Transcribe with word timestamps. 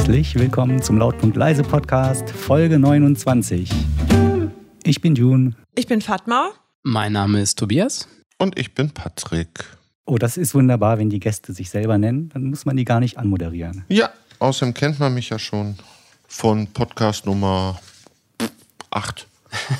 Herzlich 0.00 0.34
willkommen 0.34 0.80
zum 0.82 0.96
Lautpunkt 0.96 1.36
Leise 1.36 1.62
Podcast, 1.62 2.30
Folge 2.30 2.78
29. 2.78 3.70
Ich 4.82 5.02
bin 5.02 5.14
June. 5.14 5.52
Ich 5.74 5.86
bin 5.88 6.00
Fatma. 6.00 6.52
Mein 6.82 7.12
Name 7.12 7.38
ist 7.42 7.58
Tobias. 7.58 8.08
Und 8.38 8.58
ich 8.58 8.72
bin 8.72 8.92
Patrick. 8.92 9.62
Oh, 10.06 10.16
das 10.16 10.38
ist 10.38 10.54
wunderbar, 10.54 10.98
wenn 10.98 11.10
die 11.10 11.20
Gäste 11.20 11.52
sich 11.52 11.68
selber 11.68 11.98
nennen, 11.98 12.30
dann 12.30 12.44
muss 12.44 12.64
man 12.64 12.78
die 12.78 12.86
gar 12.86 12.98
nicht 12.98 13.18
anmoderieren. 13.18 13.84
Ja, 13.88 14.08
außerdem 14.38 14.72
kennt 14.72 14.98
man 14.98 15.12
mich 15.12 15.28
ja 15.28 15.38
schon 15.38 15.76
von 16.26 16.66
Podcast 16.68 17.26
Nummer 17.26 17.78
8. 18.88 19.26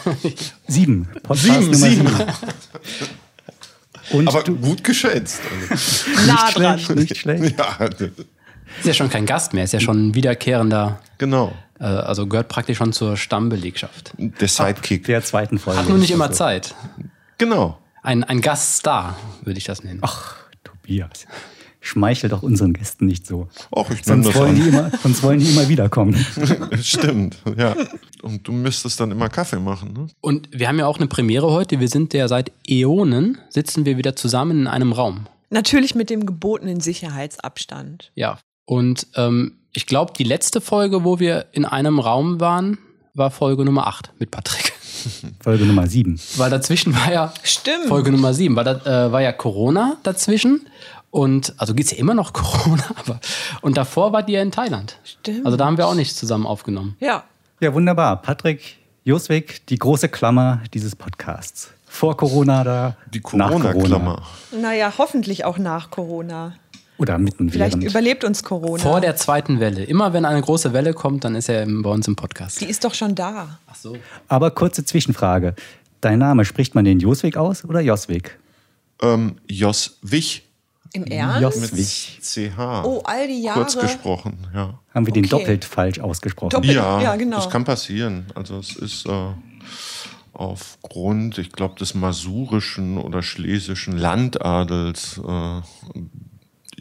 Sieben. 0.69 1.09
Podcast 1.23 1.45
Sieben, 1.45 1.71
Nummer 1.71 1.77
sieben. 1.77 2.09
Und 4.13 4.29
Aber 4.29 4.43
du, 4.43 4.55
gut 4.57 4.85
geschätzt. 4.85 5.41
Also, 5.71 6.11
Nah 6.27 6.51
dran. 6.51 6.79
schlecht, 6.79 7.01
nicht 7.01 7.17
schlecht. 7.17 7.59
ja, 7.59 7.89
Ist 8.79 8.87
ja 8.87 8.95
schon 8.95 9.11
kein 9.11 9.27
Gast 9.27 9.53
mehr, 9.55 9.65
ist 9.65 9.73
ja 9.73 9.81
schon 9.81 10.09
ein 10.09 10.15
wiederkehrender, 10.15 11.01
genau. 11.19 11.53
äh, 11.79 11.85
also 11.85 12.27
gehört 12.27 12.49
praktisch 12.49 12.79
schon 12.79 12.93
zur 12.93 13.17
Stammbelegschaft. 13.17 14.13
Der 14.19 14.49
Sidekick. 14.49 15.05
Der 15.05 15.23
zweiten 15.23 15.59
Folge. 15.59 15.81
Hat 15.81 15.89
nur 15.89 15.99
nicht 15.99 16.11
immer 16.11 16.27
Also, 16.27 16.39
Zeit. 16.39 16.75
Genau. 17.39 17.79
Ein, 18.03 18.25
ein 18.25 18.41
Gaststar, 18.41 19.17
würde 19.43 19.59
ich 19.59 19.65
das 19.65 19.85
nennen. 19.85 19.99
Ach, 20.03 20.37
Tobias. 20.65 21.27
Schmeichel 21.83 22.29
doch 22.29 22.43
unseren 22.43 22.75
Gästen 22.75 23.07
nicht 23.07 23.27
so. 23.27 23.49
Och, 23.75 23.91
ich 23.91 24.05
Sonst 24.05 24.27
das 24.27 24.35
wollen, 24.35 24.55
die 24.55 24.69
immer, 24.69 24.91
sonst 25.03 25.23
wollen 25.23 25.41
die 25.41 25.49
immer 25.51 25.67
wiederkommen. 25.69 26.15
Stimmt, 26.83 27.39
ja. 27.57 27.75
Und 28.23 28.47
du 28.47 28.53
müsstest 28.53 29.01
dann 29.01 29.11
immer 29.11 29.31
Kaffee 29.31 29.59
machen, 29.59 29.95
ne? 29.95 30.07
Und 30.21 30.49
wir 30.53 30.69
haben 30.69 30.79
ja 30.79 30.87
auch 30.87 30.99
eine 30.99 31.07
Premiere 31.07 31.51
heute. 31.51 31.81
Wir 31.81 31.89
sind 31.89 32.13
ja 32.13 32.29
seit 32.29 32.53
Äonen, 32.69 33.39
sitzen 33.49 33.87
wir 33.87 33.97
wieder 33.97 34.15
zusammen 34.15 34.61
in 34.61 34.67
einem 34.67 34.93
Raum. 34.93 35.27
Natürlich 35.49 35.95
mit 35.95 36.11
dem 36.11 36.27
gebotenen 36.27 36.81
Sicherheitsabstand. 36.81 38.13
Ja. 38.15 38.39
Und 38.71 39.09
ähm, 39.17 39.55
ich 39.73 39.87
glaube, 39.87 40.13
die 40.17 40.23
letzte 40.23 40.61
Folge, 40.61 41.03
wo 41.03 41.19
wir 41.19 41.47
in 41.51 41.65
einem 41.65 41.99
Raum 41.99 42.39
waren, 42.39 42.79
war 43.15 43.33
Folge 43.33 43.65
Nummer 43.65 43.89
8 43.89 44.13
mit 44.21 44.31
Patrick. 44.31 44.73
Folge 45.41 45.65
Nummer 45.65 45.89
sieben. 45.89 46.21
Weil 46.37 46.51
dazwischen 46.51 46.95
war 46.95 47.13
ja 47.13 47.35
Stimmt. 47.43 47.87
Folge 47.89 48.13
Nummer 48.13 48.33
7, 48.33 48.55
weil 48.55 48.63
da 48.63 49.07
äh, 49.07 49.11
war 49.11 49.23
ja 49.23 49.33
Corona 49.33 49.97
dazwischen. 50.05 50.69
Und 51.11 51.53
also 51.57 51.75
geht's 51.75 51.91
ja 51.91 51.97
immer 51.97 52.15
noch 52.15 52.33
Corona, 52.33 52.85
aber 52.95 53.19
und 53.61 53.77
davor 53.77 54.13
war 54.13 54.23
die 54.23 54.35
ja 54.35 54.41
in 54.41 54.53
Thailand. 54.53 54.99
Stimmt. 55.03 55.45
Also 55.45 55.57
da 55.57 55.67
haben 55.67 55.77
wir 55.77 55.89
auch 55.89 55.97
nicht 55.97 56.17
zusammen 56.17 56.47
aufgenommen. 56.47 56.95
Ja. 57.01 57.25
Ja, 57.59 57.75
wunderbar. 57.75 58.23
Patrick 58.23 58.77
Joswig, 59.03 59.67
die 59.67 59.81
große 59.81 60.09
Klammer 60.09 60.63
dieses 60.75 60.95
Podcasts. 60.95 61.73
Vor 61.87 62.17
Corona 62.17 62.63
da, 62.63 62.97
Die 63.13 63.19
nach 63.33 63.49
Corona. 63.49 63.73
Corona-Klammer. 63.73 64.23
Naja, 64.53 64.93
hoffentlich 64.97 65.45
auch 65.45 65.59
nach 65.59 65.91
Corona. 65.91 66.55
Oder 67.01 67.19
mitten 67.19 67.51
Vielleicht 67.51 67.73
während. 67.79 67.91
überlebt 67.91 68.25
uns 68.25 68.45
Corona. 68.45 68.83
Vor 68.83 69.01
der 69.01 69.17
zweiten 69.17 69.59
Welle. 69.59 69.85
Immer 69.85 70.13
wenn 70.13 70.25
eine 70.27 70.41
große 70.43 70.73
Welle 70.75 70.93
kommt, 70.93 71.25
dann 71.25 71.35
ist 71.35 71.49
er 71.49 71.65
bei 71.67 71.89
uns 71.91 72.07
im 72.07 72.15
Podcast. 72.15 72.61
Die 72.61 72.67
ist 72.67 72.85
doch 72.85 72.93
schon 72.95 73.15
da. 73.15 73.59
Ach 73.67 73.75
so. 73.75 73.97
Aber 74.29 74.51
kurze 74.51 74.85
Zwischenfrage. 74.85 75.55
Dein 76.03 76.19
Name, 76.19 76.45
spricht 76.45 76.75
man 76.75 76.85
den 76.85 77.01
Joswig 77.01 77.37
aus 77.37 77.65
oder 77.65 77.81
Joswig? 77.81 78.39
Ähm, 79.03 79.37
Jos 79.49 79.99
Wich 80.03 80.47
Im 80.93 81.05
Ernst? 81.05 81.41
Jos- 81.41 81.61
mit 81.61 81.77
Wich. 81.77 82.19
CH. 82.23 82.59
Oh, 82.85 83.01
all 83.05 83.27
die 83.27 83.43
Jahre. 83.43 83.61
Kurz 83.61 83.79
gesprochen, 83.79 84.47
ja. 84.55 84.79
Haben 84.95 85.07
wir 85.07 85.13
den 85.15 85.25
Okay. 85.25 85.31
doppelt 85.39 85.65
falsch 85.65 86.01
ausgesprochen? 86.01 86.51
Doppelt. 86.51 86.75
Ja, 86.75 87.01
Ja, 87.01 87.17
genau. 87.17 87.37
das 87.37 87.49
kann 87.49 87.65
passieren. 87.65 88.27
Also 88.35 88.59
es 88.59 88.77
ist 88.77 89.07
äh, 89.07 89.11
aufgrund, 90.33 91.39
ich 91.39 91.53
glaube, 91.53 91.77
des 91.77 91.95
masurischen 91.95 92.99
oder 92.99 93.23
schlesischen 93.23 93.97
Landadels 93.97 95.19
äh, 95.27 95.61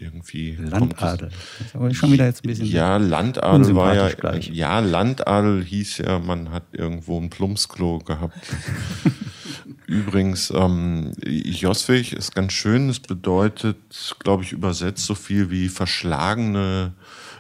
irgendwie. 0.02 0.56
Landadel. 0.56 1.30
Das 1.60 1.76
aber 1.76 1.94
schon 1.94 2.12
wieder 2.12 2.26
jetzt 2.26 2.44
ein 2.44 2.48
bisschen. 2.48 2.66
Ja, 2.66 2.98
Landadel 2.98 3.76
war 3.76 3.96
ja, 3.96 4.10
gleich. 4.10 4.50
ja, 4.50 4.80
Landadel 4.80 5.64
hieß 5.64 6.00
ja, 6.00 6.20
man 6.20 6.52
hat 6.52 6.64
irgendwo 6.72 7.20
ein 7.20 7.30
Plumpsklo 7.30 8.00
gehabt. 8.00 8.38
Übrigens, 9.88 10.52
ähm, 10.56 11.14
Joswig 11.26 12.14
ist 12.14 12.36
ganz 12.36 12.54
schön. 12.54 12.90
Es 12.90 13.00
bedeutet, 13.00 13.78
glaube 14.20 14.44
ich, 14.44 14.52
übersetzt 14.52 15.06
so 15.06 15.16
viel 15.16 15.50
wie 15.50 15.68
verschlagene, 15.68 16.94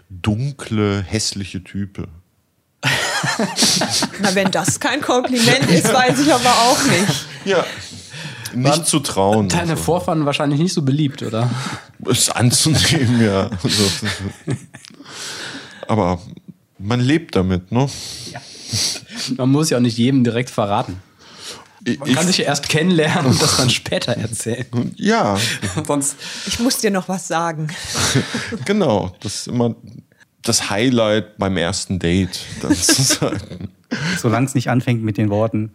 dunkle, 0.09 1.03
hässliche 1.03 1.63
Type. 1.63 2.07
Na, 4.21 4.33
wenn 4.33 4.49
das 4.49 4.79
kein 4.79 5.01
Kompliment 5.01 5.69
ist, 5.69 5.93
weiß 5.93 6.19
ich 6.19 6.33
aber 6.33 6.49
auch 6.49 6.83
nicht. 6.85 7.25
Ja, 7.45 7.65
nicht 8.53 8.85
zu 8.85 8.99
trauen. 8.99 9.49
Deine 9.49 9.71
also. 9.71 9.83
Vorfahren 9.83 10.25
wahrscheinlich 10.25 10.59
nicht 10.59 10.73
so 10.73 10.81
beliebt, 10.81 11.21
oder? 11.23 11.49
Ist 12.05 12.35
anzunehmen, 12.35 13.21
ja. 13.23 13.49
Also, 13.63 13.83
aber 15.87 16.19
man 16.77 16.99
lebt 16.99 17.35
damit, 17.35 17.71
ne? 17.71 17.89
Man 19.37 19.49
muss 19.49 19.69
ja 19.69 19.77
auch 19.77 19.81
nicht 19.81 19.97
jedem 19.97 20.23
direkt 20.23 20.49
verraten. 20.49 21.01
Ich, 21.85 21.99
Man 21.99 22.13
kann 22.13 22.27
sich 22.27 22.37
ja 22.39 22.45
erst 22.45 22.67
kennenlernen 22.67 23.31
und 23.31 23.41
das 23.41 23.57
dann 23.57 23.69
später 23.69 24.13
erzählen. 24.13 24.65
ja, 24.97 25.37
Sonst 25.87 26.17
Ich 26.45 26.59
muss 26.59 26.77
dir 26.77 26.91
noch 26.91 27.07
was 27.07 27.27
sagen. 27.27 27.69
genau. 28.65 29.15
Das 29.21 29.35
ist 29.35 29.47
immer 29.47 29.75
das 30.43 30.69
Highlight 30.69 31.37
beim 31.37 31.57
ersten 31.57 31.99
Date, 31.99 32.41
dann 32.61 32.75
zu 32.75 33.01
sagen. 33.01 33.69
Solange 34.17 34.45
es 34.45 34.55
nicht 34.55 34.69
anfängt 34.69 35.03
mit 35.03 35.17
den 35.17 35.29
Worten, 35.29 35.71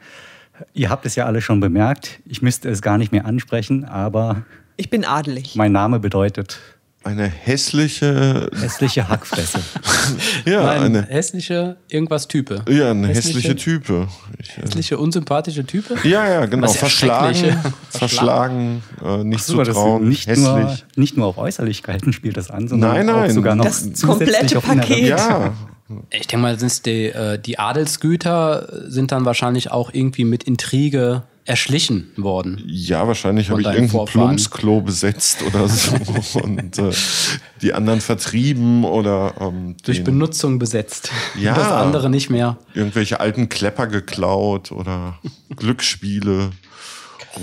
ihr 0.72 0.91
habt 0.91 1.04
es 1.06 1.14
ja 1.16 1.26
alle 1.26 1.41
schon 1.42 1.60
bemerkt, 1.60 2.20
ich 2.26 2.42
müsste 2.42 2.69
es 2.70 2.80
gar 2.82 2.98
nicht 2.98 3.12
mehr 3.12 3.26
ansprechen, 3.26 3.84
aber 3.84 4.42
Ich 4.76 4.91
bin 4.91 5.04
adelig. 5.04 5.54
mein 5.56 5.72
Name 5.72 6.00
bedeutet 6.00 6.58
Eine 7.04 7.26
hässliche, 7.26 8.48
hässliche 8.58 9.08
Hackfresse. 9.08 9.60
ja, 10.47 10.62
Nein, 10.64 10.82
eine, 10.82 11.02
hässliche 11.06 11.76
irgendwas 11.88 12.28
Type. 12.28 12.62
ja, 12.69 12.91
eine 12.92 13.08
hässliche 13.08 13.54
Type. 13.56 14.08
Ich, 14.38 14.56
äh, 14.58 14.62
Hässliche, 14.62 14.98
unsympathische 14.98 15.64
Type? 15.66 15.97
ja, 16.08 16.26
ja, 16.28 16.47
genau. 16.47 16.69
Verschlagen, 16.69 17.56
verschlagen, 17.91 18.82
äh, 19.04 19.22
nicht 19.22 19.44
Super, 19.44 19.64
zu 19.64 19.70
das 19.70 19.76
trauen, 19.76 20.08
nicht, 20.08 20.26
hässlich. 20.26 20.46
nur, 20.46 20.76
nicht 20.96 21.16
nur 21.19 21.26
auf 21.26 21.38
Äußerlichkeiten 21.38 22.12
spielt 22.14 22.36
das 22.38 22.50
an, 22.50 22.69
sondern 22.69 22.91
Nein, 22.92 23.10
auch 23.10 23.16
nein. 23.20 23.32
sogar 23.34 23.54
noch 23.54 23.64
Das 23.66 23.81
zusätzlich 23.92 24.54
komplette 24.54 24.60
Paket. 24.60 25.08
Ja, 25.08 25.52
Ich 26.11 26.27
denke 26.27 26.39
mal, 26.39 26.59
sind's 26.59 26.83
die, 26.83 27.06
äh, 27.06 27.39
die 27.39 27.59
Adelsgüter 27.59 28.69
sind 28.87 29.12
dann 29.12 29.25
wahrscheinlich 29.25 29.71
auch 29.71 29.93
irgendwie 29.93 30.25
mit 30.25 30.45
Intrige 30.45 31.25
erschlichen 31.47 32.11
worden. 32.17 32.62
ja, 32.67 33.06
wahrscheinlich 33.06 33.50
habe 33.50 33.61
ich 33.61 33.67
irgendein 33.67 33.91
Vorfahren. 33.91 34.28
Plumpsklo 34.28 34.81
besetzt 34.81 35.43
oder 35.47 35.69
so 35.69 35.94
und 36.43 36.78
äh, 36.78 36.91
die 37.61 37.75
anderen 37.75 38.00
vertrieben 38.00 38.84
oder 38.84 39.34
ähm, 39.39 39.77
Durch 39.84 40.03
Benutzung 40.03 40.59
besetzt. 40.59 41.11
Ja. 41.39 41.55
Das 41.55 41.71
andere 41.71 42.09
nicht 42.09 42.31
mehr. 42.31 42.56
irgendwelche 42.73 43.21
alten 43.21 43.50
Klepper 43.50 43.89
geklaut 43.89 44.73
oder 44.73 45.19
Glücksspiele 45.55 46.53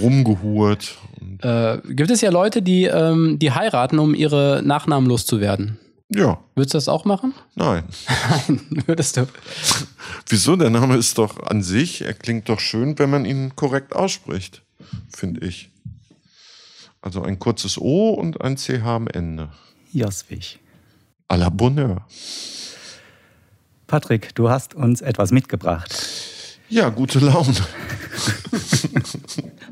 rumgehurt. 0.02 0.98
Äh, 1.42 1.78
gibt 1.90 2.10
es 2.10 2.22
ja 2.22 2.32
Leute, 2.32 2.64
die, 2.64 2.86
ähm, 2.86 3.38
die 3.38 3.52
heiraten, 3.52 4.00
um 4.00 4.16
ihre 4.16 4.62
Nachnamen 4.64 5.08
loszuwerden. 5.08 5.78
Ja, 6.14 6.40
Würdest 6.56 6.74
du 6.74 6.78
das 6.78 6.88
auch 6.88 7.06
machen? 7.06 7.34
nein. 7.56 7.84
Nein, 8.48 8.62
würdest 8.88 9.18
du. 9.18 9.28
Wieso? 10.28 10.56
Der 10.56 10.70
Name 10.70 10.96
ist 10.98 11.18
doch 11.18 11.42
an 11.44 11.64
sich, 11.64 12.02
er 12.02 12.14
klingt 12.14 12.50
doch 12.50 12.60
schön, 12.60 12.98
wenn 13.00 13.10
man 13.10 13.26
ihn 13.26 13.56
korrekt 13.56 13.96
ausspricht, 13.96 14.62
finde 15.16 15.46
ich. 15.48 15.70
Also 17.02 17.24
ein 17.24 17.40
kurzes 17.40 17.78
O 17.80 18.10
und 18.12 18.42
ein 18.42 18.58
CH 18.58 18.84
am 18.86 19.08
Ende. 19.08 19.50
Joswig. 19.92 20.60
À 21.28 21.38
la 21.38 21.50
Bonheur. 21.50 22.06
Patrick, 23.88 24.36
du 24.36 24.50
hast 24.50 24.74
uns 24.76 25.02
etwas 25.02 25.32
mitgebracht. 25.32 25.94
Ja, 26.70 26.90
gute 26.90 27.20
Laune. 27.20 27.56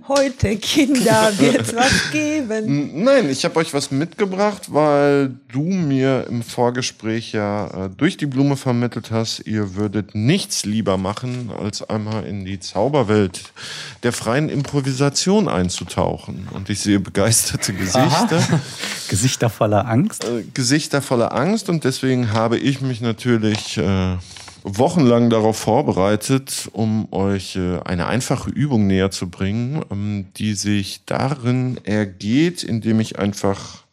Heute, 0.10 0.58
Kinder, 0.58 1.32
wird's 1.38 1.76
was 1.76 2.10
geben. 2.12 3.04
Nein, 3.04 3.30
ich 3.30 3.46
habe 3.46 3.58
euch 3.58 3.76
was 3.76 3.92
mitgebracht, 3.92 4.74
weil 4.74 5.36
du 5.52 5.62
mir 5.62 6.26
im 6.28 6.42
Vorgespräch 6.42 7.32
ja 7.32 7.86
äh, 7.86 7.90
durch 7.96 8.18
die 8.18 8.26
Blume 8.26 8.58
vermittelt 8.58 9.12
hast, 9.12 9.46
ihr 9.46 9.76
würdet 9.76 10.16
nichts 10.16 10.66
lieber 10.66 10.98
machen, 10.98 11.52
als 11.56 11.88
einmal 11.88 12.26
in 12.26 12.44
die 12.44 12.60
Zauberwelt 12.60 13.54
der 14.02 14.12
freien 14.12 14.50
Improvisation 14.50 15.48
einzutauchen. 15.48 16.48
Und 16.56 16.72
ich 16.72 16.80
sehe 16.80 17.00
begeisterte 17.00 17.72
Gesichter, 17.74 18.42
Gesichter 19.10 19.52
voller 19.52 19.88
Angst. 19.88 20.24
äh, 20.24 20.44
Gesichter 20.56 21.04
voller 21.04 21.36
Angst 21.36 21.70
und 21.70 21.84
deswegen 21.84 22.34
habe 22.34 22.58
ich 22.58 22.82
mich 22.82 23.00
natürlich 23.02 23.78
äh, 23.78 24.18
wochenlang 24.64 25.30
darauf 25.30 25.58
vorbereitet, 25.58 26.70
um 26.74 27.12
euch 27.12 27.56
äh, 27.56 27.80
eine 27.86 28.08
einfache 28.08 28.50
Übung 28.50 28.88
näher 28.88 29.12
zu 29.12 29.30
bringen, 29.30 29.84
ähm, 29.92 30.28
die 30.38 30.54
sich 30.54 31.06
darin 31.06 31.80
ergeht, 31.84 32.64
indem 32.64 33.00
ich 33.00 33.20
einfach 33.20 33.84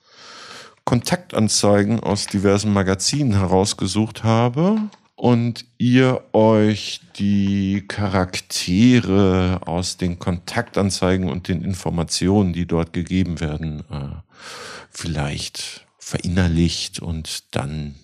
Kontaktanzeigen 0.85 2.01
aus 2.01 2.27
diversen 2.27 2.73
Magazinen 2.73 3.35
herausgesucht 3.35 4.23
habe 4.23 4.79
und 5.17 5.65
ihr 5.79 6.23
euch 6.33 7.01
die 7.19 7.85
Charaktere 7.89 9.61
aus 9.67 9.97
den 9.97 10.19
Kontaktanzeigen 10.19 11.29
und 11.29 11.49
den 11.49 11.63
Informationen, 11.63 12.53
die 12.53 12.67
dort 12.67 12.93
gegeben 12.93 13.41
werden, 13.41 13.81
äh, 13.91 14.15
vielleicht 14.91 15.87
verinnerlicht 15.99 17.01
und 17.01 17.45
dann 17.51 17.97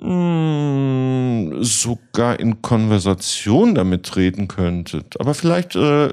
mh, 0.00 1.62
sogar 1.62 2.38
in 2.40 2.62
Konversation 2.62 3.74
damit 3.74 4.04
treten 4.04 4.48
könntet. 4.48 5.20
Aber 5.20 5.34
vielleicht 5.34 5.76
äh, 5.76 6.10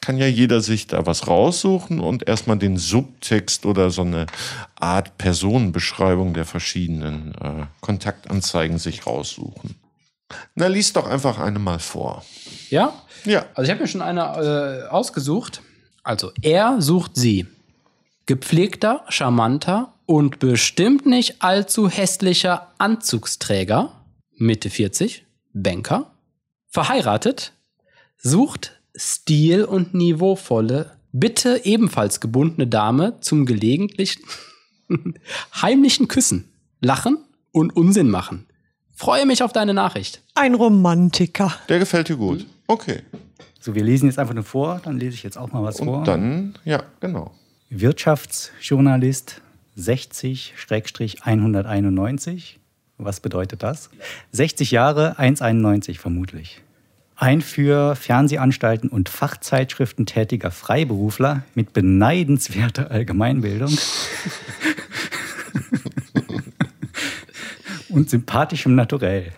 kann 0.00 0.16
ja 0.16 0.26
jeder 0.26 0.60
sich 0.60 0.86
da 0.86 1.06
was 1.06 1.26
raussuchen 1.26 2.00
und 2.00 2.26
erstmal 2.26 2.58
den 2.58 2.76
Subtext 2.76 3.66
oder 3.66 3.90
so 3.90 4.02
eine 4.02 4.26
Art 4.76 5.18
Personenbeschreibung 5.18 6.34
der 6.34 6.44
verschiedenen 6.44 7.34
äh, 7.34 7.66
Kontaktanzeigen 7.80 8.78
sich 8.78 9.06
raussuchen. 9.06 9.74
Na, 10.54 10.66
lies 10.66 10.92
doch 10.92 11.06
einfach 11.06 11.38
eine 11.38 11.58
mal 11.58 11.78
vor. 11.78 12.24
Ja? 12.70 12.92
Ja. 13.24 13.46
Also 13.54 13.64
ich 13.64 13.70
habe 13.70 13.82
mir 13.82 13.88
schon 13.88 14.02
eine 14.02 14.84
äh, 14.86 14.88
ausgesucht. 14.88 15.62
Also 16.02 16.30
er 16.42 16.80
sucht 16.80 17.12
sie. 17.16 17.46
Gepflegter, 18.26 19.04
charmanter 19.08 19.92
und 20.08 20.38
bestimmt 20.38 21.04
nicht 21.04 21.42
allzu 21.42 21.90
hässlicher 21.90 22.72
Anzugsträger, 22.78 23.92
Mitte 24.38 24.70
40, 24.70 25.26
Banker, 25.52 26.10
verheiratet, 26.66 27.52
sucht 28.16 28.80
stil- 28.96 29.64
und 29.64 29.92
niveauvolle, 29.92 30.92
bitte 31.12 31.60
ebenfalls 31.64 32.20
gebundene 32.20 32.66
Dame 32.66 33.20
zum 33.20 33.44
gelegentlichen 33.44 34.22
heimlichen 35.54 36.08
Küssen, 36.08 36.48
Lachen 36.80 37.18
und 37.52 37.76
Unsinn 37.76 38.08
machen. 38.08 38.46
Freue 38.94 39.26
mich 39.26 39.42
auf 39.42 39.52
deine 39.52 39.74
Nachricht. 39.74 40.22
Ein 40.34 40.54
Romantiker. 40.54 41.52
Der 41.68 41.80
gefällt 41.80 42.08
dir 42.08 42.16
gut. 42.16 42.46
Okay. 42.66 43.02
So, 43.60 43.74
wir 43.74 43.84
lesen 43.84 44.06
jetzt 44.06 44.18
einfach 44.18 44.34
nur 44.34 44.44
vor, 44.44 44.80
dann 44.82 44.98
lese 44.98 45.16
ich 45.16 45.22
jetzt 45.22 45.36
auch 45.36 45.52
mal 45.52 45.62
was 45.62 45.76
vor. 45.76 45.98
Und 45.98 46.08
dann, 46.08 46.54
ja, 46.64 46.84
genau. 46.98 47.34
Wirtschaftsjournalist 47.68 49.42
60-191. 49.78 52.56
Was 52.98 53.20
bedeutet 53.20 53.62
das? 53.62 53.88
60 54.32 54.72
Jahre, 54.72 55.18
1,91 55.18 55.98
vermutlich. 55.98 56.60
Ein 57.16 57.40
für 57.40 57.96
Fernsehanstalten 57.96 58.88
und 58.88 59.08
Fachzeitschriften 59.08 60.06
tätiger 60.06 60.50
Freiberufler 60.50 61.44
mit 61.54 61.72
beneidenswerter 61.72 62.90
Allgemeinbildung 62.90 63.72
und 67.88 68.10
sympathischem 68.10 68.74
Naturell. 68.74 69.32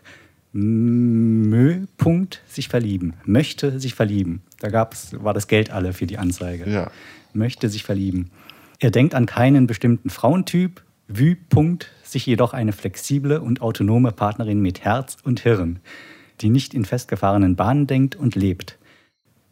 Mö, 0.52 1.86
Punkt, 1.96 2.42
sich 2.48 2.68
verlieben. 2.68 3.14
Möchte 3.24 3.78
sich 3.78 3.94
verlieben. 3.94 4.42
Da 4.58 4.68
gab's, 4.68 5.10
war 5.12 5.32
das 5.32 5.48
Geld 5.48 5.70
alle 5.70 5.92
für 5.92 6.06
die 6.06 6.18
Anzeige. 6.18 6.68
Ja. 6.68 6.90
Möchte 7.32 7.68
sich 7.68 7.84
verlieben. 7.84 8.30
Er 8.82 8.90
denkt 8.90 9.14
an 9.14 9.26
keinen 9.26 9.66
bestimmten 9.66 10.08
Frauentyp. 10.08 10.82
Vü, 11.06 11.34
Punkt, 11.34 11.90
sich 12.02 12.24
jedoch 12.24 12.54
eine 12.54 12.72
flexible 12.72 13.40
und 13.40 13.60
autonome 13.60 14.10
Partnerin 14.10 14.60
mit 14.62 14.84
Herz 14.84 15.18
und 15.22 15.40
Hirn, 15.40 15.80
die 16.40 16.48
nicht 16.48 16.72
in 16.72 16.86
festgefahrenen 16.86 17.56
Bahnen 17.56 17.86
denkt 17.86 18.16
und 18.16 18.36
lebt. 18.36 18.78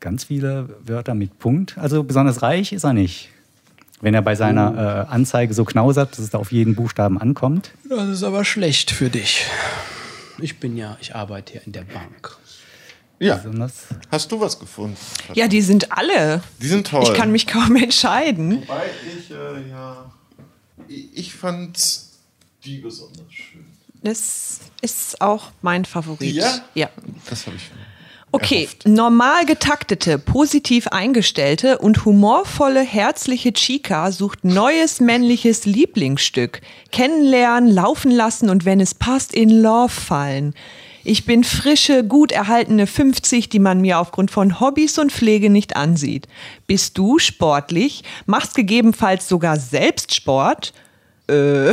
Ganz 0.01 0.25
viele 0.25 0.77
Wörter 0.83 1.15
mit 1.15 1.39
Punkt. 1.39 1.77
Also 1.77 2.05
besonders 2.05 2.41
reich 2.41 2.73
ist 2.73 2.85
er 2.85 2.95
nicht. 2.95 3.29
Wenn 4.01 4.15
er 4.15 4.23
bei 4.23 4.35
seiner 4.35 5.07
äh, 5.09 5.13
Anzeige 5.13 5.53
so 5.53 5.65
knausert, 5.65 6.13
dass 6.13 6.21
es 6.21 6.31
da 6.31 6.39
auf 6.39 6.53
jeden 6.53 6.75
Buchstaben 6.75 7.21
ankommt. 7.21 7.73
Das 7.89 8.09
ist 8.09 8.23
aber 8.23 8.45
schlecht 8.45 8.93
für 8.93 9.11
dich. 9.11 9.45
Ich 10.39 10.59
bin 10.61 10.77
ja, 10.77 10.97
ich 11.01 11.15
arbeite 11.17 11.57
ja 11.57 11.61
in 11.67 11.73
der 11.73 11.83
Bank. 11.83 12.39
Ja. 13.19 13.37
Besonders 13.37 13.87
Hast 14.11 14.31
du 14.31 14.41
was 14.41 14.59
gefunden? 14.59 14.97
Ja, 15.35 15.49
die 15.49 15.63
sind 15.63 15.93
alle. 15.93 16.43
Die 16.63 16.69
sind 16.69 16.87
toll. 16.87 17.03
Ich 17.03 17.15
kann 17.15 17.33
mich 17.33 17.47
kaum 17.47 17.77
entscheiden. 17.77 18.63
Wobei 18.63 18.85
ich, 19.19 19.31
äh, 19.31 19.69
ja. 19.71 20.11
Ich, 20.87 21.09
ich 21.15 21.35
fand 21.35 21.79
die 22.65 22.79
besonders 22.79 23.33
schön. 23.33 23.67
Das 24.03 24.61
ist 24.81 25.21
auch 25.21 25.51
mein 25.63 25.85
Favorit. 25.85 26.35
Ja? 26.35 26.61
Ja. 26.75 26.91
Das 27.29 27.47
habe 27.47 27.57
ich. 27.57 27.63
Okay, 28.31 28.65
erhofft. 28.65 28.87
normal 28.87 29.47
getaktete, 29.47 30.19
positiv 30.19 30.89
eingestellte 30.89 31.79
und 31.79 32.05
humorvolle, 32.05 32.83
herzliche 32.83 33.55
Chica 33.55 34.13
sucht 34.13 34.45
neues 34.45 35.01
männliches 35.01 35.65
Lieblingsstück. 35.65 36.61
Kennenlernen, 36.93 37.71
laufen 37.71 38.11
lassen 38.11 38.51
und 38.51 38.67
wenn 38.67 38.81
es 38.81 38.95
passt, 38.95 39.35
in 39.35 39.49
Love 39.49 39.89
fallen. 39.89 40.55
Ich 41.05 41.25
bin 41.25 41.45
frische, 41.45 42.05
gut 42.05 42.33
erhaltene 42.33 42.87
50, 42.87 43.49
die 43.49 43.59
man 43.59 43.81
mir 43.81 43.99
aufgrund 43.99 44.31
von 44.31 44.61
Hobbys 44.61 44.99
und 44.99 45.13
Pflege 45.13 45.49
nicht 45.49 45.77
ansieht. 45.77 46.27
Bist 46.67 46.99
du 46.99 47.19
sportlich? 47.19 48.03
Machst 48.27 48.55
gegebenenfalls 48.55 49.29
sogar 49.29 49.59
selbst 49.59 50.15
Sport? 50.15 50.73
Äh. 51.29 51.73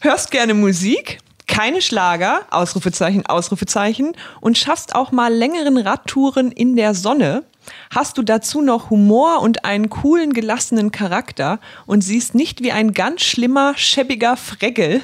Hörst 0.00 0.30
gerne 0.30 0.54
Musik? 0.54 1.18
Keine 1.48 1.80
Schlager, 1.80 2.42
Ausrufezeichen, 2.50 3.24
Ausrufezeichen, 3.26 4.12
und 4.40 4.58
schaffst 4.58 4.94
auch 4.94 5.12
mal 5.12 5.32
längeren 5.32 5.78
Radtouren 5.78 6.52
in 6.52 6.76
der 6.76 6.94
Sonne? 6.94 7.44
Hast 7.90 8.18
du 8.18 8.22
dazu 8.22 8.62
noch 8.62 8.90
Humor 8.90 9.40
und 9.40 9.64
einen 9.64 9.90
coolen, 9.90 10.32
gelassenen 10.32 10.92
Charakter 10.92 11.60
und 11.86 12.02
siehst 12.02 12.34
nicht 12.34 12.62
wie 12.62 12.72
ein 12.72 12.92
ganz 12.92 13.22
schlimmer, 13.22 13.74
schäbiger 13.76 14.36
Fregel? 14.36 15.02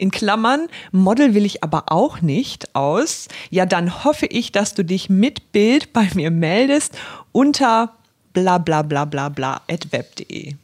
In 0.00 0.10
Klammern, 0.10 0.68
Model 0.92 1.34
will 1.34 1.44
ich 1.44 1.62
aber 1.62 1.92
auch 1.92 2.22
nicht 2.22 2.74
aus. 2.74 3.28
Ja, 3.50 3.66
dann 3.66 4.02
hoffe 4.04 4.24
ich, 4.26 4.50
dass 4.50 4.72
du 4.74 4.82
dich 4.84 5.10
mit 5.10 5.52
Bild 5.52 5.92
bei 5.92 6.08
mir 6.14 6.30
meldest 6.30 6.94
unter 7.32 7.92
bla 8.32 8.56
bla 8.58 8.80
bla 8.82 9.04
bla 9.04 9.28
bla 9.28 9.60
at 9.68 9.92
web.de. 9.92 10.54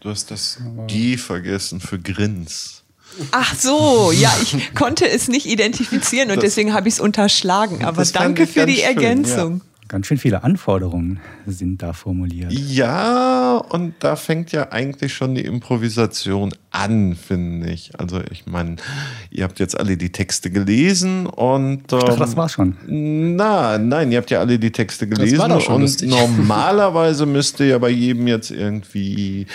Du 0.00 0.08
hast 0.08 0.30
das 0.30 0.58
die 0.88 1.18
vergessen 1.18 1.78
für 1.80 1.98
Grins. 1.98 2.82
Ach 3.32 3.54
so, 3.54 4.12
ja, 4.12 4.32
ich 4.42 4.72
konnte 4.74 5.06
es 5.06 5.28
nicht 5.28 5.44
identifizieren 5.46 6.30
und 6.30 6.36
Das- 6.36 6.44
deswegen 6.44 6.72
habe 6.72 6.88
ich 6.88 6.94
es 6.94 7.00
unterschlagen. 7.00 7.84
Aber 7.84 8.02
danke 8.04 8.46
für 8.46 8.64
die 8.66 8.76
schön, 8.76 8.84
Ergänzung. 8.84 9.60
Ganz 9.90 10.06
schön 10.06 10.18
viele 10.18 10.44
Anforderungen 10.44 11.18
sind 11.46 11.82
da 11.82 11.92
formuliert. 11.92 12.52
Ja, 12.52 13.56
und 13.56 13.94
da 13.98 14.14
fängt 14.14 14.52
ja 14.52 14.70
eigentlich 14.70 15.12
schon 15.12 15.34
die 15.34 15.44
Improvisation 15.44 16.54
an, 16.70 17.16
finde 17.16 17.70
ich. 17.70 17.98
Also 17.98 18.20
ich 18.30 18.46
meine, 18.46 18.76
ihr 19.30 19.42
habt 19.42 19.58
jetzt 19.58 19.76
alle 19.78 19.96
die 19.96 20.12
Texte 20.12 20.52
gelesen 20.52 21.26
und 21.26 21.92
ähm, 21.92 21.98
Ich 21.98 22.04
dachte, 22.04 22.18
das 22.20 22.36
war's 22.36 22.52
schon. 22.52 22.76
Na, 22.86 23.78
nein, 23.78 24.12
ihr 24.12 24.18
habt 24.18 24.30
ja 24.30 24.38
alle 24.38 24.60
die 24.60 24.70
Texte 24.70 25.08
gelesen 25.08 25.38
war 25.38 25.48
doch 25.48 25.60
schon 25.60 25.74
und 25.74 25.80
lustig. 25.82 26.08
normalerweise 26.38 27.26
müsste 27.26 27.64
ja 27.64 27.78
bei 27.78 27.90
jedem 27.90 28.28
jetzt 28.28 28.52
irgendwie 28.52 29.48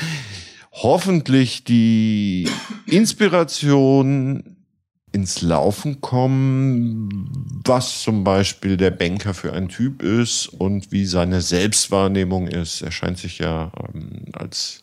hoffentlich 0.74 1.63
die 1.63 2.50
Inspiration 2.88 4.54
ins 5.15 5.41
Laufen 5.41 6.01
kommen, 6.01 7.62
was 7.63 8.01
zum 8.01 8.25
Beispiel 8.25 8.75
der 8.75 8.91
Banker 8.91 9.34
für 9.34 9.53
ein 9.53 9.69
Typ 9.69 10.03
ist 10.03 10.48
und 10.48 10.91
wie 10.91 11.05
seine 11.05 11.39
Selbstwahrnehmung 11.39 12.50
ist. 12.50 12.81
Er 12.81 12.91
scheint 12.91 13.17
sich 13.17 13.39
ja 13.39 13.72
ähm, 13.93 14.25
als 14.34 14.81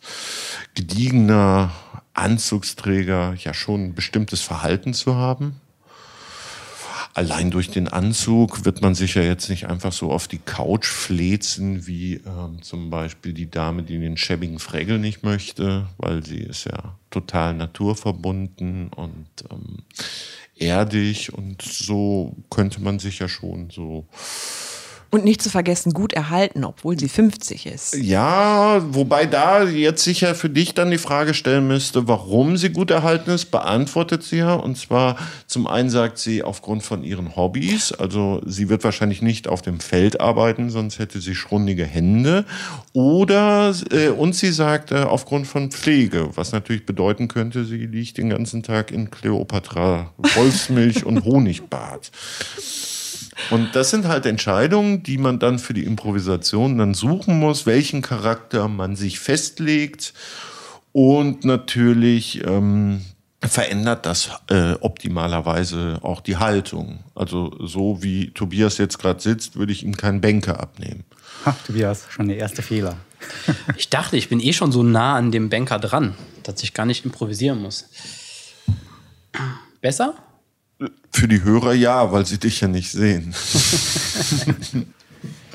gediegener 0.73 1.71
Anzugsträger 2.15 3.35
ja 3.37 3.53
schon 3.53 3.85
ein 3.85 3.93
bestimmtes 3.93 4.41
Verhalten 4.41 4.95
zu 4.95 5.13
haben. 5.13 5.61
Allein 7.15 7.51
durch 7.51 7.69
den 7.69 7.87
Anzug 7.87 8.65
wird 8.65 8.81
man 8.81 8.95
sich 8.95 9.13
ja 9.13 9.21
jetzt 9.21 9.47
nicht 9.49 9.67
einfach 9.67 9.93
so 9.93 10.11
auf 10.11 10.27
die 10.27 10.39
Couch 10.39 10.87
flezen, 10.87 11.85
wie 11.85 12.15
ähm, 12.15 12.63
zum 12.63 12.89
Beispiel 12.89 13.33
die 13.33 13.51
Dame, 13.51 13.83
die 13.83 13.99
den 13.99 14.17
schäbigen 14.17 14.57
Fregel 14.57 14.97
nicht 14.97 15.23
möchte, 15.23 15.87
weil 15.97 16.25
sie 16.25 16.39
ist 16.39 16.65
ja 16.65 16.97
total 17.11 17.53
naturverbunden 17.53 18.89
und 18.89 19.27
ähm, 19.51 19.83
erdig 20.55 21.33
und 21.33 21.61
so 21.61 22.35
könnte 22.49 22.81
man 22.81 22.97
sich 22.97 23.19
ja 23.19 23.29
schon 23.29 23.69
so 23.69 24.07
Und 25.13 25.25
nicht 25.25 25.43
zu 25.43 25.51
vergessen, 25.51 25.93
gut 25.93 26.11
erhalten, 26.11 26.63
obwohl 26.63 26.97
sie 26.97 27.07
50 27.07 27.67
ist. 27.67 27.95
Ja, 27.95 28.81
wobei 28.95 29.27
da 29.27 29.63
jetzt 29.63 30.03
sicher 30.03 30.33
für 30.33 30.49
dich 30.49 30.73
dann 30.73 30.89
die 30.89 30.97
Frage 30.97 31.35
stellen 31.35 31.67
müsste, 31.67 32.07
warum 32.07 32.57
sie 32.57 32.71
gut 32.71 32.89
erhalten 32.89 33.29
ist, 33.29 33.51
beantwortet 33.51 34.23
sie 34.23 34.37
ja. 34.37 34.55
Und 34.55 34.75
zwar 34.75 35.17
zum 35.45 35.67
einen 35.67 35.91
sagt 35.91 36.17
sie 36.17 36.41
aufgrund 36.41 36.81
von 36.81 37.03
ihren 37.03 37.35
Hobbys, 37.35 37.91
also 37.91 38.41
sie 38.47 38.69
wird 38.69 38.83
wahrscheinlich 38.83 39.21
nicht 39.21 39.47
auf 39.47 39.61
dem 39.61 39.79
Feld 39.79 40.19
arbeiten, 40.19 40.71
sonst 40.71 40.97
hätte 40.97 41.21
sie 41.21 41.35
schrundige 41.35 41.85
Hände. 41.85 42.43
Oder, 42.93 43.75
äh, 43.91 44.07
und 44.07 44.33
sie 44.33 44.51
sagt 44.51 44.91
äh, 44.91 45.03
aufgrund 45.03 45.45
von 45.45 45.69
Pflege, 45.69 46.31
was 46.33 46.53
natürlich 46.53 46.87
bedeuten 46.87 47.27
könnte, 47.27 47.65
sie 47.65 47.85
liegt 47.85 48.17
den 48.17 48.31
ganzen 48.31 48.63
Tag 48.63 48.89
in 48.89 49.11
Kleopatra, 49.11 50.11
Wolfsmilch 50.17 51.05
und 51.05 51.23
Honigbad. 51.23 52.09
Und 53.49 53.75
das 53.75 53.89
sind 53.89 54.07
halt 54.07 54.25
Entscheidungen, 54.25 55.03
die 55.03 55.17
man 55.17 55.39
dann 55.39 55.59
für 55.59 55.73
die 55.73 55.83
Improvisation 55.83 56.77
dann 56.77 56.93
suchen 56.93 57.39
muss, 57.39 57.65
welchen 57.65 58.01
Charakter 58.01 58.67
man 58.67 58.95
sich 58.95 59.19
festlegt. 59.19 60.13
Und 60.91 61.43
natürlich 61.43 62.45
ähm, 62.45 63.01
verändert 63.41 64.05
das 64.05 64.29
äh, 64.49 64.73
optimalerweise 64.73 65.99
auch 66.01 66.21
die 66.21 66.37
Haltung. 66.37 66.99
Also 67.15 67.51
so 67.59 68.01
wie 68.01 68.31
Tobias 68.31 68.77
jetzt 68.77 68.99
gerade 68.99 69.19
sitzt, 69.19 69.55
würde 69.55 69.71
ich 69.71 69.83
ihm 69.83 69.97
keinen 69.97 70.21
Bänker 70.21 70.59
abnehmen. 70.59 71.03
Ha, 71.45 71.55
Tobias, 71.65 72.05
schon 72.09 72.27
der 72.27 72.37
erste 72.37 72.61
Fehler. 72.61 72.97
Ich 73.77 73.89
dachte, 73.89 74.17
ich 74.17 74.27
bin 74.27 74.41
eh 74.41 74.51
schon 74.51 74.73
so 74.73 74.83
nah 74.83 75.15
an 75.15 75.31
dem 75.31 75.49
Banker 75.49 75.79
dran, 75.79 76.13
dass 76.43 76.61
ich 76.61 76.73
gar 76.73 76.85
nicht 76.85 77.05
improvisieren 77.05 77.61
muss. 77.61 77.85
Besser? 79.79 80.13
Für 81.11 81.27
die 81.27 81.43
Hörer 81.43 81.73
ja, 81.73 82.11
weil 82.11 82.25
sie 82.25 82.39
dich 82.39 82.61
ja 82.61 82.67
nicht 82.67 82.91
sehen. 82.91 83.33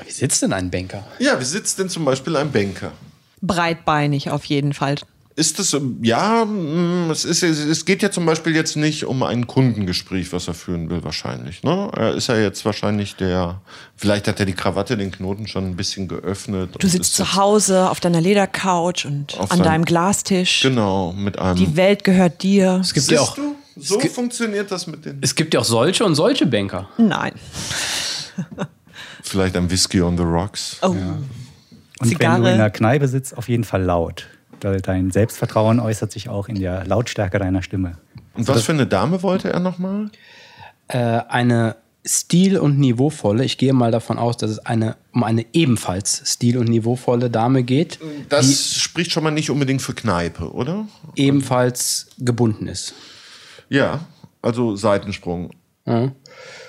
Wie 0.05 0.11
sitzt 0.11 0.41
denn 0.41 0.53
ein 0.53 0.71
Banker? 0.71 1.05
Ja, 1.19 1.39
wie 1.39 1.45
sitzt 1.45 1.77
denn 1.77 1.87
zum 1.87 2.03
Beispiel 2.03 2.35
ein 2.35 2.51
Banker? 2.51 2.93
Breitbeinig 3.41 4.31
auf 4.31 4.45
jeden 4.45 4.73
Fall. 4.73 4.95
Ist 5.39 5.57
das, 5.57 5.73
ähm, 5.73 5.99
ja, 6.01 6.43
mm, 6.43 7.11
es, 7.11 7.23
ist, 7.23 7.43
es 7.43 7.85
geht 7.85 8.01
ja 8.01 8.11
zum 8.11 8.25
Beispiel 8.25 8.53
jetzt 8.53 8.75
nicht 8.75 9.05
um 9.05 9.23
ein 9.23 9.47
Kundengespräch, 9.47 10.33
was 10.33 10.49
er 10.49 10.53
führen 10.53 10.89
will, 10.89 11.01
wahrscheinlich. 11.05 11.63
Ne? 11.63 11.89
Er 11.95 12.13
ist 12.13 12.27
ja 12.27 12.37
jetzt 12.37 12.65
wahrscheinlich 12.65 13.15
der, 13.15 13.61
vielleicht 13.95 14.27
hat 14.27 14.41
er 14.41 14.45
die 14.45 14.53
Krawatte, 14.53 14.97
den 14.97 15.11
Knoten 15.11 15.47
schon 15.47 15.65
ein 15.65 15.75
bisschen 15.77 16.09
geöffnet. 16.09 16.75
Du 16.77 16.87
sitzt 16.89 17.15
zu 17.15 17.35
Hause 17.35 17.89
auf 17.89 18.01
deiner 18.01 18.19
Ledercouch 18.19 19.05
und 19.05 19.39
an 19.49 19.63
deinem 19.63 19.85
Glastisch. 19.85 20.61
Genau, 20.61 21.13
mit 21.13 21.39
einem. 21.39 21.55
Die 21.55 21.77
Welt 21.77 22.03
gehört 22.03 22.43
dir. 22.43 22.79
Es 22.81 22.93
gibt 22.93 23.05
Siehst 23.05 23.11
ja 23.11 23.21
auch, 23.21 23.35
du? 23.35 23.55
So 23.81 23.97
gibt- 23.97 24.13
funktioniert 24.13 24.69
das 24.71 24.87
mit 24.87 25.05
den. 25.05 25.17
es 25.21 25.33
gibt 25.35 25.53
ja 25.53 25.59
auch 25.61 25.65
solche 25.65 26.03
und 26.05 26.15
solche 26.15 26.45
Banker. 26.45 26.89
Nein. 26.97 27.33
Vielleicht 29.23 29.55
ein 29.57 29.69
Whisky 29.69 30.01
on 30.01 30.17
the 30.17 30.23
Rocks. 30.23 30.77
Oh. 30.81 30.87
Und 30.87 30.97
wenn 30.97 31.19
du 32.01 32.07
Zigarre. 32.09 32.51
in 32.51 32.57
der 32.57 32.69
Kneipe 32.69 33.07
sitzt, 33.07 33.37
auf 33.37 33.49
jeden 33.49 33.63
Fall 33.63 33.83
laut. 33.83 34.27
Weil 34.61 34.81
dein 34.81 35.11
Selbstvertrauen 35.11 35.79
äußert 35.79 36.11
sich 36.11 36.29
auch 36.29 36.47
in 36.47 36.59
der 36.59 36.85
Lautstärke 36.85 37.39
deiner 37.39 37.61
Stimme. 37.61 37.97
Und 38.33 38.47
was 38.47 38.63
für 38.63 38.71
eine 38.71 38.87
Dame 38.87 39.21
wollte 39.23 39.51
er 39.51 39.59
nochmal? 39.59 40.09
Äh, 40.87 40.97
eine 40.97 41.75
stil- 42.05 42.57
und 42.57 42.79
niveauvolle, 42.79 43.43
ich 43.43 43.57
gehe 43.57 43.73
mal 43.73 43.91
davon 43.91 44.17
aus, 44.17 44.37
dass 44.37 44.49
es 44.51 44.59
eine, 44.59 44.95
um 45.13 45.23
eine 45.23 45.45
ebenfalls 45.53 46.21
stil- 46.25 46.57
und 46.57 46.67
niveauvolle 46.69 47.29
Dame 47.29 47.63
geht, 47.63 47.99
Das 48.29 48.73
spricht 48.75 49.11
schon 49.11 49.23
mal 49.23 49.31
nicht 49.31 49.49
unbedingt 49.49 49.81
für 49.81 49.93
Kneipe, 49.93 50.51
oder? 50.53 50.87
ebenfalls 51.15 52.07
gebunden 52.17 52.67
ist. 52.67 52.93
Ja, 53.69 54.01
also 54.41 54.75
Seitensprung. 54.75 55.51
Ja. 55.85 56.11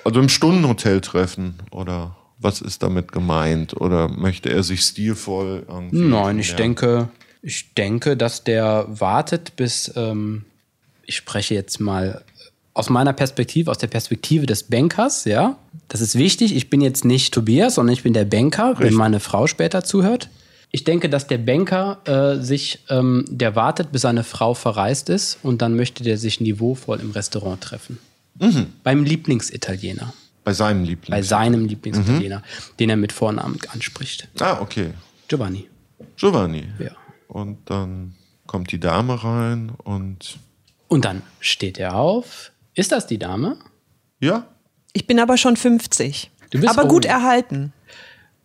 Also 0.04 0.20
im 0.20 0.28
Stundenhotel 0.28 1.00
treffen 1.00 1.58
oder 1.70 2.16
was 2.38 2.60
ist 2.60 2.82
damit 2.82 3.12
gemeint? 3.12 3.78
Oder 3.80 4.08
möchte 4.08 4.50
er 4.50 4.62
sich 4.62 4.80
stilvoll 4.82 5.64
irgendwie. 5.68 5.98
Nein, 5.98 6.38
ich 6.38 6.54
denke, 6.54 7.08
ich 7.42 7.74
denke, 7.74 8.16
dass 8.16 8.44
der 8.44 8.86
wartet, 8.88 9.56
bis 9.56 9.92
ähm, 9.96 10.44
ich 11.04 11.16
spreche 11.16 11.54
jetzt 11.54 11.80
mal 11.80 12.24
aus 12.72 12.88
meiner 12.88 13.12
Perspektive, 13.12 13.70
aus 13.70 13.78
der 13.78 13.88
Perspektive 13.88 14.46
des 14.46 14.62
Bankers, 14.64 15.24
ja. 15.24 15.56
Das 15.88 16.00
ist 16.00 16.16
wichtig. 16.16 16.54
Ich 16.54 16.70
bin 16.70 16.80
jetzt 16.80 17.04
nicht 17.04 17.34
Tobias, 17.34 17.74
sondern 17.74 17.92
ich 17.92 18.04
bin 18.04 18.12
der 18.12 18.24
Banker, 18.24 18.74
wenn 18.76 18.84
Richtig. 18.84 18.96
meine 18.96 19.20
Frau 19.20 19.46
später 19.46 19.82
zuhört. 19.82 20.30
Ich 20.72 20.84
denke, 20.84 21.08
dass 21.08 21.26
der 21.26 21.38
Banker 21.38 21.98
äh, 22.04 22.42
sich, 22.42 22.80
ähm, 22.88 23.24
der 23.28 23.56
wartet, 23.56 23.90
bis 23.92 24.02
seine 24.02 24.22
Frau 24.24 24.54
verreist 24.54 25.08
ist 25.08 25.38
und 25.42 25.62
dann 25.62 25.74
möchte 25.74 26.04
der 26.04 26.16
sich 26.16 26.40
niveauvoll 26.40 27.00
im 27.00 27.10
Restaurant 27.10 27.60
treffen. 27.60 27.98
Beim 28.84 29.04
Lieblingsitaliener. 29.04 30.14
Bei 30.44 30.52
seinem 30.52 30.84
Liebling. 30.84 31.10
Bei 31.10 31.22
seinem 31.22 31.66
Lieblingsitaliener, 31.66 32.42
den 32.78 32.88
er 32.90 32.96
mit 32.96 33.12
Vornamen 33.12 33.58
anspricht. 33.72 34.28
ah, 34.40 34.58
okay. 34.60 34.92
Giovanni. 35.28 35.68
Giovanni. 36.16 36.64
Ja. 36.78 36.92
Und 37.28 37.58
dann 37.68 38.14
kommt 38.46 38.72
die 38.72 38.80
Dame 38.80 39.22
rein 39.22 39.70
und. 39.84 40.38
Und 40.88 41.04
dann 41.04 41.22
steht 41.40 41.78
er 41.78 41.94
auf. 41.96 42.52
Ist 42.74 42.92
das 42.92 43.06
die 43.06 43.18
Dame? 43.18 43.56
Ja, 44.20 44.46
Ich 44.92 45.06
bin 45.06 45.20
aber 45.20 45.36
schon 45.36 45.56
50. 45.56 46.30
Du 46.50 46.60
bist 46.60 46.70
aber 46.70 46.88
gut 46.88 47.04
old. 47.04 47.06
erhalten. 47.06 47.72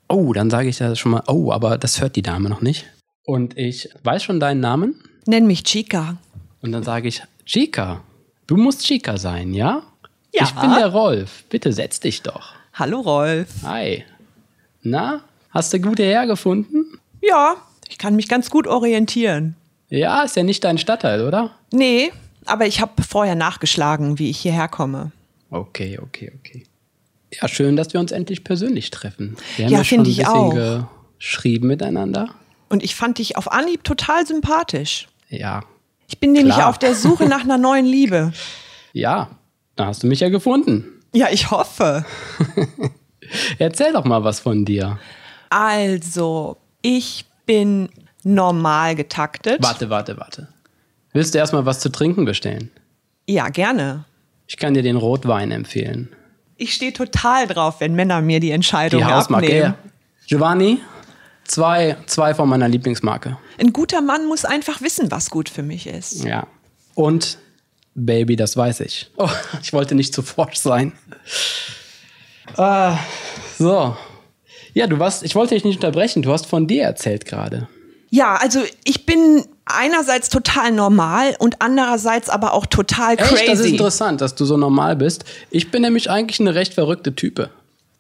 Oh, 0.08 0.34
dann 0.34 0.50
sage 0.50 0.70
ich 0.70 0.80
ja 0.80 0.96
schon 0.96 1.14
mal, 1.14 1.24
oh, 1.28 1.52
aber 1.52 1.78
das 1.78 2.00
hört 2.00 2.16
die 2.16 2.22
Dame 2.22 2.50
noch 2.50 2.62
nicht. 2.62 2.86
Und 3.26 3.58
ich 3.58 3.90
weiß 4.04 4.24
schon 4.24 4.40
deinen 4.40 4.60
Namen. 4.60 5.02
Nenn 5.26 5.48
mich 5.48 5.64
Chica. 5.64 6.18
Und 6.62 6.72
dann 6.72 6.84
sage 6.84 7.08
ich, 7.08 7.24
Chica, 7.46 8.02
du 8.48 8.56
musst 8.56 8.84
Chica 8.84 9.18
sein, 9.18 9.54
ja? 9.54 9.84
Ja. 10.32 10.44
Ich 10.44 10.52
bin 10.52 10.72
der 10.76 10.88
Rolf. 10.88 11.46
Bitte 11.50 11.74
setz 11.74 12.00
dich 12.00 12.22
doch. 12.22 12.54
Hallo 12.74 13.00
Rolf. 13.00 13.48
Hi. 13.64 14.04
Na, 14.84 15.22
hast 15.50 15.74
du 15.74 15.80
gut 15.80 15.98
hergefunden? 15.98 17.00
Ja, 17.22 17.56
ich 17.90 17.98
kann 17.98 18.16
mich 18.16 18.28
ganz 18.28 18.50
gut 18.50 18.68
orientieren. 18.68 19.56
Ja, 19.90 20.24
ist 20.24 20.36
ja 20.36 20.44
nicht 20.44 20.64
dein 20.64 20.78
Stadtteil, 20.78 21.26
oder? 21.26 21.52
Nee, 21.72 22.12
aber 22.46 22.68
ich 22.68 22.82
habe 22.82 23.02
vorher 23.02 23.36
nachgeschlagen, 23.36 24.20
wie 24.20 24.30
ich 24.30 24.38
hierher 24.40 24.68
komme. 24.68 25.12
Okay, 25.50 25.98
okay, 26.00 26.32
okay. 26.40 26.66
Ja, 27.42 27.48
schön, 27.48 27.76
dass 27.76 27.94
wir 27.94 28.00
uns 28.00 28.12
endlich 28.12 28.44
persönlich 28.44 28.90
treffen. 28.92 29.36
Wir 29.58 29.66
haben 29.66 29.72
Ja, 29.74 29.78
ja, 29.80 29.84
schon 29.84 30.00
ein 30.00 30.04
bisschen 30.04 30.26
auch. 30.28 30.88
geschrieben 31.18 31.68
miteinander. 31.68 32.30
Und 32.70 32.84
ich 32.84 32.96
fand 32.96 33.18
dich 33.20 33.38
auf 33.38 33.52
Anhieb 33.52 33.84
total 33.84 34.26
sympathisch. 34.26 35.08
Ja, 35.30 35.64
Ich 36.08 36.20
bin 36.20 36.34
nämlich 36.34 36.56
Klar. 36.56 36.70
auf 36.70 36.78
der 36.78 36.94
Suche 36.94 37.26
nach 37.26 37.42
einer 37.42 37.58
neuen 37.58 37.86
Liebe. 37.86 38.32
ja, 38.94 39.30
da 39.76 39.88
hast 39.88 40.04
du 40.04 40.08
mich 40.08 40.20
ja 40.20 40.30
gefunden. 40.30 40.86
Ja, 41.14 41.28
ich 41.32 41.50
hoffe. 41.52 42.06
Erzähl 43.58 43.94
doch 43.94 44.06
mal 44.06 44.24
was 44.24 44.40
von 44.40 44.66
dir. 44.66 45.00
Also, 45.50 46.58
ich 46.82 47.26
bin 47.46 47.90
normal 48.24 48.96
getaktet. 48.96 49.62
Warte, 49.64 49.90
warte, 49.90 50.18
warte. 50.18 50.48
Willst 51.14 51.34
du 51.34 51.38
erstmal 51.40 51.66
was 51.66 51.80
zu 51.80 51.90
trinken 51.92 52.26
bestellen? 52.26 52.70
Ja, 53.28 53.50
gerne. 53.50 54.06
Ich 54.48 54.58
kann 54.58 54.74
dir 54.74 54.84
den 54.84 54.98
Rotwein 54.98 55.52
empfehlen. 55.52 56.10
Ich 56.58 56.74
stehe 56.74 56.94
total 56.94 57.48
drauf, 57.48 57.76
wenn 57.80 57.96
Männer 57.96 58.22
mir 58.22 58.40
die 58.40 58.52
Entscheidung 58.52 59.00
Die 59.02 59.06
Hausmarke. 59.06 59.46
abnehmen. 59.48 59.64
Ja. 59.84 59.92
Giovanni, 60.28 60.80
zwei, 61.44 61.98
zwei 62.06 62.34
von 62.34 62.48
meiner 62.50 62.68
Lieblingsmarke. 62.68 63.38
Ein 63.60 63.74
guter 63.74 64.02
Mann 64.02 64.26
muss 64.28 64.46
einfach 64.46 64.82
wissen, 64.82 65.12
was 65.12 65.30
gut 65.30 65.50
für 65.50 65.64
mich 65.64 65.88
ist. 65.88 66.24
Ja. 66.24 66.48
Und 66.94 67.38
Baby, 67.94 68.36
das 68.36 68.58
weiß 68.58 68.82
ich. 68.82 69.10
Oh, 69.18 69.30
ich 69.62 69.72
wollte 69.74 69.96
nicht 69.96 70.14
zu 70.14 70.22
forsch 70.22 70.58
sein. 70.58 70.94
Ah, 72.58 72.98
so. 73.58 73.96
Ja, 74.74 74.88
du 74.88 75.00
warst, 75.00 75.24
ich 75.24 75.36
wollte 75.36 75.56
dich 75.56 75.64
nicht 75.64 75.78
unterbrechen. 75.78 76.22
Du 76.22 76.32
hast 76.32 76.46
von 76.46 76.68
dir 76.68 76.84
erzählt 76.84 77.26
gerade. 77.26 77.68
Ja, 78.10 78.36
also 78.36 78.62
ich 78.84 79.06
bin 79.06 79.46
einerseits 79.66 80.30
total 80.30 80.72
normal 80.72 81.36
und 81.40 81.62
andererseits 81.62 82.30
aber 82.30 82.54
auch 82.54 82.66
total 82.66 83.18
crazy. 83.18 83.36
Echt, 83.36 83.48
das 83.48 83.60
ist 83.60 83.66
interessant, 83.72 84.22
dass 84.22 84.36
du 84.36 84.46
so 84.46 84.58
normal 84.58 84.96
bist. 84.96 85.26
Ich 85.50 85.72
bin 85.72 85.82
nämlich 85.82 86.10
eigentlich 86.10 86.40
eine 86.40 86.56
recht 86.56 86.74
verrückte 86.74 87.16
Type. 87.16 87.50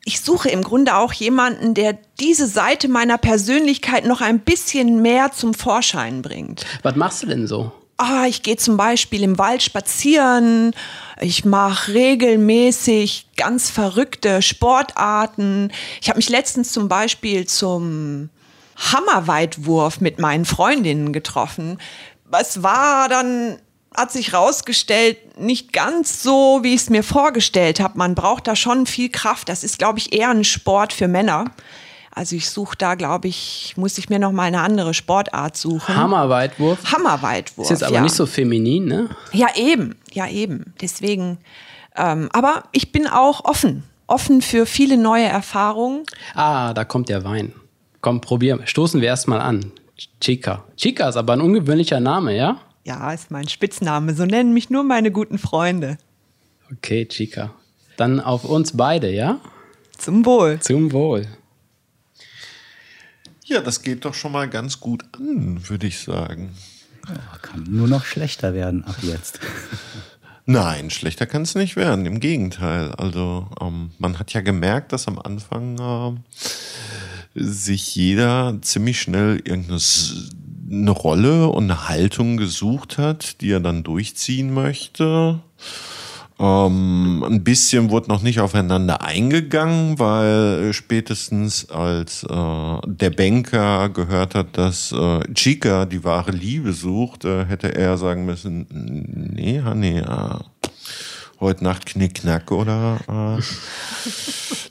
ich 0.08 0.22
suche 0.22 0.50
im 0.50 0.62
Grunde 0.62 0.96
auch 0.96 1.14
jemanden, 1.14 1.74
der 1.74 1.98
diese 2.20 2.48
Seite 2.48 2.88
meiner 2.88 3.18
Persönlichkeit 3.18 4.06
noch 4.06 4.22
ein 4.22 4.40
bisschen 4.40 5.02
mehr 5.02 5.32
zum 5.32 5.56
Vorschein 5.56 6.22
bringt. 6.22 6.64
Was 6.84 6.96
machst 6.96 7.24
du 7.24 7.28
denn 7.28 7.48
so? 7.48 7.72
Ah, 7.98 8.26
ich 8.28 8.44
gehe 8.44 8.58
zum 8.58 8.78
Beispiel 8.78 9.24
im 9.24 9.38
Wald 9.38 9.64
spazieren. 9.64 10.74
Ich 11.22 11.46
mache 11.46 11.94
regelmäßig 11.94 13.28
ganz 13.38 13.70
verrückte 13.70 14.42
Sportarten. 14.42 15.72
Ich 16.02 16.10
habe 16.10 16.18
mich 16.18 16.30
letztens 16.30 16.72
zum 16.74 16.88
Beispiel 16.90 17.48
zum 17.48 18.30
Hammerweitwurf 18.76 20.02
mit 20.02 20.20
meinen 20.20 20.46
Freundinnen 20.46 21.14
getroffen. 21.14 21.80
Es 22.32 22.64
war 22.64 23.08
dann, 23.10 23.58
hat 23.96 24.12
sich 24.12 24.34
rausgestellt, 24.34 25.40
nicht 25.40 25.74
ganz 25.74 26.22
so, 26.22 26.60
wie 26.64 26.74
ich 26.74 26.82
es 26.82 26.90
mir 26.90 27.04
vorgestellt 27.04 27.80
habe. 27.80 27.98
Man 27.98 28.16
braucht 28.16 28.48
da 28.48 28.56
schon 28.56 28.86
viel 28.86 29.10
Kraft. 29.10 29.50
Das 29.50 29.64
ist, 29.64 29.78
glaube 29.78 30.00
ich, 30.00 30.14
eher 30.14 30.30
ein 30.30 30.44
Sport 30.44 30.94
für 30.94 31.08
Männer. 31.08 31.46
Also 32.12 32.38
ich 32.38 32.50
suche 32.50 32.78
da, 32.78 32.96
glaube 32.96 33.28
ich, 33.28 33.74
muss 33.76 33.98
ich 33.98 34.10
mir 34.10 34.20
noch 34.20 34.32
mal 34.32 34.44
eine 34.44 34.62
andere 34.62 34.94
Sportart 34.94 35.58
suchen. 35.58 35.96
Hammerweitwurf. 35.96 36.80
Hammerweitwurf. 36.92 37.66
Ist 37.66 37.72
jetzt 37.72 37.84
aber 37.84 37.96
ja. 37.96 38.02
nicht 38.02 38.16
so 38.16 38.26
feminin, 38.26 38.86
ne? 38.86 39.10
Ja, 39.34 39.48
eben, 39.56 39.96
ja, 40.14 40.28
eben. 40.30 40.74
Deswegen, 40.80 41.40
ähm, 41.96 42.30
aber 42.32 42.64
ich 42.72 42.94
bin 42.94 43.08
auch 43.08 43.44
offen. 43.44 43.84
Offen 44.08 44.42
für 44.42 44.66
viele 44.66 44.98
neue 44.98 45.26
Erfahrungen. 45.26 46.04
Ah, 46.36 46.74
da 46.74 46.86
kommt 46.86 47.10
der 47.10 47.26
Wein. 47.26 47.54
Komm, 48.06 48.22
probier. 48.22 48.60
Stoßen 48.66 49.02
wir 49.02 49.08
erstmal 49.08 49.42
an. 49.42 49.72
Chica. 50.22 50.64
Chica 50.78 51.10
ist 51.10 51.16
aber 51.16 51.34
ein 51.34 51.42
ungewöhnlicher 51.42 52.00
Name, 52.00 52.38
ja? 52.38 52.62
Ja, 52.84 53.12
ist 53.12 53.32
mein 53.32 53.50
Spitzname. 53.50 54.14
So 54.14 54.28
nennen 54.28 54.54
mich 54.54 54.70
nur 54.70 54.84
meine 54.84 55.12
guten 55.12 55.40
Freunde. 55.40 55.98
Okay, 56.72 57.08
Chica. 57.08 57.56
Dann 57.98 58.20
auf 58.20 58.44
uns 58.44 58.78
beide, 58.78 59.12
ja? 59.12 59.40
Zum 59.98 60.24
Wohl. 60.24 60.60
Zum 60.60 60.92
Wohl. 60.92 61.26
Ja, 63.46 63.62
das 63.62 63.82
geht 63.82 64.06
doch 64.06 64.14
schon 64.14 64.34
mal 64.34 64.48
ganz 64.48 64.80
gut 64.80 65.04
an, 65.14 65.68
würde 65.68 65.88
ich 65.88 65.98
sagen. 65.98 66.56
Kann 67.42 67.64
nur 67.68 67.88
noch 67.88 68.06
schlechter 68.06 68.54
werden 68.54 68.84
ab 68.84 68.98
jetzt. 69.02 69.40
Nein, 70.46 70.92
schlechter 70.92 71.26
kann 71.26 71.42
es 71.42 71.56
nicht 71.56 71.76
werden. 71.76 72.06
Im 72.06 72.20
Gegenteil. 72.20 72.92
Also 72.92 73.48
ähm, 73.60 73.90
man 73.98 74.20
hat 74.20 74.32
ja 74.34 74.42
gemerkt, 74.42 74.94
dass 74.94 75.08
am 75.08 75.18
Anfang 75.18 75.78
ähm, 75.80 76.24
sich 77.36 77.96
jeder 77.96 78.58
ziemlich 78.62 79.00
schnell 79.00 79.42
irgendeine 79.44 80.92
Rolle 80.92 81.48
und 81.48 81.66
eine 81.66 81.90
Haltung 81.90 82.38
gesucht 82.38 82.98
hat, 82.98 83.42
die 83.42 83.52
er 83.52 83.60
dann 83.60 83.84
durchziehen 83.84 84.54
möchte. 84.54 85.42
Ähm, 86.38 87.24
ein 87.24 87.44
bisschen 87.46 87.90
wurde 87.92 88.10
noch 88.10 88.22
nicht 88.22 88.42
aufeinander 88.42 89.02
eingegangen, 89.02 90.00
weil 90.00 90.70
äh, 90.70 90.74
spätestens 90.74 91.70
als 91.70 92.24
äh, 92.24 92.78
der 92.86 93.10
Banker 93.10 93.88
gehört 93.90 94.36
hat, 94.36 94.58
dass 94.58 94.92
äh, 94.92 95.20
Chica 95.34 95.86
die 95.86 96.04
wahre 96.04 96.32
Liebe 96.32 96.74
sucht, 96.74 97.24
äh, 97.24 97.46
hätte 97.46 97.74
er 97.74 97.98
sagen 97.98 98.26
müssen, 98.26 98.68
nee, 98.70 99.60
äh, 99.60 100.02
heute 101.40 101.64
Nacht 101.64 101.86
Knickknack 101.86 102.52
oder 102.52 103.38
äh, 103.40 103.44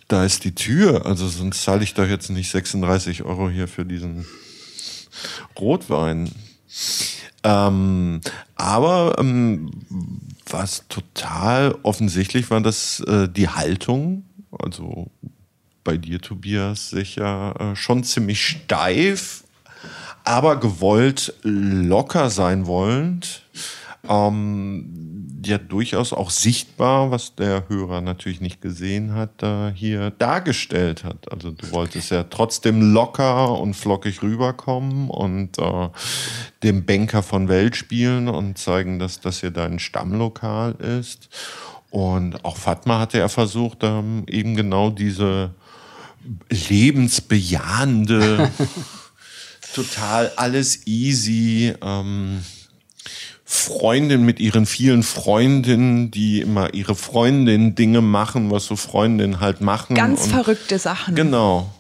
da 0.09 0.25
ist 0.25 0.45
die 0.45 0.55
Tür. 0.55 1.07
Also 1.07 1.29
sonst 1.29 1.63
zahle 1.63 1.85
ich 1.85 1.95
doch 1.95 2.07
jetzt 2.07 2.31
nicht 2.31 2.51
36 2.51 3.23
Euro 3.25 3.49
hier 3.49 3.69
für 3.69 3.85
diesen 3.85 4.27
Rotwein. 5.59 6.31
Ähm, 7.43 8.21
aber 8.57 9.17
ähm, 9.19 9.71
was 10.49 10.85
total 10.89 11.77
offensichtlich 11.83 12.51
war, 12.51 12.61
dass 12.61 13.01
äh, 13.01 13.29
die 13.29 13.49
Haltung, 13.49 14.25
also 14.59 15.11
bei 15.85 15.99
dir, 15.99 16.21
Tobias, 16.21 16.91
sicher 16.91 17.55
äh, 17.59 17.77
schon 17.77 18.05
ziemlich 18.05 18.45
steif, 18.47 19.45
aber 20.25 20.59
gewollt 20.59 21.35
locker 21.43 22.31
sein 22.31 22.67
wollend. 22.67 23.43
Ähm, 24.09 25.05
ja, 25.47 25.59
durchaus 25.59 26.13
auch 26.13 26.31
sichtbar, 26.31 27.11
was 27.11 27.35
der 27.35 27.69
Hörer 27.69 28.01
natürlich 28.01 28.41
nicht 28.41 28.61
gesehen 28.61 29.15
hat, 29.15 29.43
äh, 29.43 29.73
hier 29.75 30.11
dargestellt 30.11 31.05
hat. 31.05 31.31
Also 31.31 31.51
du 31.51 31.71
wolltest 31.71 32.11
ja 32.11 32.25
trotzdem 32.25 32.93
locker 32.93 33.59
und 33.59 33.75
flockig 33.75 34.23
rüberkommen 34.23 35.11
und 35.11 35.59
äh, 35.59 35.89
dem 36.63 36.87
Banker 36.87 37.23
von 37.23 37.49
Welt 37.49 37.77
spielen 37.77 38.29
und 38.29 38.59
zeigen, 38.59 38.99
dass 38.99 39.21
das 39.21 39.41
hier 39.41 39.51
dein 39.51 39.79
Stammlokal 39.79 40.73
ist. 40.73 41.29
Und 41.91 42.45
auch 42.45 42.57
Fatma 42.57 42.99
hatte 42.99 43.19
ja 43.19 43.29
versucht, 43.29 43.79
ähm, 43.83 44.25
eben 44.29 44.57
genau 44.57 44.91
diese 44.91 45.55
lebensbejahende, 46.51 48.51
total 49.75 50.33
alles 50.37 50.87
easy, 50.87 51.75
ähm, 51.83 52.43
Freundin 53.45 54.25
mit 54.25 54.41
ihren 54.41 54.65
vielen 54.65 55.03
Freundinnen, 55.03 56.11
die 56.11 56.41
immer 56.41 56.73
ihre 56.73 56.95
Freundin 56.95 57.75
Dinge 57.75 58.01
machen, 58.01 58.51
was 58.51 58.65
so 58.65 58.77
Freundinnen 58.77 59.41
halt 59.41 59.61
machen. 59.61 59.95
Ganz 59.95 60.25
und, 60.25 60.31
verrückte 60.31 60.79
Sachen. 60.79 61.15
Genau. 61.15 61.71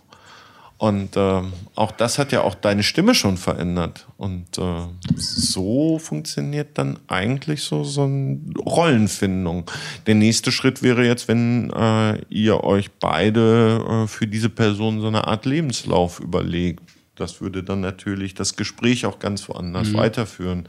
Und 0.76 1.16
äh, 1.16 1.42
auch 1.76 1.92
das 1.92 2.18
hat 2.18 2.32
ja 2.32 2.42
auch 2.42 2.54
deine 2.54 2.82
Stimme 2.82 3.14
schon 3.14 3.38
verändert. 3.38 4.06
Und 4.18 4.58
äh, 4.58 4.82
so 5.16 5.98
funktioniert 5.98 6.76
dann 6.76 6.98
eigentlich 7.06 7.62
so, 7.62 7.84
so 7.84 8.02
eine 8.02 8.40
Rollenfindung. 8.58 9.70
Der 10.06 10.16
nächste 10.16 10.52
Schritt 10.52 10.82
wäre 10.82 11.06
jetzt, 11.06 11.28
wenn 11.28 11.70
äh, 11.70 12.18
ihr 12.28 12.62
euch 12.64 12.90
beide 12.90 14.04
äh, 14.04 14.06
für 14.08 14.26
diese 14.26 14.50
Person 14.50 15.00
so 15.00 15.06
eine 15.06 15.26
Art 15.26 15.46
Lebenslauf 15.46 16.20
überlegt. 16.20 16.82
Das 17.14 17.40
würde 17.40 17.62
dann 17.62 17.80
natürlich 17.80 18.34
das 18.34 18.56
Gespräch 18.56 19.06
auch 19.06 19.20
ganz 19.20 19.48
woanders 19.48 19.94
weiterführen. 19.94 20.68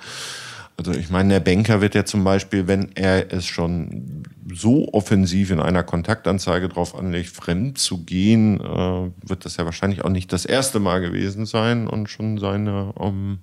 Also 0.78 0.92
ich 0.92 1.10
meine, 1.10 1.30
der 1.36 1.40
Banker 1.40 1.82
wird 1.82 1.96
ja 1.96 2.06
zum 2.06 2.24
Beispiel, 2.24 2.68
wenn 2.68 2.90
er 2.96 3.32
es 3.32 3.46
schon 3.46 4.24
so 4.54 4.90
offensiv 4.92 5.52
in 5.52 5.60
einer 5.60 5.84
Kontaktanzeige 5.84 6.68
drauf 6.70 6.96
anlegt, 6.96 7.30
fremd 7.30 7.78
zu 7.78 8.04
gehen, 8.04 8.60
äh, 8.60 9.12
wird 9.28 9.46
das 9.46 9.58
ja 9.58 9.66
wahrscheinlich 9.66 10.04
auch 10.04 10.10
nicht 10.10 10.34
das 10.34 10.46
erste 10.46 10.80
Mal 10.80 11.00
gewesen 11.02 11.46
sein 11.46 11.88
und 11.88 12.10
schon 12.10 12.38
seine 12.38 12.94
ähm, 13.00 13.40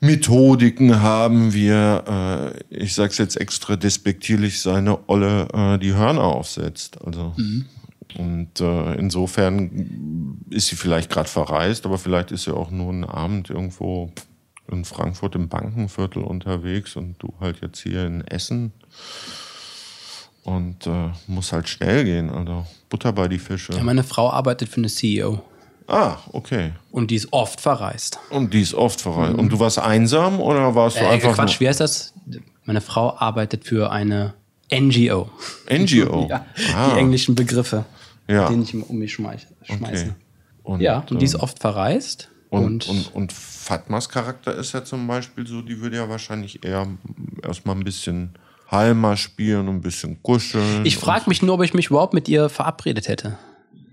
Methodiken 0.00 1.02
haben 1.02 1.52
wir, 1.52 2.54
äh, 2.70 2.74
ich 2.74 2.94
sag's 2.94 3.18
jetzt 3.18 3.36
extra 3.36 3.76
despektierlich, 3.76 4.62
seine 4.62 5.08
Olle 5.08 5.48
äh, 5.52 5.78
die 5.78 5.94
Hörner 5.94 6.22
aufsetzt. 6.22 6.98
Also 7.04 7.34
und 8.18 8.60
äh, 8.60 8.94
insofern 8.94 10.38
ist 10.50 10.68
sie 10.68 10.76
vielleicht 10.76 11.10
gerade 11.10 11.28
verreist, 11.28 11.84
aber 11.86 11.98
vielleicht 11.98 12.32
ist 12.32 12.44
sie 12.44 12.54
auch 12.54 12.70
nur 12.70 12.90
einen 12.90 13.04
Abend 13.04 13.50
irgendwo 13.50 14.10
in 14.70 14.84
Frankfurt 14.84 15.34
im 15.34 15.48
Bankenviertel 15.48 16.22
unterwegs 16.22 16.96
und 16.96 17.16
du 17.18 17.32
halt 17.40 17.60
jetzt 17.60 17.80
hier 17.80 18.06
in 18.06 18.26
Essen. 18.26 18.72
Und 20.42 20.86
äh, 20.86 21.10
muss 21.26 21.52
halt 21.52 21.68
schnell 21.68 22.04
gehen, 22.04 22.30
also 22.30 22.66
Butter 22.88 23.12
bei 23.12 23.28
die 23.28 23.38
Fische. 23.38 23.74
Ja, 23.74 23.82
meine 23.82 24.02
Frau 24.02 24.30
arbeitet 24.30 24.68
für 24.70 24.78
eine 24.78 24.88
CEO 24.88 25.42
ah, 25.86 26.16
okay. 26.32 26.72
und 26.90 27.10
die 27.10 27.16
ist 27.16 27.32
oft 27.32 27.60
verreist. 27.60 28.18
Und 28.30 28.54
die 28.54 28.62
ist 28.62 28.74
oft 28.74 29.00
verreist. 29.00 29.36
Und 29.38 29.50
du 29.52 29.58
warst 29.60 29.78
einsam 29.78 30.40
oder 30.40 30.74
warst 30.74 30.96
du 30.98 31.02
Äh, 31.04 31.08
einfach 31.08 31.34
Quatsch, 31.34 31.60
wie 31.60 31.68
heißt 31.68 31.80
das? 31.80 32.14
Meine 32.64 32.80
Frau 32.80 33.16
arbeitet 33.18 33.64
für 33.64 33.90
eine 33.90 34.34
NGO. 34.72 35.30
nur 35.68 35.78
NGO? 35.78 36.26
Ja, 36.30 36.46
Ah, 36.74 36.94
die 36.94 36.98
englischen 37.00 37.34
Begriffe, 37.34 37.84
Ja. 38.28 38.48
die 38.48 38.62
ich 38.62 38.74
um 38.74 38.98
mich 38.98 39.12
schmeißen. 39.12 39.48
okay. 39.68 40.12
Und, 40.62 40.80
Ja, 40.80 41.04
und 41.10 41.20
die 41.20 41.24
ist 41.24 41.34
ähm, 41.34 41.40
oft 41.40 41.58
verreist. 41.58 42.28
Und, 42.50 42.88
Und, 42.88 42.88
und, 42.88 43.14
und 43.14 43.32
Fatmas 43.32 44.08
Charakter 44.08 44.54
ist 44.54 44.72
ja 44.72 44.84
zum 44.84 45.06
Beispiel 45.06 45.46
so, 45.46 45.62
die 45.62 45.80
würde 45.80 45.96
ja 45.96 46.08
wahrscheinlich 46.08 46.64
eher 46.64 46.86
erstmal 47.42 47.76
ein 47.76 47.84
bisschen 47.84 48.30
Halma 48.68 49.16
spielen 49.16 49.68
und 49.68 49.76
ein 49.76 49.80
bisschen 49.80 50.22
kuscheln. 50.22 50.84
ich 50.84 50.96
frage 50.96 51.24
mich 51.28 51.42
nur, 51.42 51.54
ob 51.54 51.62
ich 51.62 51.74
mich 51.74 51.86
überhaupt 51.90 52.14
mit 52.14 52.28
ihr 52.28 52.48
verabredet 52.48 53.08
hätte. 53.08 53.38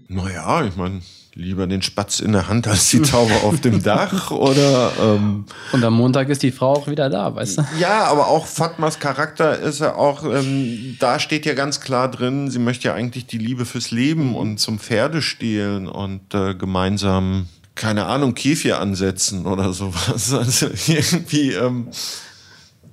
Naja, 0.07 0.63
ich 0.63 0.75
meine, 0.75 1.01
lieber 1.33 1.67
den 1.67 1.81
Spatz 1.81 2.19
in 2.19 2.31
der 2.31 2.47
Hand 2.47 2.67
als 2.67 2.89
die 2.89 3.01
Taube 3.01 3.33
auf 3.43 3.59
dem 3.61 3.83
Dach 3.83 4.31
oder. 4.31 4.91
Ähm, 4.99 5.45
Und 5.71 5.83
am 5.83 5.93
Montag 5.93 6.29
ist 6.29 6.41
die 6.43 6.51
Frau 6.51 6.73
auch 6.73 6.87
wieder 6.87 7.09
da, 7.09 7.35
weißt 7.35 7.57
du? 7.59 7.63
ja, 7.79 8.05
aber 8.05 8.27
auch 8.27 8.45
Fatmas 8.47 8.99
Charakter 8.99 9.57
ist 9.59 9.79
ja 9.79 9.95
auch, 9.95 10.23
ähm, 10.23 10.95
da 10.99 11.19
steht 11.19 11.45
ja 11.45 11.53
ganz 11.53 11.79
klar 11.81 12.09
drin, 12.09 12.49
sie 12.49 12.59
möchte 12.59 12.87
ja 12.87 12.93
eigentlich 12.93 13.27
die 13.27 13.37
Liebe 13.37 13.65
fürs 13.65 13.91
Leben 13.91 14.35
und 14.35 14.59
zum 14.59 14.79
Pferdestehlen 14.79 15.87
und 15.87 16.33
äh, 16.33 16.55
gemeinsam, 16.55 17.47
keine 17.77 18.05
Ahnung, 18.07 18.33
Käfir 18.33 18.79
ansetzen 18.81 19.45
oder 19.45 19.71
sowas. 19.71 20.31
Also 20.33 20.67
irgendwie, 20.91 21.53
ähm, 21.53 21.87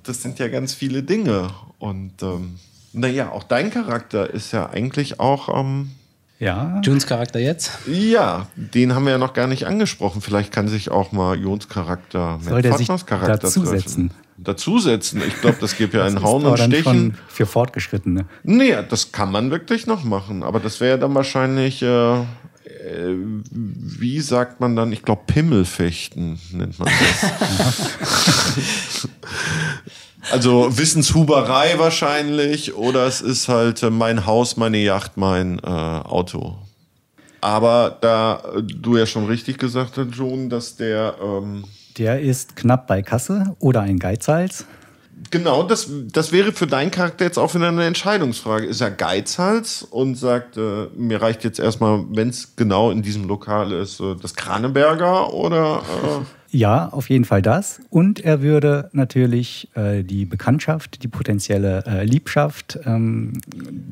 das 0.03 0.21
sind 0.21 0.39
ja 0.39 0.47
ganz 0.47 0.73
viele 0.73 1.03
Dinge. 1.03 1.49
Und 1.79 2.21
ähm, 2.23 2.55
naja, 2.93 3.31
auch 3.31 3.43
dein 3.43 3.71
Charakter 3.71 4.29
ist 4.29 4.53
ja 4.53 4.69
eigentlich 4.69 5.19
auch. 5.19 5.49
Ähm, 5.59 5.91
Ja, 6.39 6.79
Junes 6.83 7.05
Charakter 7.07 7.39
jetzt? 7.39 7.71
ja, 7.87 8.47
den 8.55 8.93
haben 8.95 9.05
wir 9.05 9.11
ja 9.13 9.17
noch 9.17 9.33
gar 9.33 9.47
nicht 9.47 9.65
angesprochen. 9.67 10.21
Vielleicht 10.21 10.51
kann 10.53 10.67
sich 10.67 10.91
auch 10.91 11.11
mal 11.11 11.37
Jons 11.37 11.67
Charakter 11.67 12.37
mit 12.37 12.47
Soll 12.47 12.63
Fatmas 12.63 13.05
Charakter 13.05 13.37
dazusetzen? 13.37 14.09
treffen. 14.09 14.25
Dazusetzen. 14.37 15.21
Ich 15.25 15.39
glaube, 15.41 15.57
das 15.61 15.77
gibt 15.77 15.93
ja 15.93 16.03
ein 16.03 16.15
das 16.15 16.23
Hauen 16.23 16.45
und 16.45 16.59
dann 16.59 16.69
Stechen. 16.71 16.83
schon 16.83 17.17
für 17.29 17.45
Fortgeschrittene. 17.45 18.25
Nee, 18.43 18.75
das 18.89 19.13
kann 19.13 19.31
man 19.31 19.49
wirklich 19.49 19.87
noch 19.87 20.03
machen. 20.03 20.43
Aber 20.43 20.59
das 20.59 20.81
wäre 20.81 20.99
dann 20.99 21.15
wahrscheinlich, 21.15 21.81
äh, 21.81 22.17
äh, 22.85 23.15
wie 23.51 24.19
sagt 24.21 24.59
man 24.59 24.75
dann? 24.75 24.91
Ich 24.91 25.01
glaube, 25.01 25.23
Pimmelfechten 25.27 26.39
nennt 26.51 26.77
man 26.79 26.87
das. 26.87 27.31
also 30.31 30.77
Wissenshuberei 30.77 31.77
wahrscheinlich. 31.77 32.75
Oder 32.75 33.07
es 33.07 33.21
ist 33.21 33.47
halt 33.47 33.83
äh, 33.83 33.89
mein 33.89 34.25
Haus, 34.25 34.57
meine 34.57 34.77
Yacht, 34.77 35.17
mein 35.17 35.59
äh, 35.59 35.67
Auto. 35.67 36.57
Aber 37.41 37.97
da 38.01 38.41
äh, 38.55 38.61
du 38.63 38.97
ja 38.97 39.05
schon 39.05 39.25
richtig 39.25 39.57
gesagt 39.57 39.97
hast, 39.97 40.07
John, 40.11 40.49
dass 40.49 40.75
der 40.75 41.15
ähm, 41.21 41.63
Der 41.97 42.19
ist 42.21 42.55
knapp 42.55 42.87
bei 42.87 43.01
Kasse 43.01 43.55
oder 43.59 43.81
ein 43.81 43.99
Geizhals. 43.99 44.65
Genau, 45.31 45.63
das, 45.63 45.89
das 46.11 46.31
wäre 46.31 46.51
für 46.51 46.67
deinen 46.67 46.91
Charakter 46.91 47.25
jetzt 47.25 47.37
auch 47.37 47.55
wieder 47.55 47.67
eine 47.67 47.85
Entscheidungsfrage. 47.85 48.65
Ist 48.65 48.81
er 48.81 48.91
Geizhals 48.91 49.83
und 49.83 50.15
sagt, 50.15 50.57
äh, 50.57 50.87
mir 50.95 51.21
reicht 51.21 51.43
jetzt 51.43 51.59
erstmal, 51.59 52.03
wenn 52.09 52.29
es 52.29 52.55
genau 52.55 52.91
in 52.91 53.01
diesem 53.01 53.27
Lokal 53.27 53.71
ist, 53.71 53.99
äh, 53.99 54.15
das 54.21 54.35
Kraneberger 54.35 55.33
oder 55.33 55.81
äh, 56.03 56.57
Ja, 56.57 56.89
auf 56.89 57.09
jeden 57.09 57.25
Fall 57.25 57.41
das. 57.41 57.81
Und 57.89 58.19
er 58.19 58.41
würde 58.41 58.89
natürlich 58.93 59.69
äh, 59.75 60.03
die 60.03 60.25
Bekanntschaft, 60.25 61.03
die 61.03 61.07
potenzielle 61.07 61.83
äh, 61.85 62.03
Liebschaft 62.03 62.79
ähm, 62.85 63.33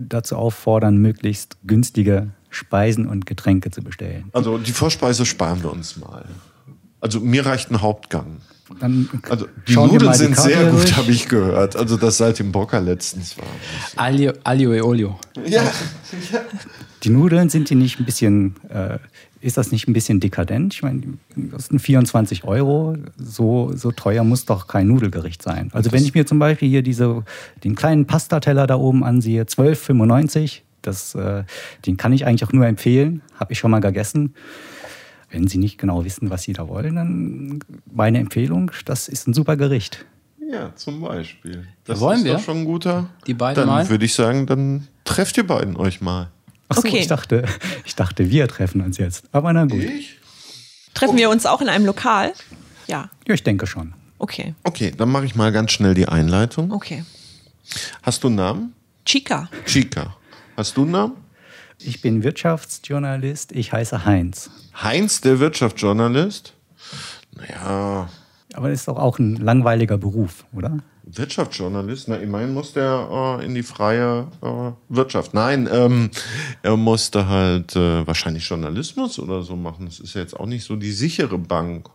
dazu 0.10 0.36
auffordern, 0.36 0.98
möglichst 0.98 1.58
günstige 1.66 2.30
Speisen 2.50 3.08
und 3.08 3.26
Getränke 3.26 3.72
zu 3.72 3.82
bestellen. 3.82 4.26
also 4.34 4.58
die 4.58 4.72
Vorspeise 4.72 5.26
sparen 5.26 5.64
wir 5.64 5.72
uns 5.72 5.98
mal. 5.98 6.26
Also 7.02 7.20
mir 7.20 7.46
reicht 7.46 7.72
ein 7.72 7.82
Hauptgang. 7.82 8.38
Dann 8.80 9.10
Also 9.30 9.48
die 9.68 9.76
Nudeln 9.76 10.12
die 10.12 10.18
sind 10.18 10.36
Karte 10.36 10.50
sehr 10.50 10.72
gut, 10.72 10.98
habe 10.98 11.12
ich 11.12 11.28
gehört. 11.28 11.76
Also 11.76 11.98
das 11.98 12.18
Saltimbocca 12.18 12.80
letztens 12.80 13.38
war. 13.38 13.46
Aglio, 13.96 14.34
Aglio 14.44 14.74
e 14.74 14.82
Olio. 14.82 15.20
Ja, 15.46 15.64
Die 17.04 17.10
Nudeln 17.10 17.50
sind 17.50 17.70
die 17.70 17.76
nicht 17.76 18.00
ein 18.00 18.06
bisschen, 18.06 18.56
äh, 18.70 18.98
ist 19.42 19.58
das 19.58 19.72
nicht 19.72 19.88
ein 19.88 19.94
bisschen 19.94 20.20
dekadent? 20.20 20.74
Ich 20.74 20.84
meine, 20.84 21.02
die 21.36 21.50
kosten 21.50 21.80
24 21.80 22.46
Euro. 22.46 22.96
So, 23.18 23.72
so 23.76 23.92
teuer 23.92 24.24
muss 24.24 24.46
doch 24.46 24.68
kein 24.68 24.88
Nudelgericht 24.88 25.42
sein. 25.42 25.70
Also 25.74 25.92
wenn 25.92 26.04
ich 26.04 26.14
mir 26.14 26.26
zum 26.26 26.40
Beispiel 26.40 26.70
hier 26.70 26.82
diese, 26.82 27.24
den 27.64 27.76
kleinen 27.76 28.06
Pastateller 28.06 28.68
da 28.68 28.76
oben 28.76 29.04
ansehe, 29.04 29.44
12,95, 29.44 30.62
das, 30.82 31.16
äh, 31.16 31.44
den 31.86 31.98
kann 31.98 32.14
ich 32.14 32.26
eigentlich 32.26 32.48
auch 32.48 32.54
nur 32.54 32.66
empfehlen. 32.66 33.22
Habe 33.38 33.54
ich 33.54 33.60
schon 33.60 33.72
mal 33.72 33.80
gegessen. 33.80 34.34
Wenn 35.34 35.48
Sie 35.48 35.58
nicht 35.58 35.78
genau 35.80 36.06
wissen, 36.06 36.30
was 36.30 36.44
Sie 36.44 36.54
da 36.54 36.68
wollen, 36.68 36.96
dann 36.96 37.60
meine 37.92 38.20
Empfehlung, 38.20 38.72
das 38.86 39.08
ist 39.08 39.28
ein 39.28 39.34
super 39.34 39.58
Gericht. 39.58 40.06
ja, 40.40 40.74
zum 40.76 41.02
Beispiel. 41.02 41.68
Das 41.86 42.00
Wollen 42.00 42.20
ist 42.20 42.26
wir? 42.26 42.34
doch 42.34 42.40
schon 42.44 42.58
ein 42.60 42.66
guter. 42.66 43.10
Die 43.26 43.34
beiden 43.34 43.56
dann 43.56 43.68
mal? 43.68 43.90
würde 43.90 44.06
ich 44.06 44.14
sagen, 44.14 44.46
dann 44.46 44.88
trefft 45.04 45.36
ihr 45.38 45.48
beiden 45.48 45.76
euch 45.76 46.02
mal. 46.02 46.30
Ach 46.70 46.76
so, 46.76 46.82
Okay. 46.88 47.00
ich, 47.00 47.08
dachte, 47.08 47.46
ich 47.84 47.96
dachte, 47.96 48.30
wir 48.30 48.48
treffen 48.48 48.82
uns 48.82 48.98
jetzt. 49.00 49.26
Aber 49.32 49.52
na 49.54 49.66
gut. 49.66 49.82
Ich? 49.84 50.20
Treffen 50.94 51.18
wir 51.18 51.32
uns 51.32 51.48
auch 51.48 51.62
in 51.62 51.68
einem 51.70 51.86
Lokal? 51.88 52.34
Ja, 52.88 53.10
Ja, 53.28 53.34
ich 53.34 53.42
denke 53.44 53.66
schon. 53.66 53.94
okay, 54.20 54.54
Okay, 54.64 54.92
dann 54.96 55.10
mache 55.10 55.26
ich 55.26 55.34
mal 55.36 55.52
ganz 55.52 55.72
schnell 55.72 55.96
die 55.96 56.08
Einleitung. 56.08 56.72
okay. 56.72 57.04
Hast 58.04 58.24
du 58.24 58.28
einen 58.28 58.36
Namen? 58.36 58.74
Chica. 59.06 59.50
Chica. 59.66 60.16
Hast 60.56 60.78
du 60.78 60.84
einen 60.84 60.92
Namen? 60.92 61.14
Ich 61.86 62.02
bin 62.02 62.24
Wirtschaftsjournalist, 62.24 63.52
ich 63.52 63.74
heiße 63.74 64.06
Heinz. 64.06 64.50
Heinz, 64.82 65.22
der 65.22 65.40
Wirtschaftsjournalist? 65.40 66.54
Naja, 67.36 68.10
Aber 68.54 68.70
das 68.70 68.80
ist 68.80 68.88
doch 68.88 68.98
auch 68.98 69.20
ein 69.20 69.36
langweiliger 69.36 69.98
Beruf, 69.98 70.46
oder? 70.54 70.78
Wirtschaftsjournalist? 71.04 72.08
Na, 72.08 72.16
immerhin 72.16 72.54
muss 72.54 72.74
der 72.74 73.40
äh, 73.42 73.46
in 73.46 73.56
die 73.56 73.64
freie 73.64 74.28
äh, 74.42 74.72
Wirtschaft. 74.88 75.34
Nein, 75.34 75.68
ähm, 75.72 76.10
er 76.62 76.78
musste 76.78 77.28
halt 77.28 77.76
äh, 77.76 78.08
wahrscheinlich 78.08 78.48
Journalismus 78.48 79.20
oder 79.20 79.42
so 79.42 79.56
machen. 79.56 79.86
Das 79.86 80.00
ist 80.00 80.14
ja 80.14 80.22
jetzt 80.22 80.40
auch 80.40 80.46
nicht 80.46 80.64
so 80.64 80.76
die 80.76 80.92
sichere 80.92 81.38
Bank. 81.38 81.90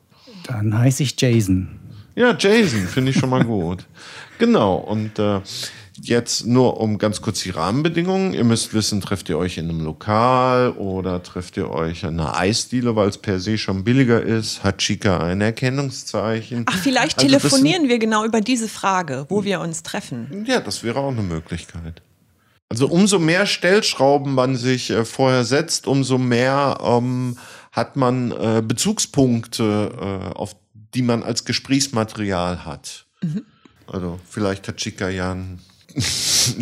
Dann 0.45 0.77
heiße 0.77 1.03
ich 1.03 1.19
Jason. 1.19 1.69
Ja, 2.15 2.37
Jason, 2.37 2.81
finde 2.87 3.13
ich 3.13 3.19
schon 3.19 3.31
mal 3.31 3.45
gut. 3.45 3.87
Genau, 4.39 4.77
und 4.77 5.19
äh, 5.19 5.41
jetzt 6.03 6.47
nur 6.47 6.81
um 6.81 6.99
ganz 6.99 7.21
kurz 7.21 7.43
die 7.43 7.51
Rahmenbedingungen. 7.51 8.35
Ihr 8.35 8.45
müsst 8.45 8.75
wissen, 8.75 9.01
trefft 9.01 9.29
ihr 9.29 9.39
euch 9.39 9.59
in 9.59 9.69
einem 9.69 9.81
Lokal 9.81 10.71
oder 10.73 11.23
trefft 11.23 11.57
ihr 11.57 11.71
euch 11.71 12.05
an 12.05 12.19
einer 12.19 12.37
Eisdiele, 12.37 12.97
weil 12.97 13.09
es 13.09 13.19
per 13.19 13.41
se 13.41 13.59
schon 13.59 13.85
billiger 13.85 14.23
ist? 14.23 14.63
Hat 14.63 14.79
Chica 14.79 15.19
ein 15.19 15.41
Erkennungszeichen? 15.41 16.65
Ach, 16.69 16.79
vielleicht 16.79 17.19
Also 17.19 17.29
telefonieren 17.29 17.89
wir 17.89 17.99
genau 17.99 18.25
über 18.25 18.41
diese 18.41 18.69
Frage, 18.69 19.27
wo 19.29 19.45
wir 19.45 19.61
uns 19.61 19.83
treffen. 19.83 20.45
Ja, 20.47 20.61
das 20.61 20.83
wäre 20.83 21.01
auch 21.01 21.11
eine 21.11 21.23
Möglichkeit. 21.23 22.03
Also 22.69 22.87
umso 22.89 23.19
mehr 23.19 23.47
Stellschrauben 23.47 24.35
man 24.35 24.57
sich 24.57 24.91
äh, 24.91 25.05
vorher 25.05 25.45
setzt, 25.45 25.87
umso 25.87 26.19
mehr 26.19 26.79
ähm, 26.83 27.39
hat 27.73 27.97
man 27.97 28.31
äh, 28.33 28.63
Bezugspunkte, 28.67 29.93
äh, 29.99 30.37
auf 30.37 30.55
die 30.95 31.03
man 31.03 31.23
als 31.23 31.45
Gesprächsmaterial 31.45 32.65
hat. 32.65 33.07
Also 33.87 34.19
vielleicht 34.29 34.69
hat 34.69 34.77
Chica 34.77 35.09
ja 35.09 35.33
ein, 35.33 35.41
ein 35.41 35.61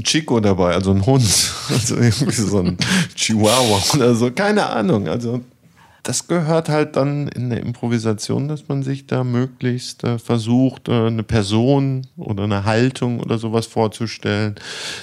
Chico 0.02 0.40
dabei, 0.40 0.74
also 0.74 0.92
ein 0.92 1.04
Hund, 1.04 1.24
also 1.68 1.96
irgendwie 1.96 2.32
so 2.32 2.60
ein 2.60 2.76
Chihuahua 3.14 3.82
oder 3.94 4.14
so, 4.14 4.30
keine 4.30 4.66
Ahnung. 4.66 5.08
Also 5.08 5.42
das 6.06 6.28
gehört 6.28 6.68
halt 6.68 6.94
dann 6.94 7.26
in 7.26 7.50
der 7.50 7.60
Improvisation, 7.60 8.46
dass 8.46 8.68
man 8.68 8.84
sich 8.84 9.08
da 9.08 9.24
möglichst 9.24 10.04
äh, 10.04 10.20
versucht, 10.20 10.88
äh, 10.88 11.06
eine 11.08 11.24
Person 11.24 12.06
oder 12.16 12.44
eine 12.44 12.64
Haltung 12.64 13.18
oder 13.18 13.38
sowas 13.38 13.66
vorzustellen. 13.66 14.54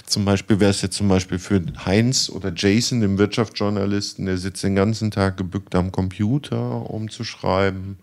Zum 0.05 0.23
Beispiel 0.23 0.61
wäre 0.61 0.71
es 0.71 0.81
jetzt 0.81 0.95
zum 0.95 1.09
Beispiel 1.09 1.39
für 1.39 1.61
Heinz 1.85 2.29
oder 2.29 2.53
Jason, 2.55 3.01
dem 3.01 3.17
Wirtschaftsjournalisten, 3.17 4.25
der 4.25 4.37
sitzt 4.37 4.63
den 4.63 4.75
ganzen 4.75 5.11
Tag 5.11 5.35
gebückt 5.35 5.75
am 5.75 5.91
Computer, 5.91 6.89
um 6.89 7.09
zu 7.09 7.25
schreiben. 7.25 7.97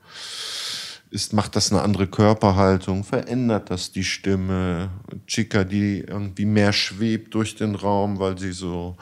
Ist, 1.11 1.33
macht 1.33 1.57
das 1.57 1.73
eine 1.73 1.83
andere 1.83 2.07
Körperhaltung? 2.07 3.03
Verändert 3.03 3.71
das 3.71 3.91
die 3.91 4.05
Stimme? 4.05 4.91
Chica, 5.27 5.65
die 5.65 6.01
irgendwie 6.07 6.45
mehr 6.45 6.73
schwebt 6.73 7.35
durch 7.35 7.57
den 7.57 7.75
Raum, 7.75 8.21
weil 8.21 8.39
sie 8.39 8.53
so 8.53 8.97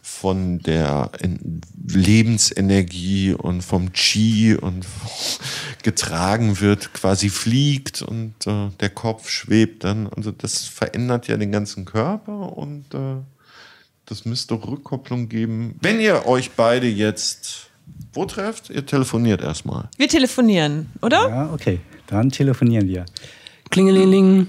von 0.00 0.58
der 0.60 1.10
En- 1.20 1.60
Lebensenergie 1.86 3.34
und 3.34 3.62
vom 3.62 3.92
Chi 3.92 4.54
und 4.54 4.86
getragen 5.82 6.60
wird, 6.60 6.94
quasi 6.94 7.28
fliegt 7.28 8.00
und 8.00 8.34
äh, 8.46 8.70
der 8.80 8.90
Kopf 8.90 9.28
schwebt 9.28 9.84
dann. 9.84 10.08
Also 10.08 10.30
das 10.30 10.64
verändert 10.64 11.28
ja 11.28 11.36
den 11.36 11.52
ganzen 11.52 11.84
Körper 11.84 12.56
und 12.56 12.94
äh, 12.94 13.16
das 14.06 14.24
müsste 14.24 14.54
Rückkopplung 14.54 15.28
geben. 15.28 15.76
Wenn 15.82 16.00
ihr 16.00 16.26
euch 16.26 16.52
beide 16.52 16.86
jetzt 16.86 17.70
wo 18.12 18.24
trefft, 18.24 18.70
ihr 18.70 18.86
telefoniert 18.86 19.42
erstmal. 19.42 19.88
Wir 19.96 20.08
telefonieren, 20.08 20.90
oder? 21.02 21.28
Ja, 21.28 21.50
okay. 21.52 21.80
Dann 22.06 22.30
telefonieren 22.30 22.88
wir. 22.88 23.06
Klingelingeling. 23.70 24.46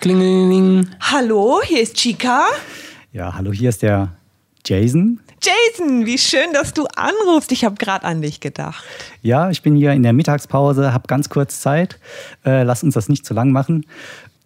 Klingelingeling. 0.00 0.88
Hallo, 1.00 1.60
hier 1.64 1.80
ist 1.80 1.96
Chica. 1.96 2.44
Ja, 3.12 3.34
hallo, 3.34 3.52
hier 3.52 3.70
ist 3.70 3.82
der 3.82 4.16
Jason. 4.66 5.20
Jason, 5.42 6.04
wie 6.04 6.18
schön, 6.18 6.52
dass 6.52 6.74
du 6.74 6.86
anrufst. 6.96 7.50
Ich 7.52 7.64
habe 7.64 7.76
gerade 7.76 8.04
an 8.04 8.20
dich 8.20 8.40
gedacht. 8.40 8.84
Ja, 9.22 9.48
ich 9.50 9.62
bin 9.62 9.74
hier 9.74 9.92
in 9.92 10.02
der 10.02 10.12
Mittagspause, 10.12 10.92
habe 10.92 11.06
ganz 11.06 11.30
kurz 11.30 11.60
Zeit. 11.60 11.98
Äh, 12.44 12.64
lass 12.64 12.82
uns 12.82 12.94
das 12.94 13.08
nicht 13.08 13.24
zu 13.24 13.32
lang 13.32 13.50
machen. 13.50 13.86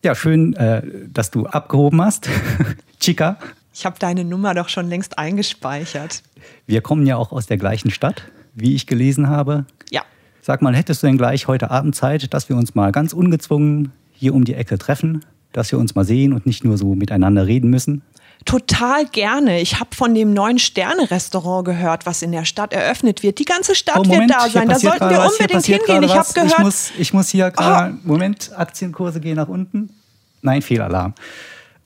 Ja, 0.04 0.14
schön, 0.14 0.54
äh, 0.54 0.82
dass 1.12 1.32
du 1.32 1.46
abgehoben 1.46 2.00
hast. 2.00 2.28
Chica, 3.00 3.38
Ich 3.74 3.84
habe 3.84 3.98
deine 3.98 4.24
Nummer 4.24 4.54
doch 4.54 4.68
schon 4.68 4.88
längst 4.88 5.18
eingespeichert. 5.18 6.22
wir 6.66 6.80
kommen 6.80 7.06
ja 7.06 7.16
auch 7.16 7.32
aus 7.32 7.46
der 7.46 7.56
gleichen 7.56 7.90
Stadt, 7.90 8.22
wie 8.54 8.74
ich 8.76 8.86
gelesen 8.86 9.28
habe. 9.28 9.66
Ja. 9.90 10.02
Sag 10.42 10.62
mal, 10.62 10.74
hättest 10.76 11.02
du 11.02 11.08
denn 11.08 11.18
gleich 11.18 11.48
heute 11.48 11.70
Abend 11.72 11.96
Zeit, 11.96 12.32
dass 12.32 12.48
wir 12.48 12.56
uns 12.56 12.74
mal 12.76 12.92
ganz 12.92 13.12
ungezwungen 13.12 13.92
hier 14.12 14.32
um 14.34 14.44
die 14.44 14.54
Ecke 14.54 14.78
treffen? 14.78 15.24
Dass 15.52 15.72
wir 15.72 15.78
uns 15.78 15.94
mal 15.96 16.04
sehen 16.04 16.32
und 16.32 16.46
nicht 16.46 16.64
nur 16.64 16.78
so 16.78 16.94
miteinander 16.94 17.46
reden 17.46 17.68
müssen? 17.70 18.02
Total 18.44 19.06
gerne. 19.06 19.60
Ich 19.60 19.80
habe 19.80 19.90
von 19.96 20.14
dem 20.14 20.34
neuen 20.34 20.58
Sterne-Restaurant 20.58 21.64
gehört, 21.64 22.06
was 22.06 22.22
in 22.22 22.30
der 22.30 22.44
Stadt 22.44 22.72
eröffnet 22.72 23.22
wird. 23.22 23.38
Die 23.38 23.44
ganze 23.44 23.74
Stadt 23.74 24.08
wird 24.08 24.30
da 24.30 24.44
Oh, 24.46 24.48
sein. 24.50 24.68
Da 24.68 24.78
sollten 24.78 25.08
wir 25.10 25.18
was, 25.18 25.32
unbedingt 25.32 25.64
hingehen. 25.64 26.02
Ich 26.02 26.14
habe 26.14 26.28
gehört. 26.32 26.52
Ich 26.52 26.58
muss, 26.58 26.92
ich 26.98 27.12
muss 27.12 27.28
hier 27.30 27.50
gerade. 27.50 27.96
Moment, 28.04 28.52
Aktienkurse 28.56 29.20
gehen 29.20 29.36
nach 29.36 29.48
unten. 29.48 29.90
Nein, 30.42 30.60
Fehlalarm. 30.62 31.14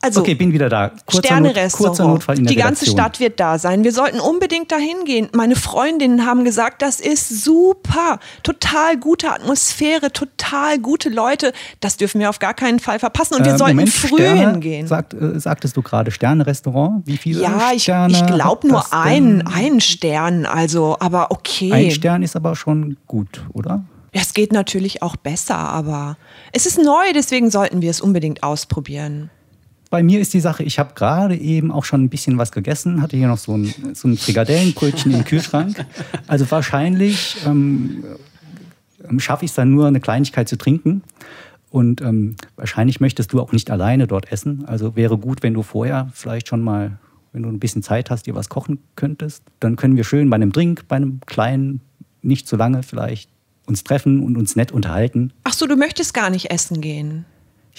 Also, 0.01 0.21
okay, 0.21 0.35
bin 0.35 0.53
wieder 0.53 0.69
da. 0.69 0.91
Kurzer, 1.07 1.41
Not, 1.41 1.55
kurzer 1.55 1.71
Sterne-Restaurant. 1.91 2.29
In 2.39 2.45
der 2.45 2.53
Die 2.53 2.55
ganze 2.57 2.83
Redaktion. 2.83 2.93
Stadt 2.93 3.21
wird 3.21 3.41
da 3.41 3.59
sein. 3.59 3.83
Wir 3.83 3.93
sollten 3.93 4.21
unbedingt 4.21 4.71
dahin 4.71 5.05
gehen. 5.05 5.29
Meine 5.35 5.57
Freundinnen 5.57 6.25
haben 6.25 6.45
gesagt, 6.45 6.83
das 6.83 7.01
ist 7.01 7.43
super. 7.43 8.21
Total 8.45 8.97
gute 8.97 9.33
Atmosphäre, 9.33 10.13
total 10.13 10.79
gute 10.79 11.09
Leute. 11.09 11.53
Das 11.81 11.97
dürfen 11.97 12.21
wir 12.21 12.31
auf 12.31 12.39
gar 12.39 12.55
keinen 12.55 12.79
Fall 12.79 13.01
verpassen. 13.01 13.35
Und 13.35 13.45
wir 13.45 13.55
Äh, 13.55 13.59
sollten 13.59 13.75
Moment, 13.75 13.93
früh 13.93 14.19
Sterne, 14.19 14.51
hingehen. 14.53 14.87
Sagt, 14.87 15.15
äh, 15.15 15.41
sagtest 15.41 15.77
du 15.77 15.83
gerade 15.83 16.13
Sterne-Restaurant? 16.13 17.05
Wie 17.05 17.17
viele 17.17 17.43
ja, 17.43 17.73
ich, 17.75 17.83
Sterne? 17.83 18.13
ich 18.13 18.23
hat 18.23 18.33
glaube 18.33 18.69
nur 18.69 18.83
denn? 18.83 18.99
einen, 19.01 19.47
einen 19.49 19.81
Stern. 19.81 20.47
Also, 20.47 20.97
aber 21.01 21.33
okay. 21.33 21.73
Ein 21.73 21.91
Stern 21.91 22.23
ist 22.23 22.37
aber 22.37 22.55
schon 22.55 22.97
gut, 23.09 23.43
oder? 23.53 23.85
Es 24.13 24.33
geht 24.33 24.53
natürlich 24.53 25.03
auch 25.03 25.17
besser, 25.17 25.57
aber 25.59 26.17
es 26.53 26.67
ist 26.67 26.79
neu, 26.79 27.13
deswegen 27.15 27.51
sollten 27.51 27.83
wir 27.83 27.91
es 27.91 28.01
unbedingt 28.01 28.43
ausprobieren. 28.45 29.31
Bei 29.91 30.03
mir 30.03 30.21
ist 30.21 30.35
die 30.35 30.41
Sache, 30.41 30.63
ich 30.63 30.79
habe 30.79 30.95
gerade 30.95 31.35
eben 31.37 31.71
auch 31.71 31.85
schon 31.85 32.05
ein 32.05 32.09
bisschen 32.11 32.37
was 32.37 32.53
gegessen, 32.53 33.01
hatte 33.01 33.17
hier 33.17 33.29
noch 33.29 33.39
so 33.39 33.57
ein, 33.57 33.73
so 33.95 34.09
ein 34.09 34.19
Frikadellenbrötchen 34.19 35.13
im 35.13 35.25
Kühlschrank. 35.25 35.85
Also 36.27 36.51
wahrscheinlich 36.51 37.37
ähm, 37.47 38.05
ähm, 39.09 39.21
schaffe 39.21 39.45
ich 39.45 39.51
es 39.51 39.55
dann 39.55 39.71
nur, 39.71 39.87
eine 39.87 40.01
Kleinigkeit 40.01 40.49
zu 40.49 40.59
trinken. 40.59 41.03
Und 41.71 42.01
ähm, 42.01 42.37
wahrscheinlich 42.57 43.01
möchtest 43.01 43.33
du 43.33 43.41
auch 43.41 43.53
nicht 43.53 43.71
alleine 43.71 44.07
dort 44.07 44.33
essen. 44.33 44.65
Also 44.67 44.97
wäre 44.97 45.19
gut, 45.19 45.43
wenn 45.43 45.55
du 45.55 45.63
vorher 45.63 46.11
vielleicht 46.15 46.49
schon 46.49 46.63
mal, 46.63 46.99
wenn 47.33 47.43
du 47.43 47.49
ein 47.49 47.59
bisschen 47.59 47.83
Zeit 47.83 48.11
hast, 48.11 48.27
dir 48.27 48.35
was 48.35 48.49
kochen 48.49 48.79
könntest. 48.97 49.43
Dann 49.61 49.77
können 49.77 49.97
wir 49.97 50.05
schön 50.05 50.29
bei 50.31 50.37
einem 50.37 50.53
Drink, 50.53 50.85
bei 50.89 50.97
einem 50.97 51.21
kleinen, 51.27 51.81
nicht 52.23 52.49
so 52.49 52.57
lange 52.57 52.83
vielleicht, 52.83 53.31
uns 53.67 53.85
treffen 53.85 54.23
und 54.23 54.37
uns 54.37 54.57
nett 54.57 54.73
unterhalten. 54.73 55.33
Ach 55.45 55.53
so, 55.53 55.67
du 55.67 55.77
möchtest 55.77 56.15
gar 56.15 56.31
nicht 56.31 56.51
essen 56.51 56.81
gehen. 56.81 57.27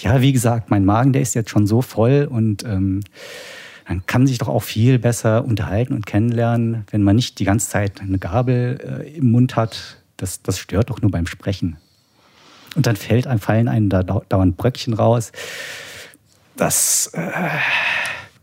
Ja, 0.00 0.20
wie 0.20 0.32
gesagt, 0.32 0.70
mein 0.70 0.84
Magen, 0.84 1.12
der 1.12 1.22
ist 1.22 1.34
jetzt 1.34 1.50
schon 1.50 1.66
so 1.66 1.82
voll 1.82 2.26
und 2.30 2.64
ähm, 2.64 3.00
man 3.86 4.06
kann 4.06 4.26
sich 4.26 4.38
doch 4.38 4.48
auch 4.48 4.62
viel 4.62 4.98
besser 4.98 5.44
unterhalten 5.44 5.94
und 5.94 6.06
kennenlernen, 6.06 6.84
wenn 6.90 7.02
man 7.02 7.16
nicht 7.16 7.38
die 7.38 7.44
ganze 7.44 7.68
Zeit 7.68 8.00
eine 8.00 8.18
Gabel 8.18 9.02
äh, 9.04 9.16
im 9.16 9.30
Mund 9.30 9.56
hat. 9.56 9.98
Das, 10.16 10.42
das 10.42 10.58
stört 10.58 10.90
doch 10.90 11.02
nur 11.02 11.10
beim 11.10 11.26
Sprechen. 11.26 11.76
Und 12.76 12.86
dann 12.86 12.96
fällt 12.96 13.26
einem, 13.26 13.40
fallen 13.40 13.68
einem 13.68 13.88
da 13.88 14.02
dau- 14.02 14.22
dauernd 14.28 14.56
Bröckchen 14.56 14.94
raus. 14.94 15.32
Das 16.56 17.10
äh, 17.14 17.30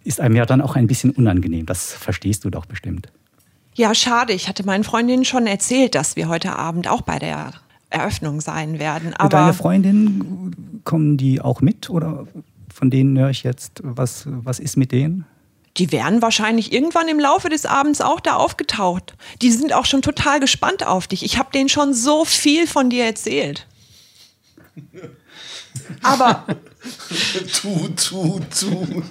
ist 0.03 0.19
einem 0.19 0.35
ja 0.35 0.45
dann 0.45 0.61
auch 0.61 0.75
ein 0.75 0.87
bisschen 0.87 1.11
unangenehm. 1.11 1.65
Das 1.65 1.93
verstehst 1.93 2.43
du 2.43 2.49
doch 2.49 2.65
bestimmt. 2.65 3.07
Ja, 3.73 3.95
schade. 3.95 4.33
Ich 4.33 4.49
hatte 4.49 4.65
meinen 4.65 4.83
Freundinnen 4.83 5.23
schon 5.23 5.47
erzählt, 5.47 5.95
dass 5.95 6.15
wir 6.15 6.27
heute 6.27 6.55
Abend 6.55 6.89
auch 6.89 7.01
bei 7.03 7.19
der 7.19 7.53
Eröffnung 7.89 8.41
sein 8.41 8.80
werden. 8.80 9.10
Mit 9.10 9.34
Deine 9.34 9.43
Aber 9.43 9.54
Freundinnen, 9.54 10.82
kommen 10.84 11.17
die 11.17 11.41
auch 11.41 11.62
mit 11.62 11.89
oder 11.89 12.28
von 12.73 12.89
denen 12.89 13.17
höre 13.17 13.30
ich 13.30 13.43
jetzt, 13.43 13.82
was, 13.84 14.26
was 14.28 14.60
ist 14.60 14.78
mit 14.78 14.91
denen? 14.91 15.26
die 15.78 15.91
wären 15.91 16.23
wahrscheinlich 16.23 16.73
irgendwann 16.73 17.08
im 17.08 17.19
Laufe 17.19 17.50
des 17.50 17.67
Abends 17.67 18.02
auch 18.02 18.19
da 18.19 18.36
aufgetaucht. 18.36 19.13
Die 19.43 19.52
sind 19.52 19.73
auch 19.73 19.86
schon 19.86 20.02
total 20.02 20.39
gespannt 20.39 20.84
auf 20.84 21.06
dich. 21.06 21.23
Ich 21.23 21.38
habe 21.38 21.52
denen 21.52 21.69
schon 21.69 21.93
so 21.93 22.26
viel 22.26 22.65
von 22.65 22.89
dir 22.89 23.06
erzählt. 23.06 23.67
Aber 26.02 26.45
Tut, 27.54 27.97
tut, 27.97 28.43
tut. 28.52 29.04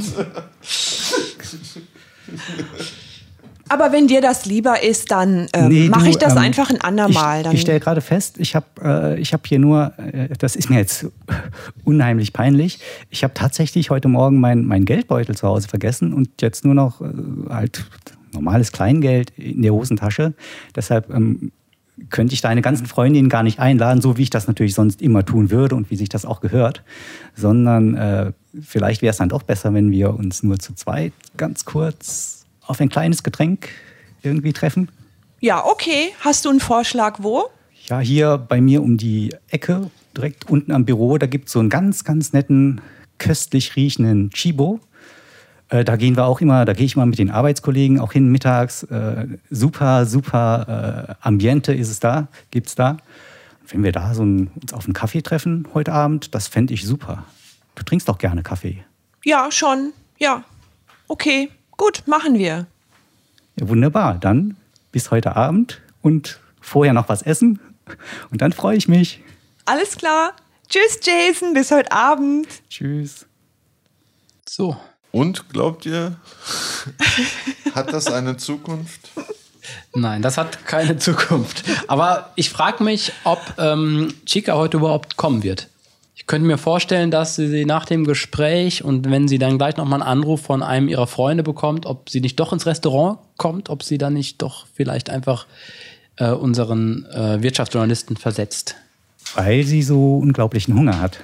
Aber 3.69 3.93
wenn 3.93 4.07
dir 4.07 4.21
das 4.21 4.47
lieber 4.47 4.83
ist, 4.83 5.11
dann 5.11 5.49
ähm, 5.53 5.69
Nee, 5.69 5.89
mache 5.89 6.09
ich 6.09 6.17
das 6.17 6.35
ähm, 6.35 6.39
einfach 6.39 6.71
ein 6.71 6.81
andermal. 6.81 7.47
Ich, 7.47 7.55
ich 7.55 7.61
stelle 7.63 7.81
gerade 7.81 8.01
fest, 8.01 8.37
ich 8.39 8.55
habe 8.55 8.67
äh, 8.83 9.21
ich 9.21 9.33
hab 9.33 9.47
hier 9.47 9.59
nur, 9.59 9.93
äh, 9.99 10.29
das 10.39 10.57
ist 10.57 10.71
mir 10.71 10.79
jetzt 10.79 11.07
unheimlich 11.85 12.33
peinlich, 12.33 12.79
ich 13.11 13.25
habe 13.25 13.35
tatsächlich 13.35 13.91
heute 13.91 14.09
Morgen 14.09 14.39
mein, 14.41 14.65
mein 14.65 14.85
Geldbeutel 14.85 15.35
zu 15.35 15.49
Hause 15.49 15.69
vergessen 15.69 16.13
und 16.13 16.43
jetzt 16.43 16.65
nur 16.65 16.75
noch 16.75 17.01
äh, 17.01 17.07
halt 17.49 17.85
normales 18.33 18.71
Kleingeld 18.73 19.31
in 19.37 19.63
der 19.63 19.73
Hosentasche. 19.73 20.35
Deshalb 20.75 21.11
ähm, 21.11 21.53
könnte 22.11 22.35
ich 22.35 22.43
deine 22.43 22.63
ganzen 22.63 22.87
Freundinnen 22.87 23.29
gar 23.29 23.43
nicht 23.43 23.59
einladen, 23.59 24.01
so 24.01 24.17
wie 24.17 24.23
ich 24.23 24.31
das 24.31 24.47
natürlich 24.47 24.75
sonst 24.75 25.01
immer 25.01 25.25
tun 25.25 25.51
würde 25.51 25.75
und 25.75 25.91
wie 25.91 25.97
sich 25.97 26.09
das 26.09 26.25
auch 26.25 26.41
gehört, 26.41 26.83
sondern 27.35 27.95
äh, 27.97 28.33
vielleicht 28.61 29.03
wäre 29.03 29.11
es 29.11 29.17
dann 29.17 29.31
doch 29.31 29.43
besser, 29.43 29.73
wenn 29.75 29.91
wir 29.91 30.15
uns 30.15 30.43
nur 30.43 30.59
zu 30.59 30.75
zweit 30.75 31.13
ganz 31.37 31.65
kurz 31.65 32.46
auf 32.67 32.81
ein 32.81 32.89
kleines 32.89 33.23
Getränk 33.23 33.69
irgendwie 34.23 34.53
treffen. 34.53 34.89
Ja, 35.41 35.65
okay. 35.65 36.13
Hast 36.21 36.45
du 36.45 36.51
einen 36.51 36.61
Vorschlag 36.61 37.19
wo? 37.23 37.51
Ja, 37.87 38.01
hier 38.01 38.39
bei 38.39 38.61
mir 38.61 38.83
um 38.83 38.97
die 38.97 39.35
Ecke, 39.49 39.91
direkt 40.17 40.51
unten 40.51 40.73
am 40.73 40.85
Büro, 40.85 41.19
da 41.19 41.27
gibt 41.27 41.47
es 41.47 41.53
so 41.53 41.61
einen 41.61 41.71
ganz, 41.71 42.05
ganz 42.05 42.33
netten, 42.33 42.81
köstlich 43.19 43.77
riechenden 43.77 44.31
Chibo. 44.31 44.81
Äh, 45.69 45.85
da 45.85 45.97
gehen 45.97 46.17
wir 46.17 46.27
auch 46.27 46.41
immer, 46.41 46.65
da 46.65 46.73
gehe 46.73 46.87
ich 46.87 46.97
mal 46.97 47.07
mit 47.07 47.19
den 47.19 47.31
Arbeitskollegen 47.31 48.01
auch 48.01 48.13
hin 48.13 48.29
mittags. 48.29 48.83
Äh, 48.85 49.27
super, 49.51 50.07
super 50.07 51.09
äh, 51.09 51.27
Ambiente 51.27 51.73
ist 51.75 51.91
es 51.91 52.01
da, 52.01 52.29
gibt 52.51 52.69
es 52.69 52.75
da. 52.75 52.97
Wenn 53.69 53.83
wir 53.83 53.93
da 53.93 54.15
so 54.15 54.25
ein, 54.25 54.51
uns 54.61 54.73
auf 54.73 54.85
einen 54.85 54.95
Kaffee 54.95 55.23
treffen 55.23 55.67
heute 55.75 55.93
Abend, 55.93 56.35
das 56.35 56.49
fände 56.49 56.73
ich 56.75 56.85
super. 56.85 57.25
Du 57.75 57.83
trinkst 57.83 58.09
doch 58.09 58.19
gerne 58.19 58.43
Kaffee. 58.43 58.85
Ja, 59.25 59.51
schon. 59.51 59.93
Ja. 60.19 60.45
Okay, 61.09 61.51
gut, 61.77 62.03
machen 62.07 62.39
wir. 62.39 62.67
Ja, 63.59 63.69
wunderbar. 63.69 64.19
Dann 64.19 64.57
bis 64.93 65.11
heute 65.11 65.37
Abend 65.37 65.81
und 66.03 66.41
vorher 66.61 66.93
noch 66.93 67.09
was 67.09 67.23
essen. 67.23 67.61
Und 68.31 68.43
dann 68.43 68.53
freue 68.53 68.77
ich 68.77 68.89
mich. 68.89 69.23
Alles 69.65 69.97
klar. 69.97 70.35
Tschüss, 70.69 71.01
Jason. 71.03 71.55
Bis 71.55 71.71
heute 71.71 71.93
Abend. 71.93 72.47
Tschüss. 72.69 73.27
So. 74.49 74.77
Und 75.13 75.49
glaubt 75.49 75.87
ihr, 75.87 76.17
hat 77.75 77.93
das 77.93 78.09
eine 78.09 78.37
Zukunft? 78.37 79.11
Nein, 79.95 80.23
das 80.23 80.37
hat 80.37 80.67
keine 80.67 80.99
Zukunft. 80.99 81.65
Aber 81.89 82.33
ich 82.37 82.51
frage 82.51 82.85
mich, 82.85 83.13
ob 83.25 83.41
ähm, 83.59 84.13
Chica 84.27 84.55
heute 84.55 84.77
überhaupt 84.77 85.17
kommen 85.17 85.43
wird. 85.43 85.69
Ich 86.19 86.27
könnte 86.27 86.47
mir 86.47 86.57
vorstellen, 86.57 87.11
dass 87.11 87.37
sie 87.37 87.67
nach 87.67 87.85
dem 87.85 88.05
Gespräch 88.05 88.83
und 88.83 89.09
wenn 89.11 89.29
sie 89.29 89.39
dann 89.39 89.59
gleich 89.59 89.77
nochmal 89.77 90.01
einen 90.01 90.09
Anruf 90.09 90.41
von 90.41 90.63
einem 90.63 90.89
ihrer 90.89 91.07
Freunde 91.07 91.43
bekommt, 91.43 91.85
ob 91.85 92.09
sie 92.09 92.23
nicht 92.23 92.41
doch 92.41 92.55
ins 92.55 92.65
Restaurant 92.65 93.19
kommt, 93.37 93.69
ob 93.69 93.83
sie 93.83 93.99
dann 93.99 94.15
nicht 94.15 94.41
doch 94.41 94.67
vielleicht 94.75 95.11
einfach 95.11 95.47
äh, 96.17 96.31
unseren 96.31 97.05
äh, 97.13 97.43
Wirtschaftsjournalisten 97.43 98.17
versetzt. 98.17 98.77
Weil 99.35 99.65
sie 99.65 99.83
so 99.83 100.17
unglaublichen 100.17 100.75
Hunger 100.75 101.01
hat. 101.01 101.21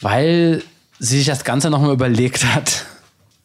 Weil 0.00 0.62
sie 1.00 1.18
sich 1.18 1.26
das 1.26 1.42
Ganze 1.42 1.68
nochmal 1.68 1.92
überlegt 1.92 2.44
hat. 2.54 2.86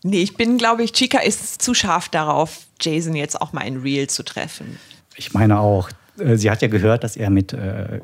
Nee, 0.04 0.22
ich 0.22 0.38
bin, 0.38 0.60
glaube 0.60 0.84
ich, 0.84 0.94
Chica 0.94 1.20
ist 1.20 1.64
zu 1.64 1.74
scharf 1.74 2.10
darauf, 2.10 2.68
Jason 2.80 3.16
jetzt 3.16 3.42
auch 3.42 3.54
mal 3.54 3.62
in 3.62 3.78
Real 3.78 4.06
zu 4.06 4.22
treffen. 4.22 4.78
Ich 5.16 5.34
meine 5.34 5.60
auch, 5.60 5.90
äh, 6.20 6.36
sie 6.36 6.52
hat 6.52 6.62
ja 6.62 6.68
gehört, 6.68 7.04
dass 7.04 7.18
er 7.18 7.32
mit, 7.32 7.54
äh, 7.54 8.02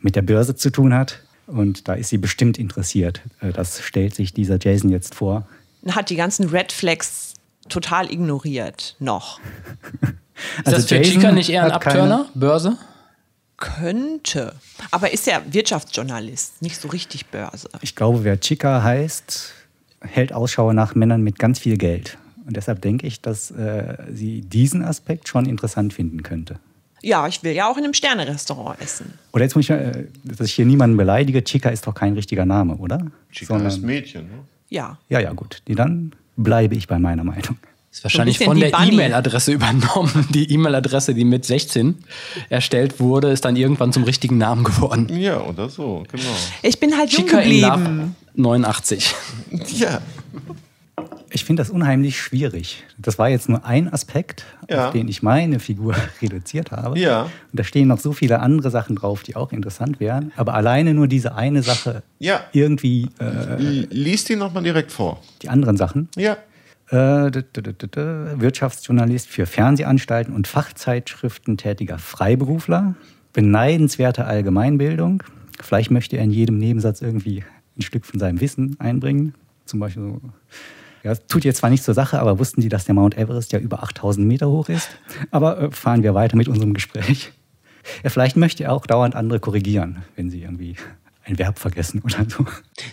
mit 0.00 0.14
der 0.14 0.22
Börse 0.22 0.54
zu 0.54 0.70
tun 0.70 0.94
hat. 0.94 1.18
Und 1.46 1.88
da 1.88 1.94
ist 1.94 2.08
sie 2.08 2.18
bestimmt 2.18 2.58
interessiert. 2.58 3.20
Äh, 3.40 3.52
das 3.52 3.80
stellt 3.82 4.14
sich 4.14 4.32
dieser 4.32 4.58
Jason 4.60 4.90
jetzt 4.90 5.14
vor. 5.14 5.46
Hat 5.88 6.10
die 6.10 6.16
ganzen 6.16 6.48
Red 6.48 6.72
Flags 6.72 7.34
total 7.68 8.10
ignoriert. 8.12 8.96
Noch. 8.98 9.40
Ist 10.64 10.72
das 10.72 10.86
für 10.86 10.96
Jason 10.96 11.12
Chica 11.14 11.32
nicht 11.32 11.48
eher 11.48 11.64
ein 11.64 11.72
hat 11.72 11.80
keine- 11.82 12.02
Abturner? 12.02 12.28
Börse? 12.34 12.76
Könnte. 13.56 14.54
Aber 14.90 15.12
ist 15.14 15.26
ja 15.26 15.40
Wirtschaftsjournalist, 15.48 16.60
nicht 16.60 16.78
so 16.78 16.88
richtig 16.88 17.26
Börse. 17.28 17.70
Ich 17.80 17.94
glaube, 17.96 18.22
wer 18.22 18.38
Chica 18.38 18.82
heißt, 18.82 19.54
hält 20.00 20.34
Ausschau 20.34 20.74
nach 20.74 20.94
Männern 20.94 21.22
mit 21.22 21.38
ganz 21.38 21.58
viel 21.58 21.78
Geld. 21.78 22.18
Und 22.46 22.54
deshalb 22.56 22.82
denke 22.82 23.06
ich, 23.06 23.22
dass 23.22 23.50
äh, 23.50 23.96
sie 24.12 24.42
diesen 24.42 24.84
Aspekt 24.84 25.26
schon 25.28 25.46
interessant 25.46 25.94
finden 25.94 26.22
könnte. 26.22 26.58
Ja, 27.06 27.28
ich 27.28 27.40
will 27.44 27.52
ja 27.52 27.70
auch 27.70 27.76
in 27.76 27.84
einem 27.84 27.94
Sternerestaurant 27.94 28.80
essen. 28.80 29.12
Oder 29.32 29.44
jetzt 29.44 29.54
muss 29.54 29.66
ich, 29.66 29.70
äh, 29.70 30.06
dass 30.24 30.40
ich 30.48 30.54
hier 30.54 30.66
niemanden 30.66 30.96
beleidige, 30.96 31.44
Chica 31.44 31.68
ist 31.68 31.86
doch 31.86 31.94
kein 31.94 32.14
richtiger 32.14 32.44
Name, 32.44 32.74
oder? 32.78 32.98
Chica 33.30 33.54
Sondern- 33.54 33.68
ist 33.68 33.80
Mädchen, 33.80 34.22
ne? 34.24 34.38
Ja. 34.70 34.98
Ja, 35.08 35.20
ja, 35.20 35.32
gut. 35.32 35.62
Die, 35.68 35.76
dann 35.76 36.12
bleibe 36.36 36.74
ich 36.74 36.88
bei 36.88 36.98
meiner 36.98 37.22
Meinung. 37.22 37.58
Ist 37.92 38.02
wahrscheinlich 38.02 38.40
von 38.40 38.58
der. 38.58 38.72
E-Mail-Adresse 38.76 39.52
übernommen. 39.58 40.26
Die 40.30 40.52
E-Mail-Adresse, 40.52 41.14
die 41.14 41.24
mit 41.24 41.44
16 41.44 41.94
erstellt 42.48 42.98
wurde, 42.98 43.30
ist 43.30 43.44
dann 43.44 43.54
irgendwann 43.54 43.92
zum 43.92 44.02
richtigen 44.02 44.36
Namen 44.38 44.64
geworden. 44.64 45.08
Ja, 45.16 45.40
oder 45.42 45.68
so, 45.68 46.02
genau. 46.10 46.24
Ich 46.62 46.80
bin 46.80 46.96
halt 46.98 47.12
jung 47.12 47.24
Chica 47.24 47.38
in 47.38 47.60
Love 47.60 47.78
geblieben. 47.84 48.16
89. 48.34 49.14
Ja. 49.76 50.00
Ich 51.30 51.44
finde 51.44 51.60
das 51.60 51.70
unheimlich 51.70 52.18
schwierig. 52.20 52.84
Das 52.98 53.18
war 53.18 53.28
jetzt 53.28 53.48
nur 53.48 53.64
ein 53.64 53.92
Aspekt, 53.92 54.44
Ja. 54.70 54.86
auf 54.88 54.92
den 54.92 55.08
ich 55.08 55.22
meine 55.22 55.58
Figur 55.58 55.94
reduziert 56.22 56.70
habe. 56.70 56.98
Ja. 56.98 57.22
Und 57.24 57.30
da 57.52 57.64
stehen 57.64 57.88
noch 57.88 57.98
so 57.98 58.12
viele 58.12 58.40
andere 58.40 58.70
Sachen 58.70 58.96
drauf, 58.96 59.22
die 59.24 59.34
auch 59.36 59.52
interessant 59.52 59.98
wären. 60.00 60.32
Aber 60.36 60.54
alleine 60.54 60.94
nur 60.94 61.08
diese 61.08 61.34
eine 61.34 61.62
Sache 61.62 62.02
Ja. 62.20 62.40
irgendwie 62.52 63.08
äh, 63.20 63.56
Lies 63.90 64.24
die 64.24 64.36
nochmal 64.36 64.62
direkt 64.62 64.92
vor. 64.92 65.20
die 65.42 65.48
anderen 65.48 65.76
Sachen. 65.76 66.08
Ja. 66.16 66.36
Äh, 66.90 67.30
Wirtschaftsjournalist 68.40 69.28
für 69.28 69.46
Fernsehanstalten 69.46 70.34
und 70.34 70.46
Fachzeitschriften 70.46 71.56
tätiger 71.56 71.98
Freiberufler. 71.98 72.94
Beneidenswerte 73.32 74.24
Allgemeinbildung. 74.26 75.22
Vielleicht 75.60 75.90
möchte 75.90 76.16
er 76.16 76.24
in 76.24 76.30
jedem 76.30 76.58
Nebensatz 76.58 77.02
irgendwie 77.02 77.44
ein 77.76 77.82
Stück 77.82 78.06
von 78.06 78.20
seinem 78.20 78.40
Wissen 78.40 78.76
einbringen. 78.78 79.34
Zum 79.64 79.80
Beispiel 79.80 80.02
so. 80.04 80.20
Ja, 81.06 81.14
tut 81.14 81.44
jetzt 81.44 81.58
zwar 81.58 81.70
nicht 81.70 81.84
zur 81.84 81.94
Sache, 81.94 82.18
aber 82.18 82.40
wussten 82.40 82.60
Sie, 82.60 82.68
dass 82.68 82.84
der 82.84 82.96
Mount 82.96 83.16
Everest 83.16 83.52
ja 83.52 83.60
über 83.60 83.80
8000 83.84 84.26
Meter 84.26 84.50
hoch 84.50 84.68
ist? 84.68 84.88
Aber 85.30 85.60
äh, 85.60 85.70
fahren 85.70 86.02
wir 86.02 86.14
weiter 86.14 86.36
mit 86.36 86.48
unserem 86.48 86.74
Gespräch. 86.74 87.30
Ja, 88.02 88.10
vielleicht 88.10 88.36
möchte 88.36 88.64
er 88.64 88.72
auch 88.72 88.84
dauernd 88.84 89.14
andere 89.14 89.38
korrigieren, 89.38 90.02
wenn 90.16 90.28
sie 90.28 90.42
irgendwie 90.42 90.74
ein 91.26 91.38
Verb 91.38 91.58
vergessen 91.58 92.00
oder 92.04 92.24
so. 92.28 92.46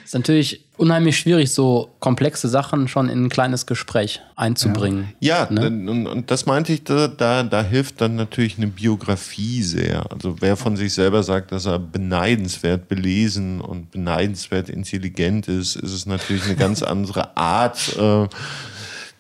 Ist 0.03 0.13
natürlich 0.15 0.65
unheimlich 0.77 1.17
schwierig, 1.19 1.51
so 1.51 1.91
komplexe 1.99 2.49
Sachen 2.49 2.87
schon 2.87 3.07
in 3.07 3.25
ein 3.25 3.29
kleines 3.29 3.67
Gespräch 3.67 4.21
einzubringen. 4.35 5.13
Ja, 5.19 5.47
Ne? 5.51 5.61
dann- 5.61 5.87
und, 5.87 6.07
und 6.07 6.31
das 6.31 6.47
meinte 6.47 6.73
ich, 6.73 6.83
da, 6.83 7.07
da, 7.07 7.43
da 7.43 7.61
hilft 7.63 8.01
dann 8.01 8.15
natürlich 8.15 8.57
eine 8.57 8.67
Biografie 8.67 9.61
sehr. 9.61 10.11
Also 10.11 10.37
wer 10.41 10.57
von 10.57 10.75
sich 10.77 10.93
selber 10.95 11.21
sagt, 11.21 11.51
dass 11.51 11.67
er 11.67 11.77
beneidenswert 11.77 12.87
belesen 12.87 13.61
und 13.61 13.91
beneidenswert 13.91 14.67
intelligent 14.69 15.47
ist, 15.47 15.75
ist 15.75 15.91
es 15.93 16.05
natürlich 16.07 16.45
eine 16.45 16.55
ganz 16.55 16.81
andere 16.83 17.37
Art 17.37 17.95
äh, 17.97 18.27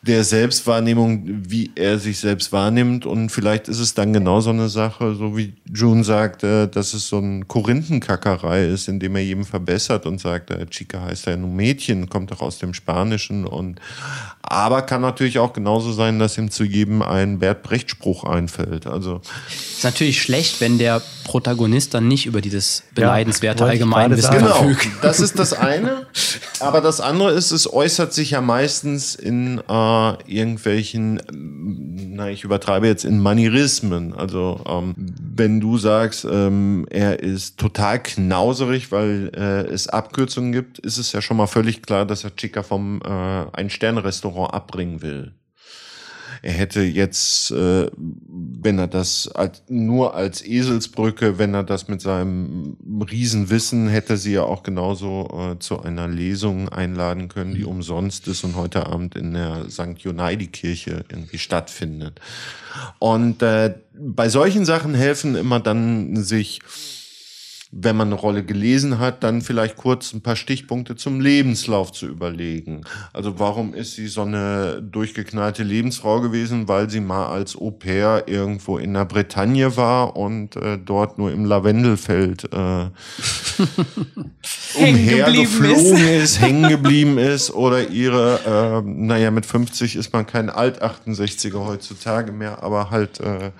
der 0.05 0.25
Selbstwahrnehmung, 0.25 1.23
wie 1.47 1.71
er 1.75 1.97
sich 1.97 2.19
selbst 2.19 2.51
wahrnimmt. 2.51 3.05
Und 3.05 3.29
vielleicht 3.29 3.69
ist 3.69 3.79
es 3.79 3.93
dann 3.93 4.11
genau 4.11 4.41
so 4.41 4.49
eine 4.49 4.67
Sache, 4.67 5.15
so 5.15 5.37
wie 5.37 5.53
June 5.73 6.03
sagt, 6.03 6.43
äh, 6.43 6.67
dass 6.67 6.93
es 6.93 7.07
so 7.07 7.19
ein 7.19 7.47
Korinthenkackerei 7.47 8.65
ist, 8.65 8.89
indem 8.89 9.15
er 9.15 9.23
jedem 9.23 9.45
verbessert 9.45 10.05
und 10.05 10.19
sagt, 10.19 10.51
äh, 10.51 10.65
Chica 10.65 11.01
heißt 11.01 11.27
ja 11.27 11.37
nur 11.37 11.49
Mädchen, 11.49 12.09
kommt 12.09 12.31
doch 12.31 12.41
aus 12.41 12.59
dem 12.59 12.73
Spanischen. 12.73 13.45
Und 13.45 13.79
aber 14.45 14.81
kann 14.81 15.01
natürlich 15.01 15.39
auch 15.39 15.53
genauso 15.53 15.93
sein, 15.93 16.19
dass 16.19 16.37
ihm 16.37 16.51
zu 16.51 16.65
jedem 16.65 17.01
ein 17.01 17.39
Bert 17.39 17.63
Brecht-Spruch 17.63 18.25
einfällt. 18.25 18.87
Also 18.87 19.21
Ist 19.49 19.85
natürlich 19.85 20.21
schlecht, 20.21 20.59
wenn 20.59 20.77
der 20.77 21.01
Protagonist 21.23 21.93
dann 21.93 22.09
nicht 22.09 22.25
über 22.25 22.41
dieses 22.41 22.83
beneidenswerte 22.93 23.63
ich 23.63 23.69
Allgemeinwissen. 23.69 24.35
Genau, 24.35 24.55
verfügt. 24.55 24.87
das 25.01 25.21
ist 25.21 25.39
das 25.39 25.53
eine. 25.53 26.07
Aber 26.59 26.81
das 26.81 26.99
andere 26.99 27.31
ist, 27.31 27.51
es 27.51 27.71
äußert 27.71 28.13
sich 28.13 28.31
ja 28.31 28.41
meistens 28.41 29.15
in 29.15 29.59
äh, 29.59 30.13
irgendwelchen, 30.27 31.21
ähm, 31.31 32.15
na, 32.15 32.29
ich 32.29 32.43
übertreibe 32.43 32.85
jetzt 32.85 33.05
in 33.05 33.19
Manierismen. 33.19 34.13
Also 34.13 34.61
ähm, 34.67 34.93
wenn 34.97 35.61
du 35.61 35.77
sagst, 35.77 36.25
ähm, 36.29 36.85
er 36.89 37.21
ist 37.21 37.57
total 37.57 38.03
knauserig, 38.03 38.91
weil 38.91 39.31
äh, 39.33 39.71
es 39.71 39.87
Abkürzungen 39.87 40.51
gibt, 40.51 40.79
ist 40.79 40.97
es 40.97 41.13
ja 41.13 41.21
schon 41.21 41.37
mal 41.37 41.47
völlig 41.47 41.81
klar, 41.81 42.05
dass 42.05 42.25
er 42.25 42.35
Chica 42.35 42.61
vom 42.61 43.01
äh, 43.01 43.07
Ein-Sterne-Restaurant 43.07 44.32
abbringen 44.41 45.01
will. 45.01 45.33
Er 46.41 46.51
hätte 46.51 46.81
jetzt, 46.81 47.51
äh, 47.51 47.89
wenn 47.95 48.77
er 48.77 48.87
das 48.87 49.29
als, 49.29 49.63
nur 49.69 50.15
als 50.15 50.45
Eselsbrücke, 50.45 51.37
wenn 51.37 51.53
er 51.53 51.63
das 51.63 51.87
mit 51.87 52.01
seinem 52.01 52.75
Riesenwissen, 53.09 53.87
hätte 53.87 54.17
sie 54.17 54.33
ja 54.33 54.43
auch 54.43 54.63
genauso 54.63 55.53
äh, 55.53 55.59
zu 55.59 55.81
einer 55.81 56.07
Lesung 56.07 56.69
einladen 56.69 57.29
können, 57.29 57.53
die 57.53 57.65
umsonst 57.65 58.27
ist 58.27 58.43
und 58.43 58.55
heute 58.55 58.87
Abend 58.87 59.15
in 59.15 59.33
der 59.33 59.69
St. 59.69 59.99
Jonaidi-Kirche 59.99 61.05
irgendwie 61.09 61.37
stattfindet. 61.37 62.19
Und 62.99 63.41
äh, 63.41 63.75
bei 63.93 64.27
solchen 64.29 64.65
Sachen 64.65 64.95
helfen 64.95 65.35
immer 65.35 65.59
dann 65.59 66.17
sich 66.23 66.59
wenn 67.75 67.95
man 67.95 68.09
eine 68.09 68.15
Rolle 68.15 68.43
gelesen 68.43 68.99
hat, 68.99 69.23
dann 69.23 69.41
vielleicht 69.41 69.77
kurz 69.77 70.13
ein 70.13 70.21
paar 70.21 70.35
Stichpunkte 70.35 70.95
zum 70.95 71.19
Lebenslauf 71.19 71.91
zu 71.91 72.05
überlegen. 72.05 72.81
Also 73.13 73.39
warum 73.39 73.73
ist 73.73 73.95
sie 73.95 74.07
so 74.07 74.21
eine 74.21 74.79
durchgeknallte 74.81 75.63
Lebensfrau 75.63 76.21
gewesen? 76.21 76.67
Weil 76.67 76.91
sie 76.91 76.99
mal 76.99 77.27
als 77.27 77.55
Au 77.55 77.71
pair 77.71 78.25
irgendwo 78.27 78.77
in 78.77 78.93
der 78.93 79.05
Bretagne 79.05 79.75
war 79.75 80.15
und 80.15 80.55
äh, 80.55 80.77
dort 80.77 81.17
nur 81.17 81.31
im 81.31 81.45
Lavendelfeld 81.45 82.43
äh, 82.53 82.89
umhergeflogen 84.75 86.07
ist, 86.07 86.23
ist 86.23 86.41
hängen 86.41 86.69
geblieben 86.69 87.17
ist 87.17 87.49
oder 87.51 87.89
ihre, 87.89 88.83
äh, 88.85 88.87
naja, 88.87 89.31
mit 89.31 89.47
50 89.47 89.95
ist 89.95 90.13
man 90.13 90.27
kein 90.27 90.51
Alt-68er 90.51 91.65
heutzutage 91.65 92.31
mehr, 92.31 92.61
aber 92.61 92.91
halt 92.91 93.19
äh, 93.19 93.51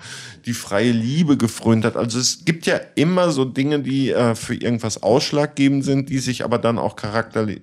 die 0.46 0.52
freie 0.52 0.92
Liebe 0.92 1.36
gefrönt 1.36 1.84
hat. 1.84 1.96
Also 1.96 2.20
es 2.20 2.44
gibt 2.44 2.66
ja 2.66 2.78
immer 2.94 3.30
so 3.30 3.44
Dinge, 3.44 3.80
die 3.80 4.03
äh, 4.10 4.34
für 4.34 4.54
irgendwas 4.54 5.02
ausschlaggebend 5.02 5.84
sind, 5.84 6.08
die 6.08 6.18
sich 6.18 6.44
aber 6.44 6.58
dann 6.58 6.78
auch 6.78 6.96
charakterlich, 6.96 7.60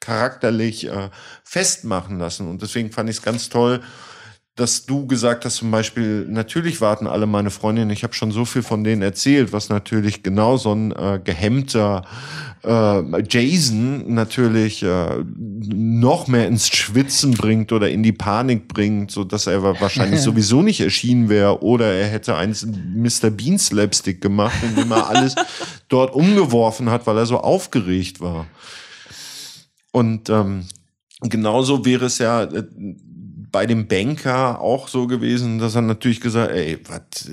charakterlich 0.00 0.86
äh, 0.86 1.10
festmachen 1.42 2.18
lassen. 2.18 2.48
Und 2.48 2.62
deswegen 2.62 2.92
fand 2.92 3.10
ich 3.10 3.16
es 3.16 3.22
ganz 3.22 3.48
toll, 3.48 3.80
dass 4.56 4.86
du 4.86 5.06
gesagt 5.06 5.44
hast, 5.44 5.56
zum 5.56 5.70
Beispiel, 5.70 6.26
natürlich 6.28 6.80
warten 6.80 7.08
alle 7.08 7.26
meine 7.26 7.50
Freundinnen, 7.50 7.90
ich 7.90 8.04
habe 8.04 8.14
schon 8.14 8.30
so 8.30 8.44
viel 8.44 8.62
von 8.62 8.84
denen 8.84 9.02
erzählt, 9.02 9.52
was 9.52 9.68
natürlich 9.68 10.22
genau 10.22 10.56
so 10.56 10.72
ein 10.72 10.92
äh, 10.92 11.20
gehemmter 11.22 12.04
äh, 12.64 13.22
Jason 13.28 14.14
natürlich 14.14 14.82
äh, 14.82 15.24
noch 15.24 16.26
mehr 16.28 16.46
ins 16.46 16.68
Schwitzen 16.68 17.32
bringt 17.32 17.72
oder 17.72 17.90
in 17.90 18.02
die 18.02 18.12
Panik 18.12 18.68
bringt, 18.68 19.10
so 19.10 19.24
dass 19.24 19.46
er 19.46 19.62
wahrscheinlich 19.62 20.20
sowieso 20.22 20.62
nicht 20.62 20.80
erschienen 20.80 21.28
wäre 21.28 21.62
oder 21.62 21.92
er 21.92 22.08
hätte 22.08 22.36
eins 22.36 22.66
Mr. 22.66 23.30
Bean 23.30 23.58
Slapstick 23.58 24.20
gemacht, 24.20 24.56
indem 24.62 24.92
er 24.92 25.08
alles 25.08 25.34
dort 25.88 26.14
umgeworfen 26.14 26.90
hat, 26.90 27.06
weil 27.06 27.18
er 27.18 27.26
so 27.26 27.38
aufgeregt 27.38 28.20
war. 28.20 28.46
Und 29.92 30.28
ähm, 30.30 30.66
genauso 31.20 31.84
wäre 31.84 32.06
es 32.06 32.18
ja 32.18 32.44
äh, 32.44 32.64
bei 33.52 33.66
dem 33.66 33.86
Banker 33.86 34.60
auch 34.60 34.88
so 34.88 35.06
gewesen, 35.06 35.58
dass 35.60 35.76
er 35.76 35.82
natürlich 35.82 36.20
gesagt, 36.20 36.50
ey, 36.50 36.78
was, 36.88 37.30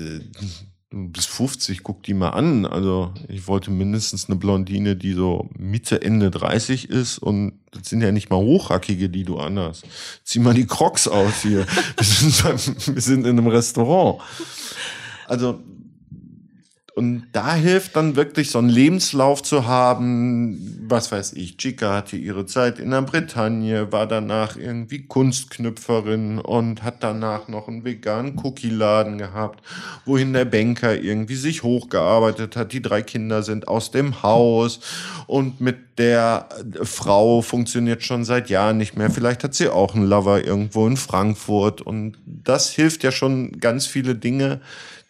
bist 0.92 1.28
50, 1.28 1.82
guck 1.82 2.02
die 2.02 2.14
mal 2.14 2.30
an. 2.30 2.66
Also 2.66 3.12
ich 3.28 3.48
wollte 3.48 3.70
mindestens 3.70 4.28
eine 4.28 4.36
Blondine, 4.36 4.96
die 4.96 5.12
so 5.12 5.48
Mitte, 5.56 6.02
Ende 6.02 6.30
30 6.30 6.90
ist 6.90 7.18
und 7.18 7.54
das 7.70 7.88
sind 7.88 8.02
ja 8.02 8.12
nicht 8.12 8.30
mal 8.30 8.36
Hochhackige, 8.36 9.08
die 9.08 9.24
du 9.24 9.38
anhast. 9.38 9.84
Zieh 10.24 10.38
mal 10.38 10.54
die 10.54 10.66
Crocs 10.66 11.08
aus 11.08 11.42
hier. 11.42 11.66
Wir 11.96 12.04
sind, 12.04 12.86
wir 12.94 13.02
sind 13.02 13.26
in 13.26 13.38
einem 13.38 13.48
Restaurant. 13.48 14.20
Also 15.26 15.60
und 16.94 17.28
da 17.32 17.54
hilft 17.54 17.96
dann 17.96 18.16
wirklich 18.16 18.50
so 18.50 18.58
einen 18.58 18.68
Lebenslauf 18.68 19.42
zu 19.42 19.66
haben. 19.66 20.84
Was 20.88 21.10
weiß 21.10 21.32
ich, 21.32 21.56
Chica 21.56 21.94
hatte 21.94 22.16
ihre 22.16 22.44
Zeit 22.44 22.78
in 22.78 22.90
der 22.90 23.00
Bretagne, 23.00 23.90
war 23.92 24.06
danach 24.06 24.56
irgendwie 24.56 25.06
Kunstknüpferin 25.06 26.38
und 26.38 26.82
hat 26.82 27.02
danach 27.02 27.48
noch 27.48 27.66
einen 27.66 27.86
veganen 27.86 28.38
Cookie-Laden 28.38 29.16
gehabt, 29.16 29.64
wohin 30.04 30.34
der 30.34 30.44
Banker 30.44 30.94
irgendwie 31.00 31.36
sich 31.36 31.62
hochgearbeitet 31.62 32.56
hat. 32.56 32.74
Die 32.74 32.82
drei 32.82 33.00
Kinder 33.00 33.42
sind 33.42 33.68
aus 33.68 33.90
dem 33.90 34.22
Haus 34.22 34.80
und 35.26 35.62
mit 35.62 35.98
der 35.98 36.50
Frau 36.82 37.40
funktioniert 37.40 38.02
schon 38.02 38.26
seit 38.26 38.50
Jahren 38.50 38.76
nicht 38.76 38.98
mehr. 38.98 39.10
Vielleicht 39.10 39.44
hat 39.44 39.54
sie 39.54 39.70
auch 39.70 39.94
einen 39.94 40.06
Lover 40.06 40.44
irgendwo 40.44 40.86
in 40.86 40.98
Frankfurt 40.98 41.80
und 41.80 42.18
das 42.26 42.70
hilft 42.70 43.02
ja 43.02 43.12
schon 43.12 43.60
ganz 43.60 43.86
viele 43.86 44.14
Dinge 44.14 44.60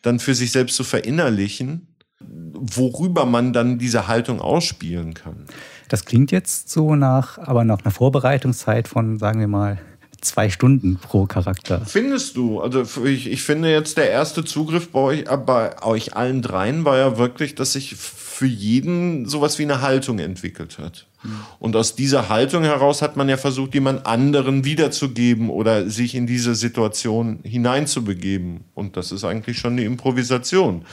dann 0.02 0.18
für 0.18 0.34
sich 0.34 0.52
selbst 0.52 0.76
zu 0.76 0.84
verinnerlichen, 0.84 1.88
worüber 2.20 3.24
man 3.24 3.52
dann 3.52 3.78
diese 3.78 4.08
Haltung 4.08 4.40
ausspielen 4.40 5.14
kann. 5.14 5.46
Das 5.88 6.04
klingt 6.04 6.30
jetzt 6.30 6.70
so 6.70 6.94
nach, 6.94 7.38
aber 7.38 7.64
nach 7.64 7.80
einer 7.80 7.90
Vorbereitungszeit 7.90 8.88
von, 8.88 9.18
sagen 9.18 9.40
wir 9.40 9.48
mal, 9.48 9.78
zwei 10.20 10.50
Stunden 10.50 10.96
pro 10.96 11.26
Charakter. 11.26 11.82
Findest 11.84 12.36
du? 12.36 12.60
Also 12.60 12.84
ich, 13.04 13.26
ich 13.30 13.42
finde 13.42 13.70
jetzt 13.70 13.96
der 13.96 14.10
erste 14.10 14.44
Zugriff 14.44 14.90
bei 14.90 15.00
euch, 15.00 15.20
äh, 15.28 15.36
bei 15.36 15.82
euch 15.82 16.16
allen 16.16 16.42
dreien 16.42 16.84
war 16.84 16.96
ja 16.96 17.18
wirklich, 17.18 17.54
dass 17.54 17.72
sich 17.72 17.96
für 18.42 18.48
jeden 18.48 19.24
sowas 19.26 19.60
wie 19.60 19.62
eine 19.62 19.82
Haltung 19.82 20.18
entwickelt 20.18 20.80
hat. 20.80 21.06
Und 21.60 21.76
aus 21.76 21.94
dieser 21.94 22.28
Haltung 22.28 22.64
heraus 22.64 23.00
hat 23.00 23.16
man 23.16 23.28
ja 23.28 23.36
versucht, 23.36 23.72
jemand 23.72 24.04
anderen 24.04 24.64
wiederzugeben 24.64 25.48
oder 25.48 25.88
sich 25.88 26.16
in 26.16 26.26
diese 26.26 26.56
Situation 26.56 27.38
hineinzubegeben. 27.44 28.64
Und 28.74 28.96
das 28.96 29.12
ist 29.12 29.22
eigentlich 29.22 29.60
schon 29.60 29.74
eine 29.74 29.84
Improvisation. 29.84 30.84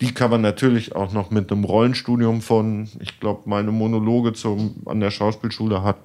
Die 0.00 0.12
kann 0.12 0.32
man 0.32 0.40
natürlich 0.40 0.96
auch 0.96 1.12
noch 1.12 1.30
mit 1.30 1.52
einem 1.52 1.62
Rollenstudium 1.62 2.42
von, 2.42 2.88
ich 2.98 3.20
glaube, 3.20 3.42
meine 3.44 3.70
Monologe 3.70 4.32
zum, 4.32 4.82
an 4.86 4.98
der 4.98 5.12
Schauspielschule 5.12 5.84
hat 5.84 5.98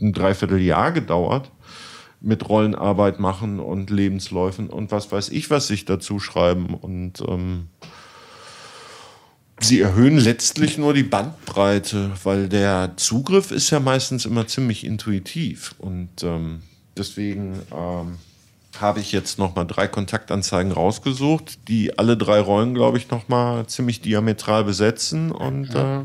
ein 0.00 0.12
Dreivierteljahr 0.12 0.90
gedauert 0.90 1.52
mit 2.20 2.48
Rollenarbeit 2.48 3.20
machen 3.20 3.60
und 3.60 3.88
Lebensläufen 3.88 4.68
und 4.68 4.90
was 4.90 5.12
weiß 5.12 5.28
ich, 5.28 5.48
was 5.48 5.68
sich 5.68 5.84
dazu 5.84 6.18
schreiben. 6.18 6.74
Und 6.74 7.22
ähm, 7.28 7.68
sie 9.64 9.80
erhöhen 9.80 10.18
letztlich 10.18 10.78
nur 10.78 10.94
die 10.94 11.02
Bandbreite, 11.02 12.10
weil 12.24 12.48
der 12.48 12.92
Zugriff 12.96 13.50
ist 13.50 13.70
ja 13.70 13.80
meistens 13.80 14.24
immer 14.26 14.46
ziemlich 14.46 14.84
intuitiv. 14.84 15.74
Und 15.78 16.22
ähm, 16.22 16.62
deswegen 16.96 17.60
ähm, 17.72 18.18
habe 18.80 19.00
ich 19.00 19.12
jetzt 19.12 19.38
noch 19.38 19.54
mal 19.54 19.64
drei 19.64 19.88
Kontaktanzeigen 19.88 20.72
rausgesucht, 20.72 21.68
die 21.68 21.98
alle 21.98 22.16
drei 22.16 22.40
Rollen, 22.40 22.74
glaube 22.74 22.98
ich, 22.98 23.10
noch 23.10 23.28
mal 23.28 23.66
ziemlich 23.66 24.00
diametral 24.00 24.64
besetzen. 24.64 25.32
Und 25.32 25.74
äh, 25.74 26.04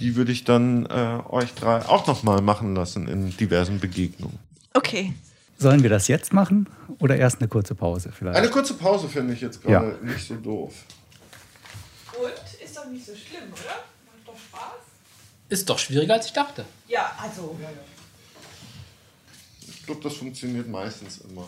die 0.00 0.16
würde 0.16 0.32
ich 0.32 0.44
dann 0.44 0.86
äh, 0.86 1.18
euch 1.28 1.54
drei 1.54 1.84
auch 1.86 2.06
noch 2.06 2.22
mal 2.22 2.40
machen 2.40 2.74
lassen 2.74 3.08
in 3.08 3.36
diversen 3.36 3.80
Begegnungen. 3.80 4.38
Okay, 4.74 5.14
Sollen 5.58 5.82
wir 5.82 5.90
das 5.90 6.06
jetzt 6.08 6.32
machen 6.32 6.68
oder 6.98 7.16
erst 7.16 7.40
eine 7.40 7.48
kurze 7.48 7.74
Pause 7.74 8.12
vielleicht? 8.12 8.36
Eine 8.36 8.50
kurze 8.50 8.74
Pause 8.74 9.08
finde 9.08 9.32
ich 9.32 9.40
jetzt 9.40 9.62
gerade 9.62 9.96
ja. 10.02 10.12
nicht 10.12 10.26
so 10.26 10.34
doof. 10.34 10.74
Und? 12.18 12.62
Ist 12.62 12.76
doch 12.76 12.86
nicht 12.90 13.06
so 13.06 13.12
schlimm, 13.14 13.44
oder? 13.52 13.84
Macht 14.04 14.26
doch 14.26 14.38
Spaß. 14.38 14.82
Ist 15.48 15.68
doch 15.68 15.78
schwieriger, 15.78 16.14
als 16.14 16.26
ich 16.26 16.32
dachte. 16.32 16.64
Ja, 16.88 17.16
also. 17.20 17.56
Ich 19.68 19.86
glaube, 19.86 20.02
das 20.02 20.14
funktioniert 20.14 20.68
meistens 20.68 21.18
immer. 21.18 21.46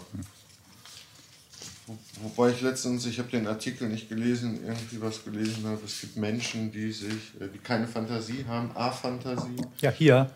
Wobei 2.23 2.51
ich 2.51 2.61
letztens, 2.61 3.07
ich 3.07 3.19
habe 3.19 3.31
den 3.31 3.47
Artikel 3.47 3.89
nicht 3.89 4.09
gelesen, 4.09 4.61
irgendwie 4.65 5.01
was 5.01 5.25
gelesen 5.25 5.67
habe. 5.67 5.81
Es 5.85 6.01
gibt 6.01 6.17
Menschen, 6.17 6.71
die 6.71 6.93
sich, 6.93 7.33
äh, 7.41 7.49
die 7.53 7.59
keine 7.59 7.89
Fantasie 7.89 8.45
haben, 8.47 8.71
A-Fantasie. 8.75 9.57
Ja, 9.81 9.91
hier. 9.91 10.31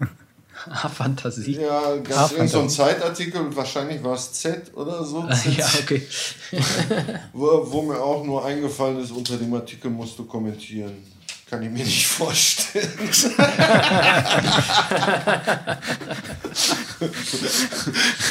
Fantasie. 0.94 1.52
Ja, 1.52 1.96
gab 1.98 2.36
es 2.36 2.50
so 2.50 2.60
einen 2.60 2.68
Zeitartikel, 2.68 3.54
wahrscheinlich 3.54 4.02
war 4.02 4.14
es 4.14 4.32
Z 4.32 4.74
oder 4.74 5.04
so. 5.04 5.26
Z, 5.28 5.56
ja, 5.56 5.66
okay. 5.80 6.02
wo, 7.32 7.70
wo, 7.70 7.82
mir 7.82 8.00
auch 8.00 8.24
nur 8.24 8.44
eingefallen 8.44 9.00
ist, 9.00 9.12
unter 9.12 9.36
dem 9.36 9.54
Artikel 9.54 9.90
musst 9.90 10.18
du 10.18 10.24
kommentieren. 10.24 10.96
Kann 11.50 11.62
ich 11.62 11.70
mir 11.70 11.84
nicht 11.84 12.06
vorstellen. 12.06 12.92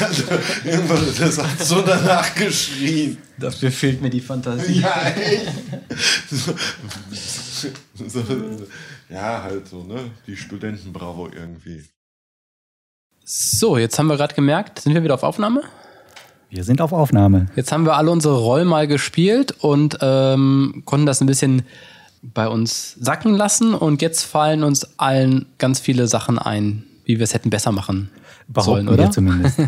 also, 0.00 0.22
irgendwann 0.64 1.06
das 1.18 1.38
hat 1.38 1.58
so 1.60 1.82
danach 1.82 2.32
geschrien. 2.34 3.18
Dafür 3.36 3.72
fehlt 3.72 4.00
mir 4.00 4.10
die 4.10 4.20
Fantasie. 4.20 4.80
Ja, 4.80 5.08
echt. 5.08 5.48
So, 6.30 6.54
so, 8.06 8.22
ja, 9.08 9.42
halt 9.42 9.66
so, 9.66 9.82
ne? 9.82 10.12
Die 10.26 10.36
Studentenbravo 10.36 11.28
irgendwie. 11.34 11.84
So, 13.24 13.76
jetzt 13.78 13.98
haben 13.98 14.06
wir 14.06 14.16
gerade 14.16 14.34
gemerkt, 14.34 14.78
sind 14.78 14.94
wir 14.94 15.02
wieder 15.02 15.14
auf 15.14 15.24
Aufnahme? 15.24 15.62
Wir 16.50 16.62
sind 16.62 16.80
auf 16.80 16.92
Aufnahme. 16.92 17.46
Jetzt 17.56 17.72
haben 17.72 17.84
wir 17.84 17.96
alle 17.96 18.10
unsere 18.10 18.38
Rollen 18.38 18.68
mal 18.68 18.86
gespielt 18.86 19.52
und 19.58 19.98
ähm, 20.00 20.82
konnten 20.84 21.04
das 21.04 21.20
ein 21.20 21.26
bisschen 21.26 21.64
bei 22.22 22.48
uns 22.48 22.94
sacken 23.00 23.34
lassen 23.34 23.74
und 23.74 24.02
jetzt 24.02 24.24
fallen 24.24 24.62
uns 24.64 24.98
allen 24.98 25.46
ganz 25.58 25.80
viele 25.80 26.08
Sachen 26.08 26.38
ein, 26.38 26.84
wie 27.04 27.18
wir 27.18 27.24
es 27.24 27.34
hätten 27.34 27.50
besser 27.50 27.72
machen 27.72 28.10
Behaupten 28.48 28.86
sollen, 28.86 28.88
oder? 28.88 29.10
Zumindest. 29.10 29.58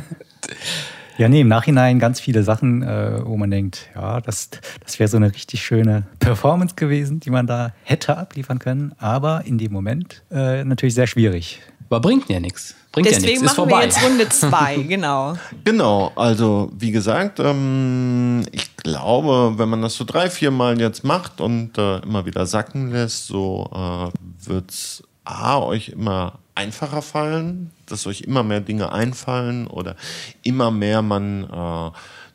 ja, 1.18 1.28
nee, 1.28 1.40
im 1.40 1.48
Nachhinein 1.48 1.98
ganz 1.98 2.20
viele 2.20 2.42
Sachen, 2.42 2.82
äh, 2.82 3.20
wo 3.24 3.36
man 3.36 3.50
denkt, 3.50 3.88
ja, 3.94 4.20
das, 4.20 4.50
das 4.84 4.98
wäre 4.98 5.08
so 5.08 5.16
eine 5.16 5.32
richtig 5.32 5.62
schöne 5.62 6.04
Performance 6.18 6.74
gewesen, 6.74 7.20
die 7.20 7.30
man 7.30 7.46
da 7.46 7.72
hätte 7.84 8.16
abliefern 8.16 8.58
können, 8.58 8.94
aber 8.98 9.44
in 9.44 9.58
dem 9.58 9.72
Moment 9.72 10.22
äh, 10.30 10.64
natürlich 10.64 10.94
sehr 10.94 11.06
schwierig. 11.06 11.60
Aber 11.90 12.00
bringt 12.00 12.28
ja 12.28 12.38
nichts. 12.38 12.76
Bringt 12.92 13.08
Deswegen 13.08 13.24
ja 13.24 13.40
nichts. 13.42 13.56
machen 13.56 13.68
wir 13.68 13.82
jetzt 13.82 14.02
Runde 14.02 14.28
zwei, 14.28 14.76
genau. 14.88 15.36
Genau, 15.64 16.12
also 16.14 16.70
wie 16.78 16.92
gesagt, 16.92 17.40
ähm, 17.40 18.46
ich 18.52 18.76
glaube, 18.76 19.54
wenn 19.56 19.68
man 19.68 19.82
das 19.82 19.96
so 19.96 20.04
drei, 20.04 20.30
vier 20.30 20.52
Mal 20.52 20.80
jetzt 20.80 21.02
macht 21.02 21.40
und 21.40 21.76
äh, 21.78 21.98
immer 21.98 22.24
wieder 22.26 22.46
sacken 22.46 22.92
lässt, 22.92 23.26
so 23.26 23.68
äh, 23.74 24.48
wird 24.48 24.70
es 24.70 25.02
A, 25.24 25.58
euch 25.58 25.88
immer 25.88 26.38
einfacher 26.54 27.02
fallen, 27.02 27.72
dass 27.86 28.06
euch 28.06 28.20
immer 28.20 28.44
mehr 28.44 28.60
Dinge 28.60 28.92
einfallen 28.92 29.66
oder 29.66 29.96
immer 30.42 30.70
mehr 30.70 31.02
man 31.02 31.44
äh, 31.44 31.90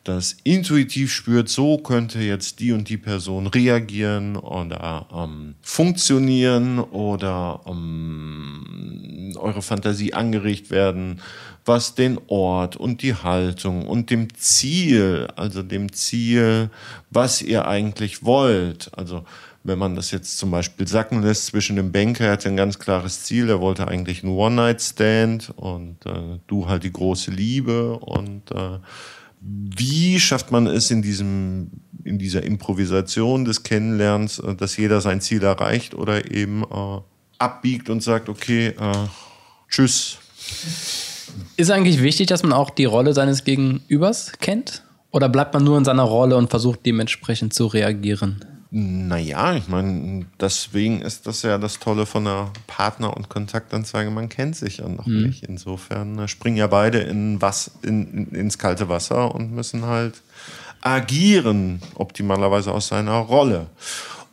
das 0.06 0.38
intuitiv 0.43 1.12
spürt, 1.12 1.49
so 1.49 1.80
könnte 1.80 2.20
jetzt 2.20 2.60
die 2.60 2.72
und 2.72 2.88
die 2.89 2.97
Person 2.97 3.47
reagieren 3.47 4.38
oder 4.38 5.08
ähm, 5.12 5.56
funktionieren 5.62 6.80
oder 6.80 7.62
ähm, 7.66 9.34
eure 9.36 9.64
Fantasie 9.64 10.14
angeregt 10.14 10.70
werden, 10.70 11.22
was 11.66 11.95
den 11.95 12.20
Ort 12.28 12.76
und 12.76 13.01
die 13.01 13.16
Haltung 13.16 13.88
und 13.88 14.12
dem 14.12 14.34
Ziel, 14.36 15.28
also 15.36 15.64
dem 15.64 15.91
Ziel, 15.91 16.70
was 17.10 17.41
ihr 17.41 17.68
eigentlich 17.68 18.24
wollt, 18.24 18.91
also 18.95 19.26
wenn 19.64 19.80
man 19.80 19.95
das 19.95 20.12
jetzt 20.12 20.38
zum 20.38 20.51
Beispiel 20.51 20.88
sacken 20.88 21.24
lässt 21.24 21.47
zwischen 21.47 21.76
dem 21.76 21.91
Banker, 21.91 22.26
er 22.26 22.34
hat 22.34 22.45
ein 22.45 22.56
ganz 22.56 22.78
klares 22.78 23.24
Ziel, 23.24 23.49
er 23.49 23.60
wollte 23.60 23.88
eigentlich 23.88 24.24
einen 24.24 24.34
One-Night-Stand 24.34 25.53
und 25.56 26.06
äh, 26.06 26.38
du 26.45 26.68
halt 26.68 26.84
die 26.84 26.91
große 26.91 27.32
Liebe 27.32 27.97
und 27.97 28.51
äh, 28.51 28.78
wie 29.48 30.20
schafft 30.20 30.52
man 30.52 30.68
es 30.68 30.89
in 30.91 31.02
diesem 31.02 31.72
in 32.04 32.20
dieser 32.20 32.43
Improvisation 32.43 33.46
des 33.46 33.64
Kennenlernens, 33.64 34.39
äh, 34.39 34.56
dass 34.56 34.78
jeder 34.78 35.02
sein 35.02 35.22
Ziel 35.22 35.43
erreicht 35.43 35.96
oder 35.96 36.32
eben 36.32 36.64
äh, 36.64 37.02
abbiegt 37.39 37.89
und 37.89 38.04
sagt, 38.04 38.30
okay, 38.30 38.68
äh, 38.68 39.08
tschüss. 39.70 40.20
Ist 41.58 41.72
eigentlich 41.72 42.02
wichtig, 42.02 42.28
dass 42.28 42.43
man 42.43 42.54
auch 42.54 42.70
die 42.70 42.86
Rolle 42.86 43.14
seines 43.14 43.43
Gegenübers 43.43 44.34
kennt? 44.39 44.84
Oder 45.12 45.30
bleibt 45.30 45.54
man 45.54 45.64
nur 45.64 45.78
in 45.78 45.86
seiner 45.86 46.04
Rolle 46.04 46.38
und 46.38 46.50
versucht 46.50 46.86
dementsprechend 46.86 47.54
zu 47.54 47.66
reagieren? 47.66 48.46
Naja, 48.72 49.55
ich 49.55 49.68
meine, 49.68 50.26
deswegen 50.39 51.01
ist 51.01 51.28
das 51.28 51.43
ja 51.43 51.57
das 51.57 51.80
Tolle 51.80 52.05
von 52.05 52.28
einer 52.28 52.51
Partner- 52.68 53.16
und 53.16 53.30
Kontaktanzeige. 53.30 54.11
Man 54.11 54.28
kennt 54.28 54.55
sich 54.55 54.78
ja 54.78 54.89
noch 54.89 55.05
nicht. 55.05 55.43
Insofern 55.43 56.20
äh, 56.20 56.28
springen 56.28 56.57
ja 56.57 56.68
beide 56.68 56.99
in 56.99 57.41
was, 57.41 57.72
in, 57.84 58.28
ins 58.32 58.57
kalte 58.57 58.89
Wasser 58.89 59.34
und 59.34 59.53
müssen 59.53 59.86
halt 59.86 60.22
agieren, 60.82 61.82
optimalerweise 61.95 62.72
aus 62.72 62.88
seiner 62.88 63.18
Rolle. 63.18 63.68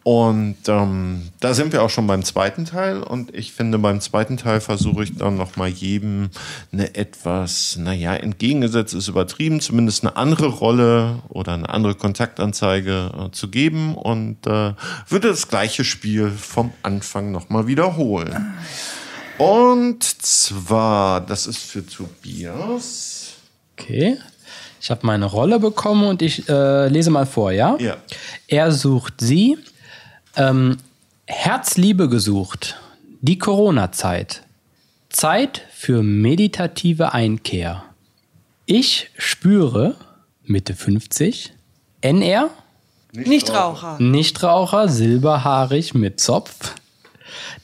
Und 0.04 0.56
ähm, 0.66 1.28
da 1.38 1.54
sind 1.54 1.72
wir 1.72 1.82
auch 1.82 1.90
schon 1.90 2.08
beim 2.08 2.24
zweiten 2.24 2.64
Teil. 2.64 3.02
Und 3.02 3.34
ich 3.34 3.52
finde, 3.52 3.78
beim 3.78 4.00
zweiten 4.00 4.36
Teil 4.36 4.60
versuche 4.60 5.04
ich 5.04 5.16
dann 5.16 5.36
nochmal 5.36 5.68
jedem 5.68 6.30
eine 6.72 6.96
etwas, 6.96 7.76
naja, 7.78 8.14
entgegengesetzt 8.14 8.94
ist 8.94 9.06
übertrieben, 9.06 9.60
zumindest 9.60 10.02
eine 10.02 10.16
andere 10.16 10.48
Rolle 10.48 11.20
oder 11.28 11.54
eine 11.54 11.68
andere 11.68 11.94
Kontaktanzeige 11.94 13.12
äh, 13.16 13.30
zu 13.30 13.48
geben 13.48 13.94
und 13.94 14.44
äh, 14.46 14.74
würde 15.08 15.28
das 15.28 15.48
gleiche 15.48 15.84
Spiel 15.84 16.30
vom 16.30 16.72
Anfang 16.82 17.30
nochmal 17.30 17.68
wiederholen. 17.68 18.54
Und 19.38 20.02
zwar, 20.02 21.20
das 21.20 21.46
ist 21.46 21.58
für 21.58 21.86
Tobias. 21.86 23.34
Okay. 23.78 24.18
Ich 24.80 24.90
habe 24.90 25.06
meine 25.06 25.26
Rolle 25.26 25.60
bekommen 25.60 26.08
und 26.08 26.22
ich 26.22 26.48
äh, 26.48 26.88
lese 26.88 27.10
mal 27.10 27.24
vor, 27.24 27.52
ja? 27.52 27.76
Ja. 27.78 27.98
Er 28.48 28.72
sucht 28.72 29.20
sie. 29.20 29.56
Ähm, 30.36 30.78
Herzliebe 31.26 32.08
gesucht. 32.08 32.80
Die 33.20 33.38
Corona-Zeit. 33.38 34.42
Zeit 35.08 35.62
für 35.72 36.02
meditative 36.02 37.12
Einkehr. 37.12 37.84
Ich 38.66 39.10
spüre, 39.18 39.96
Mitte 40.44 40.74
50, 40.74 41.52
NR, 42.00 42.50
Nichtraucher. 43.12 43.98
Nichtraucher, 44.00 44.88
silberhaarig 44.88 45.92
mit 45.92 46.18
Zopf, 46.18 46.74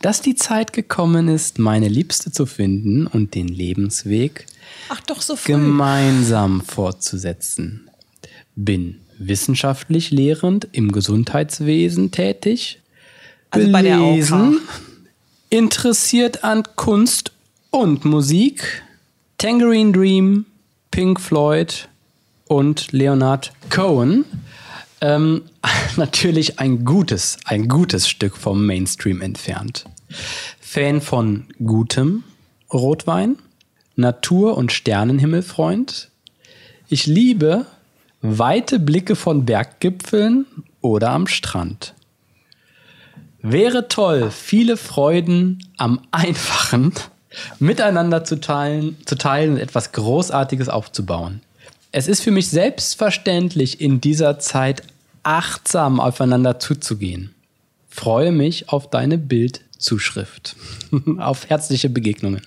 dass 0.03 0.21
die 0.21 0.35
Zeit 0.35 0.75
gekommen 0.75 1.29
ist, 1.29 1.59
meine 1.59 1.89
Liebste 1.89 2.31
zu 2.31 2.45
finden 2.45 3.07
und 3.07 3.35
den 3.35 3.49
Lebensweg 3.49 4.47
Ach 4.91 5.01
doch, 5.01 5.23
so 5.23 5.37
früh. 5.37 5.53
gemeinsam 5.53 6.61
fortzusetzen. 6.61 7.89
Bin 8.55 9.01
wissenschaftlich 9.19 10.11
lehrend 10.11 10.69
im 10.73 10.93
Gesundheitswesen 10.93 12.11
tätig. 12.11 12.81
Also 13.51 13.71
bei 13.73 13.83
der 13.83 13.97
belesen, 13.97 14.61
interessiert 15.51 16.45
an 16.45 16.63
Kunst 16.77 17.33
und 17.71 18.05
Musik. 18.05 18.83
Tangerine 19.39 19.93
Dream, 19.93 20.47
Pink 20.91 21.21
Floyd 21.21 21.89
und 22.47 22.93
Leonard 22.93 23.53
Cohen. 23.71 24.25
Ähm, 25.01 25.43
natürlich 25.97 26.59
ein 26.59 26.85
gutes, 26.85 27.39
ein 27.45 27.69
gutes 27.69 28.09
Stück 28.09 28.37
vom 28.37 28.67
Mainstream 28.67 29.21
entfernt. 29.21 29.85
Fan 30.61 31.01
von 31.01 31.45
gutem 31.65 32.25
Rotwein, 32.73 33.37
Natur- 33.97 34.57
und 34.57 34.73
Sternenhimmelfreund. 34.73 36.11
Ich 36.89 37.07
liebe 37.07 37.67
weite 38.21 38.79
Blicke 38.79 39.17
von 39.17 39.45
Berggipfeln 39.45 40.47
oder 40.81 41.11
am 41.11 41.27
Strand. 41.27 41.95
Wäre 43.41 43.89
toll, 43.89 44.31
viele 44.31 44.77
Freuden 44.77 45.65
am 45.77 46.01
Einfachen 46.11 46.93
miteinander 47.59 48.25
zu 48.25 48.41
teilen, 48.41 48.97
zu 49.07 49.17
teilen 49.17 49.53
und 49.53 49.59
etwas 49.59 49.93
Großartiges 49.93 50.69
aufzubauen. 50.69 51.41
Es 51.93 52.09
ist 52.09 52.21
für 52.21 52.33
mich 52.33 52.49
selbstverständlich, 52.49 53.81
in 53.81 54.01
dieser 54.01 54.39
Zeit 54.39 54.83
achtsam 55.23 56.01
aufeinander 56.01 56.59
zuzugehen. 56.59 57.35
Freue 57.89 58.33
mich 58.33 58.69
auf 58.69 58.91
deine 58.91 59.19
Bildzuschrift. 59.19 60.57
auf 61.19 61.49
herzliche 61.49 61.89
Begegnungen. 61.89 62.43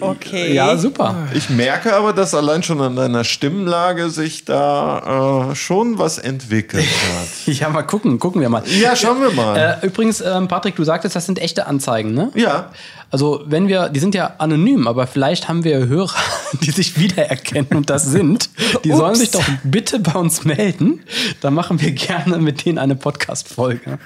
Okay. 0.00 0.54
Ja, 0.54 0.76
super. 0.76 1.28
Ich 1.34 1.50
merke 1.50 1.94
aber, 1.94 2.12
dass 2.12 2.34
allein 2.34 2.62
schon 2.62 2.80
an 2.80 2.96
deiner 2.96 3.24
Stimmlage 3.24 4.10
sich 4.10 4.44
da 4.44 5.50
äh, 5.50 5.54
schon 5.54 5.98
was 5.98 6.18
entwickelt 6.18 6.84
hat. 6.84 7.28
Ja, 7.54 7.68
mal 7.68 7.82
gucken, 7.82 8.18
gucken 8.18 8.40
wir 8.40 8.48
mal. 8.48 8.62
Ja, 8.66 8.96
schauen 8.96 9.20
wir 9.20 9.30
mal. 9.30 9.78
Äh, 9.82 9.86
übrigens, 9.86 10.20
ähm, 10.20 10.48
Patrick, 10.48 10.76
du 10.76 10.84
sagtest, 10.84 11.14
das 11.14 11.26
sind 11.26 11.38
echte 11.38 11.66
Anzeigen, 11.66 12.14
ne? 12.14 12.30
Ja. 12.34 12.70
Also, 13.10 13.44
wenn 13.46 13.68
wir, 13.68 13.90
die 13.90 14.00
sind 14.00 14.14
ja 14.14 14.34
anonym, 14.38 14.88
aber 14.88 15.06
vielleicht 15.06 15.46
haben 15.46 15.62
wir 15.62 15.86
Hörer, 15.86 16.16
die 16.62 16.70
sich 16.70 16.98
wiedererkennen 16.98 17.76
und 17.76 17.90
das 17.90 18.04
sind. 18.06 18.50
Die 18.82 18.90
sollen 18.90 19.10
Ups. 19.10 19.18
sich 19.20 19.30
doch 19.30 19.44
bitte 19.62 20.00
bei 20.00 20.14
uns 20.14 20.44
melden. 20.44 21.04
Da 21.40 21.50
machen 21.50 21.80
wir 21.80 21.92
gerne 21.92 22.38
mit 22.38 22.64
denen 22.64 22.78
eine 22.78 22.96
Podcast-Folge. 22.96 23.98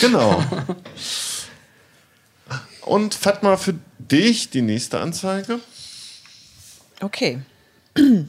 Genau. 0.00 0.42
Und 2.82 3.14
Fatma, 3.14 3.56
für 3.56 3.74
dich 4.10 4.50
die 4.50 4.62
nächste 4.62 5.00
Anzeige. 5.00 5.60
Okay. 7.00 7.40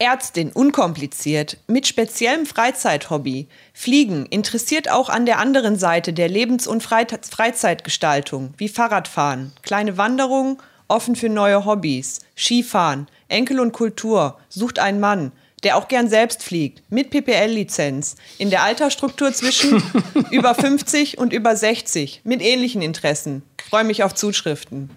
Ärztin, 0.00 0.52
unkompliziert, 0.52 1.56
mit 1.66 1.88
speziellem 1.88 2.46
Freizeithobby. 2.46 3.48
Fliegen, 3.74 4.26
interessiert 4.26 4.88
auch 4.88 5.08
an 5.08 5.26
der 5.26 5.40
anderen 5.40 5.76
Seite 5.76 6.12
der 6.12 6.28
Lebens- 6.28 6.68
und 6.68 6.84
Freizeitgestaltung, 6.84 8.54
wie 8.58 8.68
Fahrradfahren, 8.68 9.52
kleine 9.62 9.96
Wanderungen, 9.96 10.58
offen 10.86 11.16
für 11.16 11.28
neue 11.28 11.64
Hobbys, 11.64 12.20
Skifahren, 12.36 13.08
Enkel 13.26 13.58
und 13.58 13.72
Kultur, 13.72 14.38
sucht 14.48 14.78
einen 14.78 15.00
Mann, 15.00 15.32
der 15.64 15.76
auch 15.76 15.88
gern 15.88 16.08
selbst 16.08 16.44
fliegt, 16.44 16.82
mit 16.90 17.10
PPL-Lizenz, 17.10 18.14
in 18.38 18.50
der 18.50 18.62
Altersstruktur 18.62 19.32
zwischen 19.32 19.82
über 20.30 20.54
50 20.54 21.18
und 21.18 21.32
über 21.32 21.56
60, 21.56 22.20
mit 22.22 22.40
ähnlichen 22.40 22.82
Interessen. 22.82 23.42
Freue 23.68 23.82
mich 23.84 24.04
auf 24.04 24.14
Zuschriften. 24.14 24.90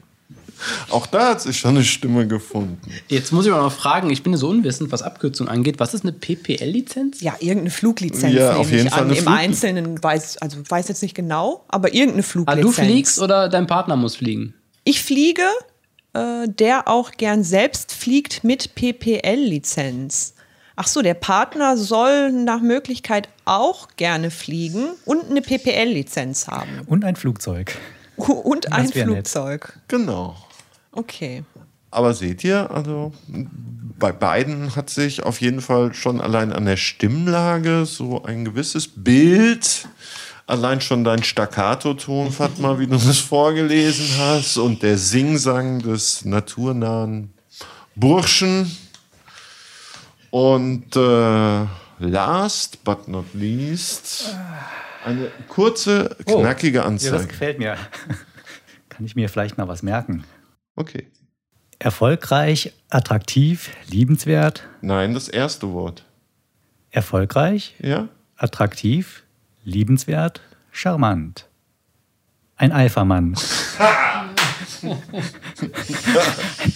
Auch 0.90 1.06
da 1.08 1.30
hat 1.30 1.42
sich 1.42 1.60
schon 1.60 1.72
eine 1.76 1.84
Stimme 1.84 2.28
gefunden. 2.28 2.80
Jetzt 3.08 3.32
muss 3.32 3.46
ich 3.46 3.52
mal 3.52 3.62
noch 3.62 3.72
fragen, 3.74 4.10
ich 4.10 4.24
bin 4.24 4.36
so 4.38 4.50
unwissend, 4.50 4.92
was 4.92 5.02
Abkürzung 5.02 5.48
angeht. 5.48 5.80
Was 5.80 5.94
ist 5.94 6.04
eine 6.04 6.12
PPL-Lizenz? 6.14 7.22
Ja, 7.22 7.34
irgendeine 7.40 7.70
Fluglizenz 7.72 8.34
Ja, 8.34 8.50
nehme 8.50 8.56
auf 8.60 8.72
jeden 8.72 8.88
ich 8.88 8.94
Fall 8.94 9.10
Im 9.10 9.16
Flug- 9.16 9.28
Einzelnen 9.34 10.04
weiß, 10.04 10.38
also 10.38 10.58
weiß 10.68 10.88
jetzt 10.90 11.02
nicht 11.02 11.16
genau, 11.16 11.64
aber 11.68 11.94
irgendeine 11.94 12.22
Ah, 12.24 12.26
Fluglizenz. 12.26 12.62
du 12.66 12.72
fliegst 12.84 13.20
oder 13.20 13.50
dein 13.50 13.68
Partner 13.68 13.96
muss 13.96 14.16
fliegen? 14.18 14.54
Ich 14.84 15.02
fliege, 15.04 15.44
äh, 16.14 16.48
der 16.48 16.88
auch 16.88 17.12
gern 17.12 17.44
selbst 17.44 17.94
fliegt 17.94 18.44
mit 18.44 18.76
PPL-Lizenz. 18.76 20.34
Ach 20.76 20.88
so, 20.88 21.02
der 21.02 21.14
Partner 21.14 21.78
soll 21.78 22.32
nach 22.32 22.62
Möglichkeit 22.62 23.30
auch 23.46 23.90
gerne 23.98 24.32
fliegen 24.32 24.88
und 25.06 25.30
eine 25.30 25.42
PPL-Lizenz 25.42 26.48
haben. 26.48 26.82
Und 26.88 27.04
ein 27.06 27.16
Flugzeug. 27.16 27.78
Und 28.18 28.72
ein 28.72 28.94
wär 28.94 29.06
nett. 29.08 29.28
Flugzeug. 29.30 29.80
Genau. 29.88 30.36
Okay. 30.92 31.44
Aber 31.90 32.14
seht 32.14 32.44
ihr, 32.44 32.72
also 32.72 33.12
bei 34.00 34.12
beiden 34.12 34.76
hat 34.76 34.90
sich 34.90 35.24
auf 35.24 35.42
jeden 35.42 35.62
Fall 35.62 35.94
schon 35.94 36.22
allein 36.22 36.54
an 36.54 36.66
der 36.66 36.78
Stimmlage 36.78 37.86
so 37.86 38.24
ein 38.24 38.46
gewisses 38.46 38.88
Bild, 38.88 39.88
allein 40.48 40.82
schon 40.82 41.04
dein 41.04 41.22
Staccato-Ton, 41.24 42.32
Fatma, 42.32 42.80
wie 42.80 42.88
du 42.88 42.98
das 42.98 43.20
vorgelesen 43.20 44.08
hast, 44.18 44.58
und 44.58 44.82
der 44.84 44.98
Singsang 44.98 45.80
des 45.80 46.26
naturnahen 46.26 47.34
Burschen. 47.96 48.76
Und 50.30 50.96
äh, 50.96 51.66
last 52.00 52.84
but 52.86 53.08
not 53.10 53.26
least, 53.34 54.34
eine 55.06 55.30
kurze, 55.50 56.16
knackige 56.26 56.78
Ja, 56.78 56.84
das 56.84 56.92
Anzeige. 56.92 57.28
gefällt 57.28 57.60
mir. 57.60 57.76
Kann 58.90 59.06
ich 59.06 59.16
mir 59.16 59.28
vielleicht 59.28 59.58
mal 59.58 59.68
was 59.68 59.84
merken? 59.84 60.24
Okay. 60.76 61.08
Erfolgreich, 61.80 62.74
attraktiv, 62.90 63.70
liebenswert. 63.90 64.68
Nein, 64.82 65.14
das 65.14 65.28
erste 65.28 65.72
Wort. 65.74 66.06
Erfolgreich, 66.92 67.76
Ja? 67.80 68.08
attraktiv, 68.38 69.24
liebenswert, 69.64 70.42
charmant. 70.72 71.48
Ein 72.58 72.72
Alpha-Mann. 72.72 73.36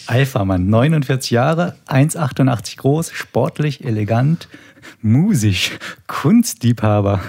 Alpha-Mann, 0.08 0.70
49 0.70 1.32
Jahre, 1.32 1.76
1,88 1.88 2.78
groß, 2.78 3.12
sportlich, 3.12 3.84
elegant, 3.84 4.48
musisch, 5.02 5.72
Kunstliebhaber, 6.08 7.22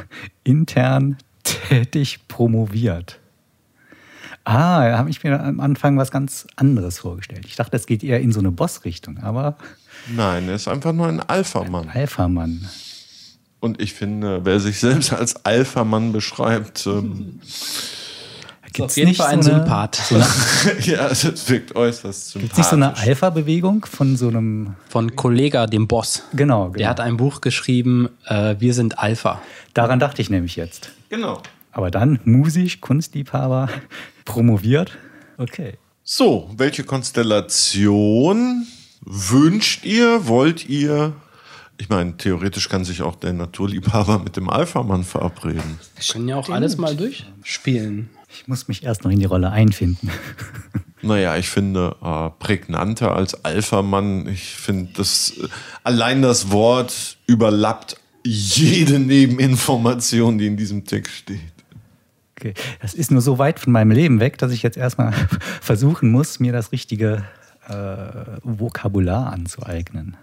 intern 0.45 1.17
tätig, 1.45 2.21
promoviert. 2.29 3.19
Ah, 4.49 4.89
da 4.89 4.99
habe 4.99 5.11
ich 5.11 5.25
mir 5.25 5.43
am 5.43 5.59
Anfang 5.59 5.99
was 5.99 6.13
ganz 6.13 6.47
anderes 6.55 7.01
vorgestellt. 7.01 7.47
Ich 7.49 7.57
dachte, 7.57 7.77
es 7.77 7.85
geht 7.85 8.05
eher 8.05 8.21
in 8.21 8.31
so 8.31 8.39
eine 8.39 8.53
Boss-Richtung, 8.53 9.19
aber 9.19 9.57
Nein, 10.15 10.49
er 10.49 10.55
ist 10.55 10.69
einfach 10.69 10.93
nur 10.93 11.09
ein 11.09 11.19
Alpha-Mann. 11.19 11.89
Alpha-Mann. 11.93 12.69
Und 13.59 13.81
ich 13.83 13.93
finde, 13.95 14.45
wer 14.45 14.61
sich 14.61 14.79
selbst 14.79 15.13
als 15.13 15.45
Alpha-Mann 15.45 16.13
beschreibt, 16.13 16.87
ähm, 16.87 17.41
Ist 18.73 18.81
auf 18.81 18.97
jeden 18.97 19.17
Fall 19.17 19.33
ein 19.33 19.43
so 19.43 19.51
eine, 19.51 19.61
Sympath. 19.63 19.97
So 20.09 20.15
eine, 20.15 20.27
ja, 20.81 21.09
das 21.09 21.49
wirkt 21.49 21.75
äußerst 21.75 22.31
sympathisch. 22.31 22.43
gibt's 22.43 22.59
nicht 22.59 22.69
so 22.69 22.77
eine 22.77 22.97
Alpha-Bewegung 22.97 23.85
von 23.85 24.17
so 24.17 24.29
einem. 24.29 24.75
Von 24.89 25.17
Kollega, 25.17 25.67
dem 25.67 25.89
Boss. 25.89 26.23
Genau, 26.35 26.67
genau. 26.67 26.77
Der 26.79 26.89
hat 26.89 27.01
ein 27.01 27.17
Buch 27.17 27.41
geschrieben, 27.41 28.11
äh, 28.27 28.55
Wir 28.61 28.75
sind 28.75 29.01
Alpha. 29.01 29.43
Daran 29.75 29.99
dachte 29.99 30.23
ich 30.23 30.31
nämlich 30.31 30.55
jetzt. 30.55 30.93
Genau. 31.09 31.43
Aber 31.77 31.91
dann 31.91 32.21
musisch, 32.25 32.81
Kunstliebhaber, 32.81 33.69
promoviert. 34.25 34.97
Okay. 35.37 35.75
So, 36.03 36.51
welche 36.57 36.85
Konstellation 36.85 38.67
wünscht 39.03 39.85
ihr, 39.85 40.27
wollt 40.27 40.71
ihr? 40.71 41.13
Ich 41.77 41.91
meine, 41.91 42.17
theoretisch 42.17 42.71
kann 42.71 42.87
sich 42.87 43.03
auch 43.03 43.17
der 43.17 43.35
Naturliebhaber 43.35 44.21
mit 44.21 44.39
dem 44.39 44.49
Alpha-Mann 44.49 45.05
verabreden. 45.05 45.79
Wir 45.97 46.13
können 46.15 46.29
ja 46.29 46.37
auch 46.37 46.49
alles 46.49 46.79
mal 46.79 46.97
durchspielen. 46.97 48.09
Ich 48.31 48.49
muss 48.49 48.69
mich 48.69 48.83
erst 48.83 49.05
noch 49.05 49.11
in 49.11 49.19
die 49.19 49.27
Rolle 49.27 49.51
einfinden. 49.51 50.11
Naja, 51.03 51.37
ich 51.37 51.51
finde 51.51 51.95
äh, 52.03 52.31
prägnanter 52.43 53.15
als 53.15 53.45
Alpha-Mann. 53.45 54.27
Ich 54.29 54.57
finde, 54.57 54.93
das 54.95 55.35
äh, 55.39 55.47
allein 55.85 56.23
das 56.23 56.51
Wort 56.51 57.19
überlappt 57.27 57.99
jede 58.25 58.99
Nebeninformation, 58.99 60.39
die 60.39 60.47
in 60.47 60.57
diesem 60.57 60.87
Text 60.87 61.13
steht. 61.13 61.56
Okay. 62.39 62.55
Das 62.83 62.93
ist 62.95 63.11
nur 63.11 63.23
so 63.23 63.39
weit 63.39 63.59
von 63.61 63.73
meinem 63.73 63.91
Leben 63.93 64.21
weg, 64.21 64.37
dass 64.39 64.53
ich 64.53 64.63
jetzt 64.63 64.77
erstmal 64.77 65.13
versuchen 65.61 66.11
muss, 66.11 66.39
mir 66.39 66.53
das 66.53 66.71
richtige 66.73 67.25
äh, 67.69 67.75
Vokabular 68.43 69.33
anzueignen. 69.33 70.17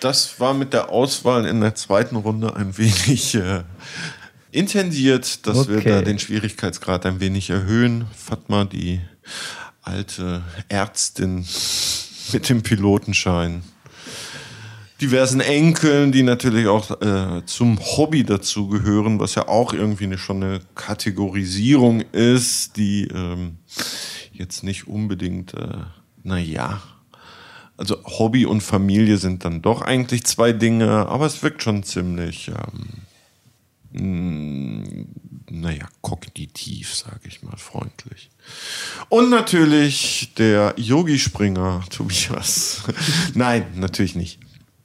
Das 0.00 0.40
war 0.40 0.54
mit 0.54 0.72
der 0.72 0.88
Auswahl 0.88 1.46
in 1.46 1.60
der 1.60 1.74
zweiten 1.74 2.16
Runde 2.16 2.56
ein 2.56 2.76
wenig 2.76 3.34
äh, 3.34 3.62
intensiert, 4.50 5.46
dass 5.46 5.68
wir 5.68 5.78
Okay. 5.78 5.90
da 5.90 6.02
den 6.02 6.18
Schwierigkeitsgrad 6.18 7.06
ein 7.06 7.20
wenig 7.20 7.50
erhöhen. 7.50 8.06
Fatma, 8.16 8.64
die 8.64 9.00
alte 9.82 10.42
Ärztin 10.68 11.44
mit 12.32 12.48
dem 12.48 12.62
Pilotenschein. 12.62 13.62
Diversen 15.02 15.40
Enkeln, 15.40 16.12
die 16.12 16.22
natürlich 16.22 16.68
auch 16.68 17.02
äh, 17.02 17.44
zum 17.44 17.78
Hobby 17.80 18.22
dazugehören, 18.22 19.18
was 19.18 19.34
ja 19.34 19.48
auch 19.48 19.72
irgendwie 19.72 20.04
eine, 20.04 20.16
schon 20.16 20.42
eine 20.42 20.60
Kategorisierung 20.76 22.02
ist, 22.12 22.76
die 22.76 23.08
ähm, 23.08 23.58
jetzt 24.32 24.62
nicht 24.62 24.86
unbedingt, 24.86 25.54
äh, 25.54 25.78
naja, 26.22 26.80
also 27.76 27.96
Hobby 28.04 28.46
und 28.46 28.60
Familie 28.62 29.16
sind 29.16 29.44
dann 29.44 29.60
doch 29.60 29.82
eigentlich 29.82 30.22
zwei 30.24 30.52
Dinge, 30.52 31.08
aber 31.08 31.26
es 31.26 31.42
wirkt 31.42 31.64
schon 31.64 31.82
ziemlich, 31.82 32.52
ähm, 33.92 34.84
mh, 34.86 35.04
naja, 35.50 35.88
kognitiv, 36.00 36.94
sage 36.94 37.22
ich 37.26 37.42
mal, 37.42 37.56
freundlich. 37.56 38.30
Und 39.08 39.30
natürlich 39.30 40.32
der 40.38 40.74
Yogi-Springer, 40.76 41.84
Tobias. 41.90 42.84
Nein, 43.34 43.66
natürlich 43.74 44.14
nicht. 44.14 44.38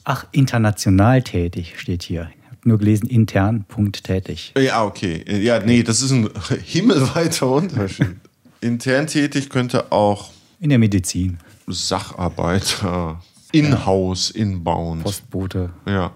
Ach, 0.09 0.25
international 0.31 1.21
tätig 1.21 1.73
steht 1.77 2.01
hier. 2.01 2.29
Ich 2.39 2.45
habe 2.47 2.57
nur 2.69 2.77
gelesen, 2.77 3.09
intern, 3.09 3.65
Punkt 3.67 4.05
tätig. 4.05 4.53
Ja, 4.57 4.85
okay. 4.85 5.25
Ja, 5.43 5.59
nee, 5.59 5.83
das 5.83 6.01
ist 6.01 6.11
ein 6.11 6.29
himmelweiter 6.63 7.47
Unterschied. 7.51 8.15
Intern 8.61 9.07
tätig 9.07 9.49
könnte 9.49 9.91
auch 9.91 10.31
In 10.61 10.69
der 10.69 10.79
Medizin. 10.79 11.39
Sacharbeiter, 11.67 13.19
in-house, 13.51 14.29
inbound. 14.31 15.03
Postbote. 15.03 15.71
Ja. 15.85 16.11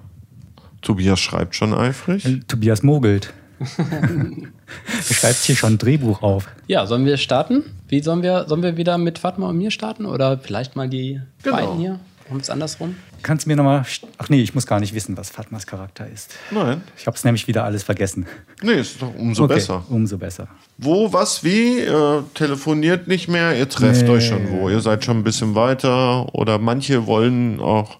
Tobias 0.81 1.19
schreibt 1.19 1.53
schon 1.55 1.73
eifrig. 1.73 2.23
Äh, 2.23 2.39
Tobias 2.47 2.83
mogelt. 2.83 3.33
er 3.59 5.13
schreibt 5.13 5.35
hier 5.39 5.55
schon 5.57 5.73
ein 5.73 5.77
Drehbuch 5.77 6.21
auf. 6.21 6.47
Ja, 6.67 6.87
sollen 6.87 7.05
wir 7.05 7.17
starten? 7.17 7.63
Wie 7.89 8.01
sollen 8.01 8.23
wir, 8.23 8.45
sollen 8.47 8.63
wir 8.63 8.77
wieder 8.77 8.97
mit 8.97 9.19
Fatma 9.19 9.49
und 9.49 9.57
mir 9.57 9.69
starten? 9.69 10.05
Oder 10.05 10.39
vielleicht 10.39 10.77
mal 10.77 10.87
die 10.87 11.19
Genau. 11.43 11.57
beiden 11.57 11.77
hier? 11.77 11.99
Und 12.31 12.41
es 12.41 12.49
andersrum? 12.49 12.95
Kannst 13.21 13.45
du 13.45 13.49
mir 13.49 13.55
nochmal. 13.57 13.85
Ach 14.17 14.29
nee, 14.29 14.41
ich 14.41 14.55
muss 14.55 14.65
gar 14.65 14.79
nicht 14.79 14.95
wissen, 14.95 15.17
was 15.17 15.29
Fatmas 15.29 15.67
Charakter 15.67 16.07
ist. 16.07 16.33
Nein. 16.49 16.81
Ich 16.97 17.05
habe 17.05 17.15
es 17.17 17.23
nämlich 17.23 17.47
wieder 17.47 17.63
alles 17.65 17.83
vergessen. 17.83 18.25
Nee, 18.63 18.75
ist 18.79 19.01
doch 19.01 19.13
umso 19.15 19.43
Okay, 19.43 19.55
besser. 19.55 19.83
Umso 19.89 20.17
besser. 20.17 20.47
Wo, 20.77 21.11
was, 21.11 21.43
wie? 21.43 21.79
Ihr 21.79 22.23
telefoniert 22.33 23.07
nicht 23.07 23.27
mehr, 23.27 23.55
ihr 23.57 23.67
trefft 23.69 24.03
Nee. 24.03 24.09
euch 24.11 24.27
schon 24.27 24.49
wo. 24.49 24.69
Ihr 24.69 24.79
seid 24.79 25.03
schon 25.05 25.17
ein 25.17 25.23
bisschen 25.23 25.53
weiter 25.55 26.33
oder 26.33 26.57
manche 26.57 27.05
wollen 27.05 27.59
auch 27.59 27.99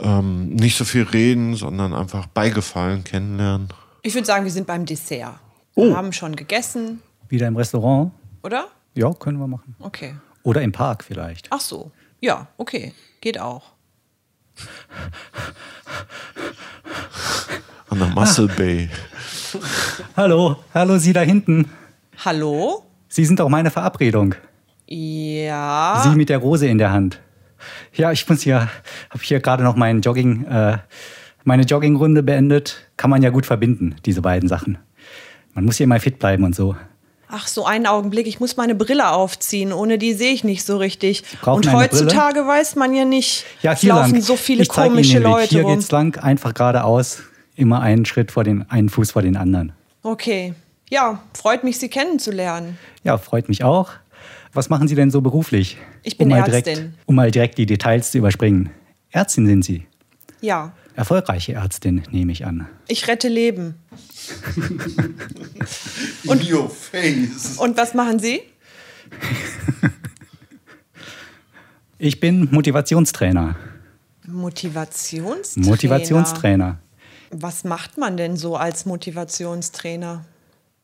ähm, 0.00 0.50
nicht 0.50 0.76
so 0.76 0.84
viel 0.84 1.02
reden, 1.04 1.56
sondern 1.56 1.94
einfach 1.94 2.26
beigefallen 2.26 3.02
kennenlernen. 3.02 3.68
Ich 4.02 4.14
würde 4.14 4.26
sagen, 4.26 4.44
wir 4.44 4.52
sind 4.52 4.66
beim 4.66 4.84
Dessert. 4.86 5.34
Oh. 5.74 5.86
Wir 5.86 5.96
haben 5.96 6.12
schon 6.12 6.36
gegessen, 6.36 7.00
Wieder 7.28 7.46
im 7.48 7.56
Restaurant? 7.56 8.12
oder? 8.42 8.66
Ja, 8.94 9.12
können 9.12 9.38
wir 9.38 9.46
machen. 9.48 9.74
Okay. 9.78 10.14
Oder 10.42 10.62
im 10.62 10.72
Park 10.72 11.04
vielleicht. 11.04 11.46
Ach 11.50 11.60
so. 11.60 11.90
Ja, 12.20 12.46
okay. 12.56 12.92
Geht 13.20 13.40
auch. 13.40 13.72
An 17.90 17.98
der 17.98 18.08
Muscle 18.08 18.48
Bay. 18.48 18.88
Hallo, 20.16 20.56
hallo, 20.74 20.98
Sie 20.98 21.12
da 21.12 21.20
hinten. 21.20 21.70
Hallo? 22.24 22.84
Sie 23.08 23.24
sind 23.24 23.40
doch 23.40 23.48
meine 23.48 23.70
Verabredung. 23.70 24.34
Ja. 24.86 26.00
Sie 26.04 26.16
mit 26.16 26.28
der 26.28 26.38
Rose 26.38 26.66
in 26.66 26.78
der 26.78 26.92
Hand. 26.92 27.20
Ja, 27.92 28.12
ich 28.12 28.28
muss 28.28 28.42
hier, 28.42 28.68
habe 29.10 29.22
hier 29.22 29.40
gerade 29.40 29.64
noch 29.64 29.74
meinen 29.74 30.00
Jogging, 30.00 30.44
äh, 30.44 30.78
meine 31.44 31.64
Joggingrunde 31.64 32.22
beendet. 32.22 32.88
Kann 32.96 33.10
man 33.10 33.22
ja 33.22 33.30
gut 33.30 33.46
verbinden, 33.46 33.96
diese 34.04 34.22
beiden 34.22 34.48
Sachen. 34.48 34.78
Man 35.54 35.64
muss 35.64 35.78
hier 35.78 35.84
immer 35.84 35.98
fit 35.98 36.18
bleiben 36.18 36.44
und 36.44 36.54
so. 36.54 36.76
Ach, 37.30 37.46
so 37.46 37.66
einen 37.66 37.86
Augenblick. 37.86 38.26
Ich 38.26 38.40
muss 38.40 38.56
meine 38.56 38.74
Brille 38.74 39.10
aufziehen. 39.10 39.72
Ohne 39.72 39.98
die 39.98 40.14
sehe 40.14 40.32
ich 40.32 40.44
nicht 40.44 40.64
so 40.64 40.78
richtig. 40.78 41.24
Und 41.44 41.70
heutzutage 41.72 42.46
weiß 42.46 42.76
man 42.76 42.94
ja 42.94 43.04
nicht. 43.04 43.44
Ja, 43.62 43.72
es 43.72 43.82
laufen 43.82 44.12
lang. 44.12 44.22
so 44.22 44.36
viele 44.36 44.62
ich 44.62 44.68
komische. 44.68 45.18
Leute 45.18 45.48
Hier 45.48 45.62
rum. 45.62 45.74
geht's 45.74 45.90
lang, 45.90 46.18
einfach 46.18 46.54
geradeaus. 46.54 47.18
Immer 47.54 47.80
einen 47.80 48.06
Schritt 48.06 48.32
vor 48.32 48.44
den, 48.44 48.68
einen 48.70 48.88
Fuß 48.88 49.10
vor 49.10 49.22
den 49.22 49.36
anderen. 49.36 49.72
Okay. 50.02 50.54
Ja, 50.90 51.20
freut 51.34 51.64
mich, 51.64 51.78
Sie 51.78 51.88
kennenzulernen. 51.88 52.78
Ja, 53.04 53.18
freut 53.18 53.48
mich 53.48 53.62
auch. 53.62 53.90
Was 54.54 54.70
machen 54.70 54.88
Sie 54.88 54.94
denn 54.94 55.10
so 55.10 55.20
beruflich? 55.20 55.76
Ich 56.02 56.16
bin 56.16 56.28
mal 56.28 56.38
Ärztin. 56.38 56.62
Direkt, 56.62 56.90
um 57.04 57.14
mal 57.14 57.30
direkt 57.30 57.58
die 57.58 57.66
Details 57.66 58.10
zu 58.10 58.18
überspringen. 58.18 58.70
Ärztin 59.10 59.46
sind 59.46 59.64
Sie. 59.64 59.86
Ja, 60.40 60.72
Erfolgreiche 60.98 61.52
Ärztin, 61.52 62.02
nehme 62.10 62.32
ich 62.32 62.44
an. 62.44 62.66
ich 62.88 63.06
rette 63.06 63.28
Leben. 63.28 63.76
In 66.24 66.52
your 66.52 66.68
face. 66.68 67.56
Und 67.58 67.76
was 67.76 67.94
machen 67.94 68.18
Sie? 68.18 68.40
Ich 71.98 72.18
bin 72.18 72.48
Motivationstrainer. 72.50 73.54
Motivationstrainer. 74.26 75.70
Motivationstrainer. 75.70 76.78
Was 77.30 77.62
macht 77.62 77.96
man 77.96 78.16
denn 78.16 78.36
so 78.36 78.56
als 78.56 78.84
Motivationstrainer? 78.84 80.24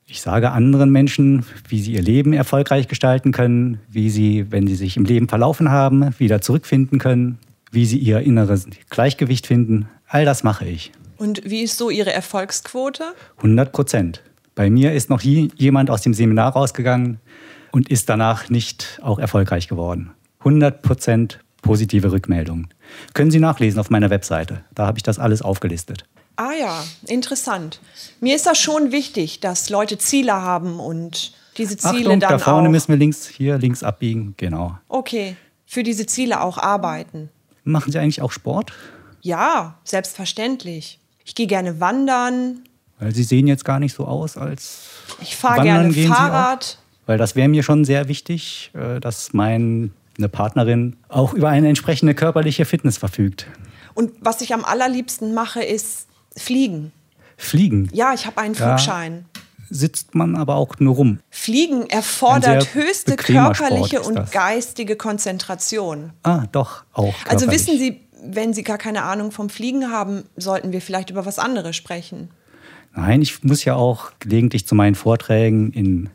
Ich 0.07 0.21
sage 0.21 0.53
anderen 0.53 0.91
Menschen, 0.91 1.45
wie 1.67 1.81
sie 1.81 1.95
ihr 1.95 2.03
Leben 2.03 2.35
erfolgreich 2.35 2.87
gestalten 2.87 3.33
können, 3.33 3.81
wie 3.89 4.11
sie, 4.11 4.47
wenn 4.53 4.69
sie 4.69 4.77
sich 4.77 4.97
im 4.97 5.07
Leben 5.07 5.29
verlaufen 5.29 5.71
haben, 5.71 6.15
wieder 6.21 6.41
zurückfinden 6.41 7.01
können, 7.01 7.41
wie 7.73 7.85
sie 7.85 7.99
ihr 7.99 8.21
inneres 8.21 8.69
Gleichgewicht 8.91 9.49
finden. 9.49 9.89
All 10.15 10.25
das 10.25 10.45
mache 10.45 10.65
ich. 10.65 10.93
Und 11.17 11.43
wie 11.45 11.65
ist 11.65 11.77
so 11.77 11.91
Ihre 11.91 12.13
Erfolgsquote? 12.13 13.03
100 13.39 13.73
Prozent. 13.73 14.23
Bei 14.55 14.71
mir 14.71 14.93
ist 14.93 15.11
noch 15.11 15.25
nie 15.25 15.51
jemand 15.57 15.91
aus 15.91 16.03
dem 16.03 16.15
Seminar 16.15 16.53
rausgegangen 16.53 17.19
und 17.73 17.89
ist 17.89 18.09
danach 18.09 18.49
nicht 18.49 19.01
auch 19.03 19.19
erfolgreich 19.19 19.67
geworden. 19.67 20.13
100 20.39 20.83
Prozent 20.83 21.41
positive 21.63 22.13
Rückmeldungen. 22.13 22.69
Können 23.13 23.33
Sie 23.33 23.41
nachlesen 23.41 23.81
auf 23.81 23.91
meiner 23.91 24.09
Webseite. 24.09 24.63
Da 24.73 24.87
habe 24.87 24.99
ich 24.99 25.03
das 25.03 25.19
alles 25.19 25.43
aufgelistet. 25.43 26.05
Ah 26.37 26.53
ja, 26.53 26.85
interessant. 27.09 27.81
Mir 28.21 28.37
ist 28.37 28.47
das 28.47 28.59
schon 28.59 28.93
wichtig, 28.93 29.41
dass 29.41 29.69
Leute 29.69 29.99
Ziele 29.99 30.35
haben 30.35 30.79
und 30.79 31.33
diese 31.59 31.77
Ziele 31.77 32.11
Achtung, 32.11 32.21
dann 32.21 32.31
da 32.31 32.39
vorne 32.39 32.69
auch. 32.69 32.73
müssen 32.73 32.91
wir 32.91 32.99
links, 32.99 33.27
hier 33.27 33.59
links 33.59 33.83
abbiegen. 33.83 34.35
Genau. 34.37 34.79
okay, 34.89 35.35
für 35.67 35.83
diese 35.83 36.07
Ziele 36.07 36.41
auch 36.41 36.59
arbeiten. 36.59 37.31
Machen 37.65 37.91
Sie 37.91 37.99
eigentlich 37.99 38.23
auch 38.23 38.31
Sport? 38.31 38.73
Ja, 39.25 39.79
selbstverständlich. 39.85 41.01
Ich 41.25 41.35
gehe 41.35 41.47
gerne 41.47 41.81
wandern. 41.81 42.61
Weil 42.99 43.15
Sie 43.15 43.25
sehen 43.25 43.47
jetzt 43.47 43.65
gar 43.65 43.81
nicht 43.81 43.95
so 43.95 44.05
aus, 44.05 44.37
als 44.37 44.83
Ich 45.23 45.35
fahre 45.35 45.63
gerne 45.63 45.91
Fahrrad. 45.93 46.79
Weil 47.07 47.17
das 47.19 47.35
wäre 47.35 47.49
mir 47.49 47.63
schon 47.63 47.85
sehr 47.87 48.09
wichtig, 48.09 48.71
äh, 48.75 49.01
dass 49.01 49.33
meine 49.33 49.91
Partnerin 50.31 50.97
auch 51.09 51.33
über 51.33 51.49
eine 51.49 51.69
entsprechende 51.69 52.15
körperliche 52.15 52.67
Fitness 52.67 52.99
verfügt. 52.99 53.47
Und 53.95 54.13
was 54.21 54.43
ich 54.43 54.53
am 54.53 54.65
allerliebsten 54.65 55.33
mache, 55.33 55.63
ist 55.63 56.07
fliegen. 56.37 56.93
Fliegen 57.39 57.89
Ja, 57.95 58.13
ich 58.13 58.27
habe 58.27 58.39
einen 58.43 58.55
Ja. 58.55 58.77
Flugschein. 58.77 59.25
sitzt 59.71 60.15
man 60.15 60.37
aber 60.37 60.57
auch 60.57 60.79
nur 60.79 60.95
rum. 60.95 61.19
Fliegen 61.31 61.89
erfordert 61.89 62.75
höchste 62.75 63.17
körperliche 63.17 64.03
und 64.03 64.31
geistige 64.31 64.97
Konzentration. 64.97 66.13
Ah, 66.23 66.45
doch, 66.53 66.85
auch. 66.93 67.15
Also 67.27 67.47
körperlich. 67.47 67.51
wissen 67.51 67.79
Sie, 67.79 68.01
wenn 68.25 68.53
Sie 68.53 68.63
gar 68.63 68.79
keine 68.79 69.03
Ahnung 69.03 69.31
vom 69.31 69.49
Fliegen 69.49 69.91
haben, 69.91 70.25
sollten 70.37 70.73
wir 70.73 70.81
vielleicht 70.81 71.11
über 71.11 71.27
was 71.27 71.39
anderes 71.39 71.77
sprechen. 71.77 72.31
Nein, 72.95 73.23
ich 73.23 73.43
muss 73.43 73.65
ja 73.65 73.75
auch 73.75 74.13
gelegentlich 74.21 74.67
zu 74.67 74.75
meinen 74.75 74.95
Vorträgen 74.95 75.73
in 75.73 76.11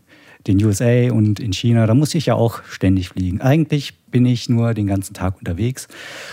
den 0.48 0.64
USA 0.64 1.12
und 1.12 1.40
in 1.40 1.52
China, 1.52 1.86
da 1.86 1.94
muss 1.94 2.16
ich 2.16 2.28
ja 2.28 2.36
auch 2.36 2.64
ständig 2.64 3.10
fliegen. 3.10 3.42
Eigentlich 3.42 4.00
bin 4.06 4.26
ich 4.26 4.48
nur 4.48 4.74
den 4.74 4.88
ganzen 4.88 5.14
Tag 5.14 5.38
unterwegs. 5.38 5.88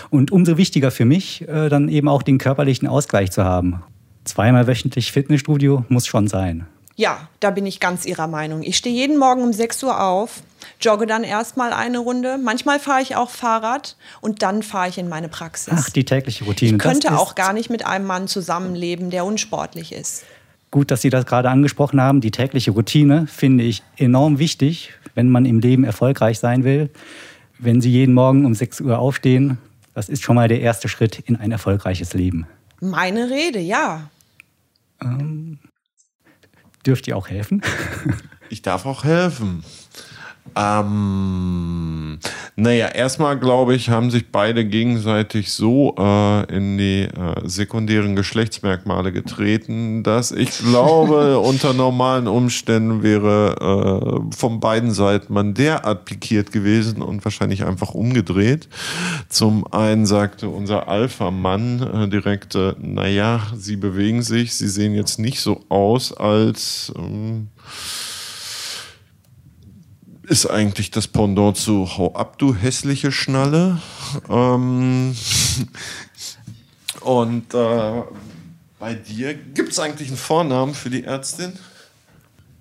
Und 0.09 0.31
umso 0.31 0.57
wichtiger 0.57 0.91
für 0.91 1.05
mich, 1.05 1.47
äh, 1.47 1.69
dann 1.69 1.89
eben 1.89 2.07
auch 2.07 2.23
den 2.23 2.37
körperlichen 2.37 2.87
Ausgleich 2.87 3.31
zu 3.31 3.43
haben. 3.43 3.83
Zweimal 4.23 4.67
wöchentlich 4.67 5.11
Fitnessstudio 5.11 5.85
muss 5.89 6.07
schon 6.07 6.27
sein. 6.27 6.67
Ja, 6.97 7.29
da 7.39 7.51
bin 7.51 7.67
ich 7.67 7.79
ganz 7.79 8.05
Ihrer 8.07 8.27
Meinung. 8.27 8.63
Ich 8.63 8.75
stehe 8.75 8.93
jeden 8.93 9.17
Morgen 9.19 9.43
um 9.43 9.53
6 9.53 9.83
Uhr 9.83 10.01
auf, 10.01 10.41
jogge 10.81 11.05
dann 11.05 11.23
erstmal 11.23 11.71
eine 11.71 11.99
Runde. 11.99 12.39
Manchmal 12.39 12.79
fahre 12.79 13.03
ich 13.03 13.15
auch 13.15 13.29
Fahrrad 13.29 13.95
und 14.19 14.41
dann 14.41 14.63
fahre 14.63 14.89
ich 14.89 14.97
in 14.97 15.07
meine 15.07 15.29
Praxis. 15.29 15.75
Ach, 15.77 15.89
die 15.91 16.05
tägliche 16.05 16.45
Routine. 16.45 16.71
ich 16.71 16.77
könnte 16.79 17.15
auch 17.15 17.35
gar 17.35 17.53
nicht 17.53 17.69
mit 17.69 17.85
einem 17.85 18.07
Mann 18.07 18.27
zusammenleben, 18.27 19.11
der 19.11 19.25
unsportlich 19.25 19.93
ist. 19.93 20.25
Gut, 20.71 20.89
dass 20.89 21.03
Sie 21.03 21.11
das 21.11 21.27
gerade 21.27 21.51
angesprochen 21.51 22.01
haben. 22.01 22.19
Die 22.19 22.31
tägliche 22.31 22.71
Routine 22.71 23.27
finde 23.27 23.63
ich 23.63 23.83
enorm 23.95 24.39
wichtig, 24.39 24.91
wenn 25.13 25.29
man 25.29 25.45
im 25.45 25.59
Leben 25.59 25.83
erfolgreich 25.83 26.39
sein 26.39 26.63
will. 26.63 26.89
Wenn 27.59 27.79
Sie 27.79 27.91
jeden 27.91 28.15
Morgen 28.15 28.43
um 28.43 28.55
6 28.55 28.81
Uhr 28.81 28.97
aufstehen, 28.97 29.59
das 29.93 30.09
ist 30.09 30.23
schon 30.23 30.35
mal 30.35 30.47
der 30.47 30.61
erste 30.61 30.89
Schritt 30.89 31.19
in 31.19 31.35
ein 31.35 31.51
erfolgreiches 31.51 32.15
Leben. 32.15 32.47
Meine 32.79 33.29
Rede, 33.29 33.59
ja. 33.59 34.09
Dürft 36.87 37.05
ihr 37.09 37.17
auch 37.17 37.27
helfen? 37.27 37.61
Ich 38.49 38.61
darf 38.61 38.85
auch 38.85 39.03
helfen. 39.03 39.61
Ähm, 40.55 42.19
naja, 42.55 42.87
erstmal 42.87 43.37
glaube 43.37 43.75
ich, 43.75 43.89
haben 43.89 44.09
sich 44.09 44.31
beide 44.31 44.65
gegenseitig 44.65 45.51
so 45.51 45.95
äh, 45.97 46.55
in 46.55 46.77
die 46.77 47.03
äh, 47.03 47.47
sekundären 47.47 48.15
Geschlechtsmerkmale 48.15 49.11
getreten, 49.11 50.03
dass 50.03 50.31
ich 50.31 50.57
glaube, 50.59 51.39
unter 51.39 51.73
normalen 51.73 52.27
Umständen 52.27 53.03
wäre 53.03 54.23
äh, 54.31 54.35
von 54.35 54.59
beiden 54.59 54.91
Seiten 54.91 55.33
man 55.33 55.53
derart 55.53 56.05
pikiert 56.05 56.51
gewesen 56.51 57.01
und 57.01 57.23
wahrscheinlich 57.23 57.63
einfach 57.63 57.93
umgedreht. 57.93 58.67
Zum 59.29 59.71
einen 59.71 60.05
sagte 60.05 60.49
unser 60.49 60.87
Alpha-Mann 60.87 62.05
äh, 62.05 62.07
direkt, 62.07 62.55
äh, 62.55 62.73
naja, 62.79 63.41
sie 63.55 63.75
bewegen 63.75 64.23
sich, 64.23 64.55
sie 64.55 64.67
sehen 64.67 64.95
jetzt 64.95 65.19
nicht 65.19 65.39
so 65.39 65.63
aus, 65.69 66.11
als... 66.11 66.91
Ähm, 66.97 67.49
ist 70.27 70.45
eigentlich 70.45 70.91
das 70.91 71.07
Pendant 71.07 71.57
zu 71.57 71.97
Hau 71.97 72.13
ab, 72.13 72.37
du 72.37 72.53
hässliche 72.53 73.11
Schnalle. 73.11 73.81
Ähm, 74.29 75.15
und 77.01 77.53
äh, 77.53 78.03
bei 78.79 78.93
dir 78.93 79.33
gibt 79.33 79.71
es 79.71 79.79
eigentlich 79.79 80.09
einen 80.09 80.17
Vornamen 80.17 80.73
für 80.73 80.89
die 80.89 81.03
Ärztin? 81.03 81.53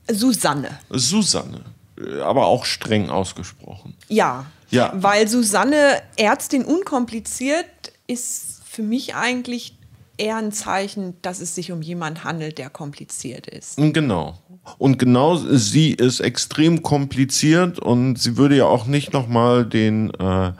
Susanne. 0.08 0.78
Susanne. 0.90 1.62
Aber 2.22 2.46
auch 2.46 2.64
streng 2.64 3.10
ausgesprochen. 3.10 3.94
Ja. 4.08 4.46
Ja. 4.70 4.92
Weil 4.94 5.28
Susanne, 5.28 6.02
Ärztin 6.16 6.64
unkompliziert, 6.64 7.66
ist 8.06 8.62
für 8.68 8.82
mich 8.82 9.14
eigentlich 9.14 9.76
eher 10.18 10.36
ein 10.36 10.52
Zeichen, 10.52 11.14
dass 11.22 11.40
es 11.40 11.54
sich 11.54 11.72
um 11.72 11.82
jemand 11.82 12.24
handelt, 12.24 12.58
der 12.58 12.70
kompliziert 12.70 13.46
ist. 13.46 13.76
Genau. 13.76 14.38
Und 14.78 14.98
genau 14.98 15.36
sie 15.36 15.92
ist 15.92 16.20
extrem 16.20 16.82
kompliziert 16.82 17.78
und 17.78 18.16
sie 18.16 18.36
würde 18.36 18.56
ja 18.56 18.64
auch 18.66 18.86
nicht 18.86 19.12
nochmal 19.12 19.64
den 19.64 20.10
äh, 20.14 20.52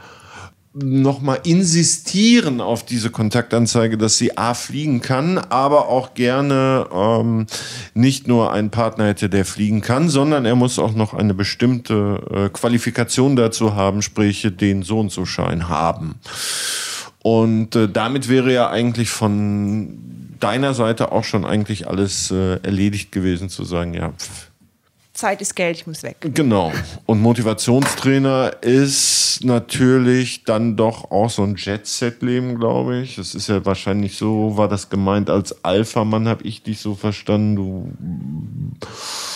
nochmal 0.82 1.40
insistieren 1.44 2.60
auf 2.60 2.84
diese 2.84 3.10
Kontaktanzeige, 3.10 3.96
dass 3.96 4.18
sie 4.18 4.36
A 4.36 4.52
fliegen 4.52 5.00
kann, 5.00 5.38
aber 5.38 5.88
auch 5.88 6.12
gerne 6.14 6.86
ähm, 6.92 7.46
nicht 7.94 8.28
nur 8.28 8.52
einen 8.52 8.70
Partner 8.70 9.06
hätte, 9.06 9.30
der 9.30 9.46
fliegen 9.46 9.80
kann, 9.80 10.10
sondern 10.10 10.44
er 10.44 10.54
muss 10.54 10.78
auch 10.78 10.94
noch 10.94 11.14
eine 11.14 11.32
bestimmte 11.32 12.20
äh, 12.30 12.48
Qualifikation 12.50 13.36
dazu 13.36 13.74
haben, 13.74 14.02
sprich 14.02 14.46
den 14.60 14.82
so 14.82 15.00
und 15.00 15.10
so 15.10 15.24
Schein 15.24 15.68
haben. 15.68 16.16
Und 17.26 17.74
äh, 17.74 17.88
damit 17.88 18.28
wäre 18.28 18.52
ja 18.52 18.70
eigentlich 18.70 19.10
von 19.10 19.98
deiner 20.38 20.74
Seite 20.74 21.10
auch 21.10 21.24
schon 21.24 21.44
eigentlich 21.44 21.88
alles 21.88 22.30
äh, 22.30 22.60
erledigt 22.62 23.10
gewesen, 23.10 23.48
zu 23.48 23.64
sagen, 23.64 23.94
ja, 23.94 24.10
pff, 24.10 24.52
Zeit 25.16 25.40
ist 25.40 25.56
Geld, 25.56 25.76
ich 25.76 25.86
muss 25.86 26.02
weg. 26.02 26.16
Genau. 26.20 26.72
Und 27.06 27.20
Motivationstrainer 27.20 28.62
ist 28.62 29.40
natürlich 29.42 30.44
dann 30.44 30.76
doch 30.76 31.10
auch 31.10 31.30
so 31.30 31.42
ein 31.42 31.56
Jet-Set-Leben, 31.56 32.58
glaube 32.58 33.00
ich. 33.00 33.16
Das 33.16 33.34
ist 33.34 33.48
ja 33.48 33.64
wahrscheinlich 33.64 34.16
so, 34.16 34.56
war 34.56 34.68
das 34.68 34.88
gemeint 34.88 35.30
als 35.30 35.64
Alpha-Mann, 35.64 36.28
habe 36.28 36.44
ich 36.44 36.62
dich 36.62 36.80
so 36.80 36.94
verstanden. 36.94 37.56
Du 37.56 37.92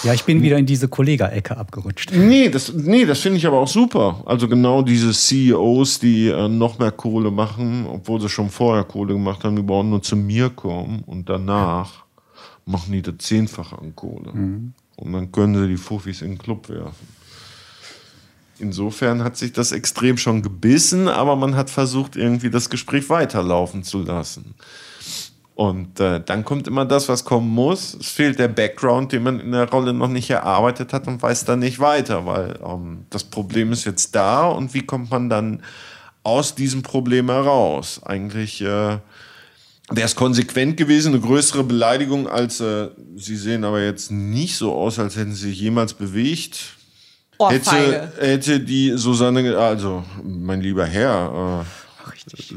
Ja, 0.05 0.15
ich 0.15 0.25
bin 0.25 0.43
wieder 0.43 0.59
in 0.59 0.67
diese 0.67 0.89
Kollega-Ecke 0.89 1.57
abgerutscht. 1.57 2.13
Nee, 2.15 2.49
das, 2.49 2.73
nee, 2.73 3.05
das 3.05 3.21
finde 3.21 3.39
ich 3.39 3.47
aber 3.47 3.59
auch 3.59 3.69
super. 3.69 4.23
Also 4.27 4.49
genau 4.49 4.83
diese 4.83 5.13
CEOs, 5.13 5.99
die 5.99 6.29
äh, 6.29 6.49
noch 6.49 6.79
mehr 6.79 6.93
Kohle 6.93 7.31
machen, 7.31 7.87
obwohl 7.87 8.21
sie 8.21 8.29
schon 8.29 8.51
vorher 8.51 8.85
Kohle 8.85 9.15
gemacht 9.15 9.45
haben, 9.45 9.57
die 9.57 9.63
brauchen 9.63 9.91
nur 9.91 10.03
zu 10.03 10.17
mir 10.17 10.51
kommen 10.51 11.03
und 11.07 11.29
danach 11.29 12.05
machen 12.67 12.93
die 12.93 13.03
das 13.03 13.19
Zehnfache 13.19 13.79
an 13.79 13.95
Kohle. 13.97 14.33
Und 15.01 15.13
dann 15.13 15.33
können 15.33 15.55
sie 15.55 15.69
die 15.69 15.77
Fuffis 15.77 16.23
in 16.23 16.33
den 16.33 16.39
Club 16.39 16.69
werfen. 16.69 17.09
Insofern 18.59 19.25
hat 19.25 19.39
sich 19.39 19.53
das 19.53 19.73
extrem 19.73 20.19
schon 20.19 20.43
gebissen, 20.43 21.09
aber 21.09 21.35
man 21.35 21.57
hat 21.57 21.71
versucht, 21.71 22.15
irgendwie 22.15 22.51
das 22.51 22.69
Gespräch 22.69 23.09
weiterlaufen 23.09 23.83
zu 23.83 24.03
lassen. 24.03 24.55
Und 25.55 26.01
äh, 26.01 26.23
dann 26.25 26.45
kommt 26.45 26.69
immer 26.69 26.85
das, 26.85 27.09
was 27.09 27.25
kommen 27.25 27.49
muss. 27.51 27.95
Es 27.95 28.09
fehlt 28.09 28.39
der 28.39 28.49
Background, 28.49 29.13
den 29.13 29.23
man 29.23 29.41
in 29.41 29.53
der 29.53 29.69
Rolle 29.69 29.93
noch 29.93 30.09
nicht 30.09 30.31
erarbeitet 30.31 30.93
hat 30.93 31.07
und 31.07 31.21
weiß 31.23 31.45
dann 31.45 31.59
nicht 31.59 31.81
weiter, 31.81 32.25
weil 32.27 32.59
ähm, 32.65 33.05
das 33.11 33.25
Problem 33.25 33.73
ist 33.73 33.85
jetzt 33.85 34.15
da 34.15 34.47
und 34.47 34.73
wie 34.75 34.87
kommt 34.87 35.11
man 35.11 35.29
dann 35.29 35.63
aus 36.23 36.55
diesem 36.55 36.83
Problem 36.83 37.29
heraus? 37.29 38.01
Eigentlich 38.05 38.63
äh, 38.63 38.99
wäre 39.91 40.07
es 40.07 40.15
konsequent 40.15 40.77
gewesen, 40.77 41.13
eine 41.13 41.21
größere 41.21 41.65
Beleidigung 41.65 42.29
als 42.29 42.61
äh, 42.61 42.89
Sie 43.17 43.37
sehen 43.37 43.65
aber 43.65 43.83
jetzt 43.83 44.11
nicht 44.11 44.57
so 44.57 44.75
aus, 44.75 44.99
als 44.99 45.17
hätten 45.17 45.33
Sie 45.35 45.51
sich 45.51 45.61
jemals 45.61 45.95
bewegt. 45.95 46.77
Ohrfeige. 47.39 47.61
Hätte, 47.61 48.27
hätte 48.27 48.61
die 48.61 48.93
Susanne, 48.97 49.57
also 49.59 50.05
mein 50.23 50.61
lieber 50.61 50.87
Herr, 50.87 51.65
äh, 51.65 51.90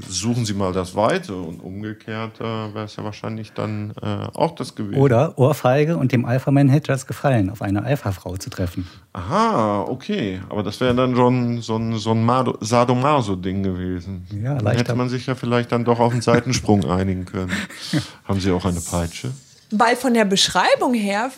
suchen 0.07 0.45
Sie 0.45 0.53
mal 0.53 0.73
das 0.73 0.95
Weite 0.95 1.35
und 1.35 1.61
umgekehrt 1.61 2.39
äh, 2.39 2.43
wäre 2.43 2.85
es 2.85 2.95
ja 2.95 3.03
wahrscheinlich 3.03 3.53
dann 3.53 3.93
äh, 4.01 4.27
auch 4.33 4.55
das 4.55 4.75
gewesen. 4.75 4.99
Oder 4.99 5.37
Ohrfeige 5.37 5.97
und 5.97 6.11
dem 6.11 6.25
Alpha-Man 6.25 6.69
hätte 6.69 6.87
das 6.87 7.07
gefallen, 7.07 7.49
auf 7.49 7.61
eine 7.61 7.83
Alpha-Frau 7.83 8.37
zu 8.37 8.49
treffen. 8.49 8.87
Aha, 9.13 9.81
okay. 9.81 10.41
Aber 10.49 10.63
das 10.63 10.79
wäre 10.79 10.95
dann 10.95 11.15
schon 11.15 11.61
so 11.61 11.77
ein, 11.77 11.97
so 11.97 12.11
ein 12.11 12.53
Sadomaso-Ding 12.61 13.63
gewesen. 13.63 14.27
Ja, 14.31 14.55
dann 14.55 14.65
leichter. 14.65 14.79
hätte 14.79 14.95
man 14.95 15.09
sich 15.09 15.25
ja 15.25 15.35
vielleicht 15.35 15.71
dann 15.71 15.85
doch 15.85 15.99
auf 15.99 16.11
einen 16.11 16.21
Seitensprung 16.21 16.85
einigen 16.89 17.25
können. 17.25 17.51
Haben 18.25 18.39
Sie 18.39 18.51
auch 18.51 18.65
eine 18.65 18.81
Peitsche? 18.81 19.31
Weil 19.71 19.95
von 19.95 20.13
der 20.13 20.25
Beschreibung 20.25 20.93
her 20.93 21.31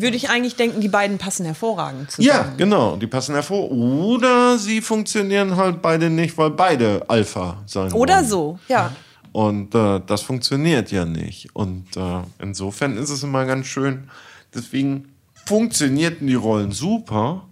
würde 0.00 0.16
ich 0.16 0.30
eigentlich 0.30 0.56
denken, 0.56 0.80
die 0.80 0.88
beiden 0.88 1.18
passen 1.18 1.44
hervorragend 1.44 2.10
zusammen. 2.10 2.28
Ja, 2.28 2.52
genau. 2.56 2.96
Die 2.96 3.06
passen 3.06 3.34
hervor. 3.34 3.70
Oder 3.70 4.58
sie 4.58 4.80
funktionieren 4.80 5.56
halt 5.56 5.82
beide 5.82 6.10
nicht, 6.10 6.36
weil 6.38 6.50
beide 6.50 7.08
Alpha 7.08 7.62
sein 7.66 7.92
Oder 7.92 8.16
wollen. 8.16 8.26
so, 8.26 8.58
ja. 8.68 8.92
Und 9.32 9.74
äh, 9.74 10.00
das 10.06 10.22
funktioniert 10.22 10.90
ja 10.90 11.04
nicht. 11.04 11.54
Und 11.54 11.96
äh, 11.96 12.22
insofern 12.40 12.96
ist 12.96 13.10
es 13.10 13.22
immer 13.22 13.44
ganz 13.44 13.66
schön. 13.66 14.08
Deswegen 14.54 15.12
funktionierten 15.46 16.26
die 16.26 16.34
Rollen 16.34 16.72
super. 16.72 17.44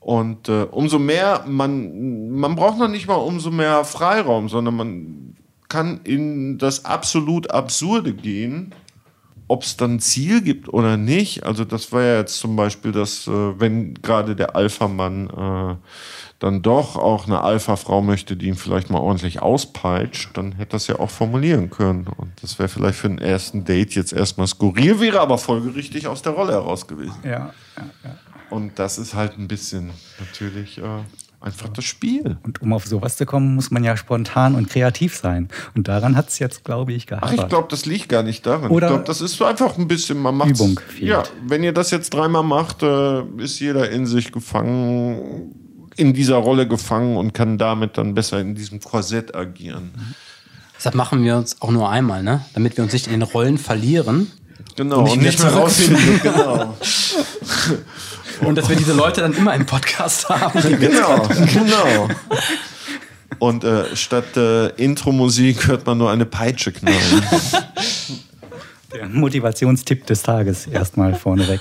Und 0.00 0.48
äh, 0.48 0.64
umso 0.70 0.98
mehr, 0.98 1.44
man, 1.46 2.30
man 2.30 2.56
braucht 2.56 2.78
noch 2.78 2.88
nicht 2.88 3.06
mal 3.06 3.14
umso 3.14 3.50
mehr 3.50 3.84
Freiraum, 3.84 4.48
sondern 4.48 4.74
man 4.74 5.36
kann 5.68 6.00
in 6.04 6.58
das 6.58 6.84
absolut 6.84 7.50
Absurde 7.50 8.12
gehen 8.12 8.74
ob 9.48 9.62
es 9.62 9.76
dann 9.76 9.94
ein 9.94 10.00
Ziel 10.00 10.40
gibt 10.40 10.68
oder 10.68 10.96
nicht. 10.96 11.44
Also 11.44 11.64
das 11.64 11.92
war 11.92 12.02
ja 12.02 12.18
jetzt 12.18 12.38
zum 12.38 12.56
Beispiel, 12.56 12.92
dass 12.92 13.26
äh, 13.26 13.60
wenn 13.60 13.94
gerade 13.94 14.36
der 14.36 14.56
Alpha-Mann 14.56 15.30
äh, 15.30 15.76
dann 16.38 16.62
doch 16.62 16.96
auch 16.96 17.26
eine 17.26 17.40
Alpha-Frau 17.42 18.02
möchte, 18.02 18.36
die 18.36 18.48
ihn 18.48 18.56
vielleicht 18.56 18.90
mal 18.90 18.98
ordentlich 18.98 19.40
auspeitscht, 19.40 20.36
dann 20.36 20.52
hätte 20.52 20.72
das 20.72 20.88
ja 20.88 20.98
auch 20.98 21.10
formulieren 21.10 21.70
können. 21.70 22.08
Und 22.16 22.32
das 22.42 22.58
wäre 22.58 22.68
vielleicht 22.68 22.98
für 22.98 23.08
den 23.08 23.18
ersten 23.18 23.64
Date 23.64 23.94
jetzt 23.94 24.12
erstmal 24.12 24.48
skurril, 24.48 24.98
wäre 24.98 25.20
aber 25.20 25.38
folgerichtig 25.38 26.08
aus 26.08 26.22
der 26.22 26.32
Rolle 26.32 26.52
heraus 26.52 26.86
gewesen. 26.88 27.16
Ja, 27.22 27.52
ja, 27.76 27.90
ja. 28.04 28.16
Und 28.50 28.78
das 28.78 28.98
ist 28.98 29.14
halt 29.14 29.38
ein 29.38 29.48
bisschen 29.48 29.90
natürlich 30.18 30.78
äh, 30.78 30.82
einfach 31.42 31.68
das 31.68 31.84
Spiel. 31.84 32.36
Und 32.42 32.62
um 32.62 32.72
auf 32.72 32.86
sowas 32.86 33.16
zu 33.16 33.26
kommen, 33.26 33.54
muss 33.54 33.70
man 33.70 33.84
ja 33.84 33.96
spontan 33.96 34.54
und 34.54 34.68
kreativ 34.70 35.16
sein. 35.16 35.48
Und 35.74 35.88
daran 35.88 36.16
hat 36.16 36.28
es 36.28 36.38
jetzt, 36.38 36.64
glaube 36.64 36.92
ich, 36.92 37.04
Ach, 37.04 37.08
gehapert. 37.20 37.34
ich 37.34 37.48
glaube, 37.48 37.68
das 37.70 37.86
liegt 37.86 38.08
gar 38.08 38.22
nicht 38.22 38.46
daran. 38.46 38.70
Oder 38.70 38.86
ich 38.86 38.92
glaube, 38.92 39.04
das 39.06 39.20
ist 39.20 39.36
so 39.36 39.44
einfach 39.44 39.76
ein 39.78 39.88
bisschen, 39.88 40.18
man 40.18 40.36
macht 40.36 40.50
Übung 40.50 40.78
fehlt. 40.88 41.10
Ja, 41.10 41.22
wenn 41.46 41.62
ihr 41.62 41.72
das 41.72 41.90
jetzt 41.90 42.14
dreimal 42.14 42.42
macht, 42.42 42.82
äh, 42.82 43.22
ist 43.38 43.60
jeder 43.60 43.90
in 43.90 44.06
sich 44.06 44.32
gefangen, 44.32 45.52
in 45.96 46.12
dieser 46.14 46.36
Rolle 46.36 46.66
gefangen 46.66 47.16
und 47.16 47.34
kann 47.34 47.58
damit 47.58 47.98
dann 47.98 48.14
besser 48.14 48.40
in 48.40 48.54
diesem 48.54 48.80
Korsett 48.80 49.34
agieren. 49.34 49.90
Deshalb 50.76 50.94
machen 50.94 51.22
wir 51.22 51.36
uns 51.36 51.60
auch 51.60 51.70
nur 51.70 51.90
einmal, 51.90 52.22
ne? 52.22 52.44
Damit 52.54 52.76
wir 52.76 52.84
uns 52.84 52.92
nicht 52.92 53.06
in 53.06 53.12
den 53.12 53.22
Rollen 53.22 53.58
verlieren. 53.58 54.30
Genau, 54.76 54.98
Und 55.00 55.04
nicht 55.04 55.16
und 55.16 55.22
nicht 55.24 55.38
mehr 55.42 55.52
rausfinden. 55.52 56.20
genau. 56.22 56.76
Und 58.44 58.56
dass 58.56 58.68
wir 58.68 58.76
diese 58.76 58.92
Leute 58.92 59.20
dann 59.20 59.32
immer 59.34 59.54
im 59.54 59.66
Podcast 59.66 60.28
haben. 60.28 60.60
genau, 60.80 61.22
genau. 61.52 62.08
Und 63.38 63.64
äh, 63.64 63.96
statt 63.96 64.36
äh, 64.36 64.68
Intro-Musik 64.70 65.66
hört 65.66 65.86
man 65.86 65.98
nur 65.98 66.10
eine 66.10 66.26
Peitsche 66.26 66.72
knallen. 66.72 66.98
Der 68.92 69.08
Motivationstipp 69.08 70.06
des 70.06 70.22
Tages 70.22 70.66
erstmal 70.66 71.14
vorneweg. 71.14 71.60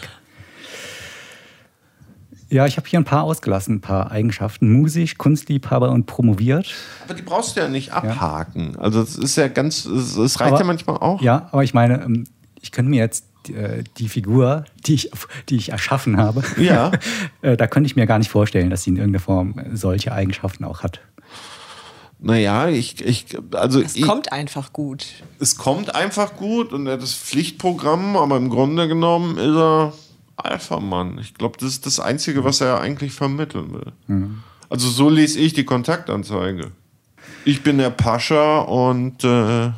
Ja, 2.50 2.66
ich 2.66 2.76
habe 2.76 2.86
hier 2.88 3.00
ein 3.00 3.06
paar 3.06 3.24
ausgelassen, 3.24 3.76
ein 3.76 3.82
paar 3.82 4.12
Eigenschaften. 4.12 4.74
Musisch, 4.74 5.18
Kunstliebhaber 5.18 5.90
und 5.90 6.06
promoviert. 6.06 6.68
Aber 7.06 7.14
die 7.14 7.22
brauchst 7.22 7.56
du 7.56 7.62
ja 7.62 7.70
nicht 7.70 7.94
abhaken. 7.94 8.76
Also 8.78 9.02
es 9.02 9.18
ist 9.18 9.38
ja 9.38 9.48
ganz, 9.48 9.86
es, 9.86 10.40
reicht 10.42 10.52
Aber- 10.52 10.60
ja 10.60 10.66
manchmal 10.66 10.98
auch. 10.98 11.22
Ja, 11.22 11.48
aber 11.54 11.64
ich 11.64 11.74
meine, 11.74 12.04
ähm, 12.04 12.26
ich 12.60 12.74
könnte 12.74 12.90
mir 12.90 13.00
jetzt 13.00 13.26
die 13.50 14.10
Figur, 14.10 14.66
die 14.86 14.94
ich, 14.96 15.12
die 15.50 15.56
ich 15.56 15.70
erschaffen 15.70 16.18
habe, 16.18 16.44
Ja. 16.58 16.92
äh, 17.42 17.58
da 17.58 17.68
könnte 17.68 17.88
ich 17.88 17.96
mir 17.96 18.06
gar 18.06 18.20
nicht 18.20 18.30
vorstellen, 18.32 18.70
dass 18.70 18.84
sie 18.84 18.92
in 18.92 18.98
irgendeiner 18.98 19.24
Form 19.24 19.56
solche 19.74 20.12
Eigenschaften 20.12 20.64
auch 20.64 20.84
hat. 20.84 21.00
Naja, 22.24 22.68
ich, 22.70 23.04
ich 23.04 23.26
also 23.54 23.82
Es 23.82 23.96
ich, 23.96 24.04
kommt 24.04 24.32
einfach 24.32 24.74
gut. 24.74 25.08
es 25.40 25.56
kommt 25.56 25.96
einfach 25.96 26.36
gut 26.36 26.72
und 26.72 26.86
er 26.86 26.94
hat 26.94 27.02
das 27.02 27.16
Pflichtprogramm, 27.16 28.16
aber 28.16 28.38
im 28.38 28.50
Grunde 28.50 28.88
genommen 28.88 29.38
ist 29.38 29.56
er 29.56 29.94
Alpha-Mann. 30.38 31.18
Ich 31.20 31.34
glaube, 31.34 31.58
das 31.60 31.70
ist 31.70 31.86
das 31.88 32.00
Einzige, 32.00 32.44
was 32.44 32.62
er 32.62 32.80
eigentlich 32.80 33.14
vermitteln 33.14 33.74
will. 33.74 34.28
Also 34.70 34.88
so 34.90 35.10
lese 35.10 35.40
ich 35.40 35.54
die 35.54 35.66
Kontaktanzeige. 35.66 36.72
Ich 37.44 37.64
bin 37.64 37.80
der 37.80 37.90
Pascha 37.90 38.60
und 38.60 39.24
äh, 39.24 39.72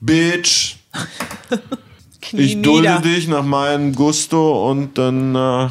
Bitch, 0.00 0.76
Knie 2.26 2.40
ich 2.42 2.62
dulde 2.62 2.88
nieder. 2.88 3.00
dich 3.00 3.28
nach 3.28 3.44
meinem 3.44 3.94
Gusto 3.94 4.70
und 4.70 4.98
dann 4.98 5.34
äh, 5.34 5.68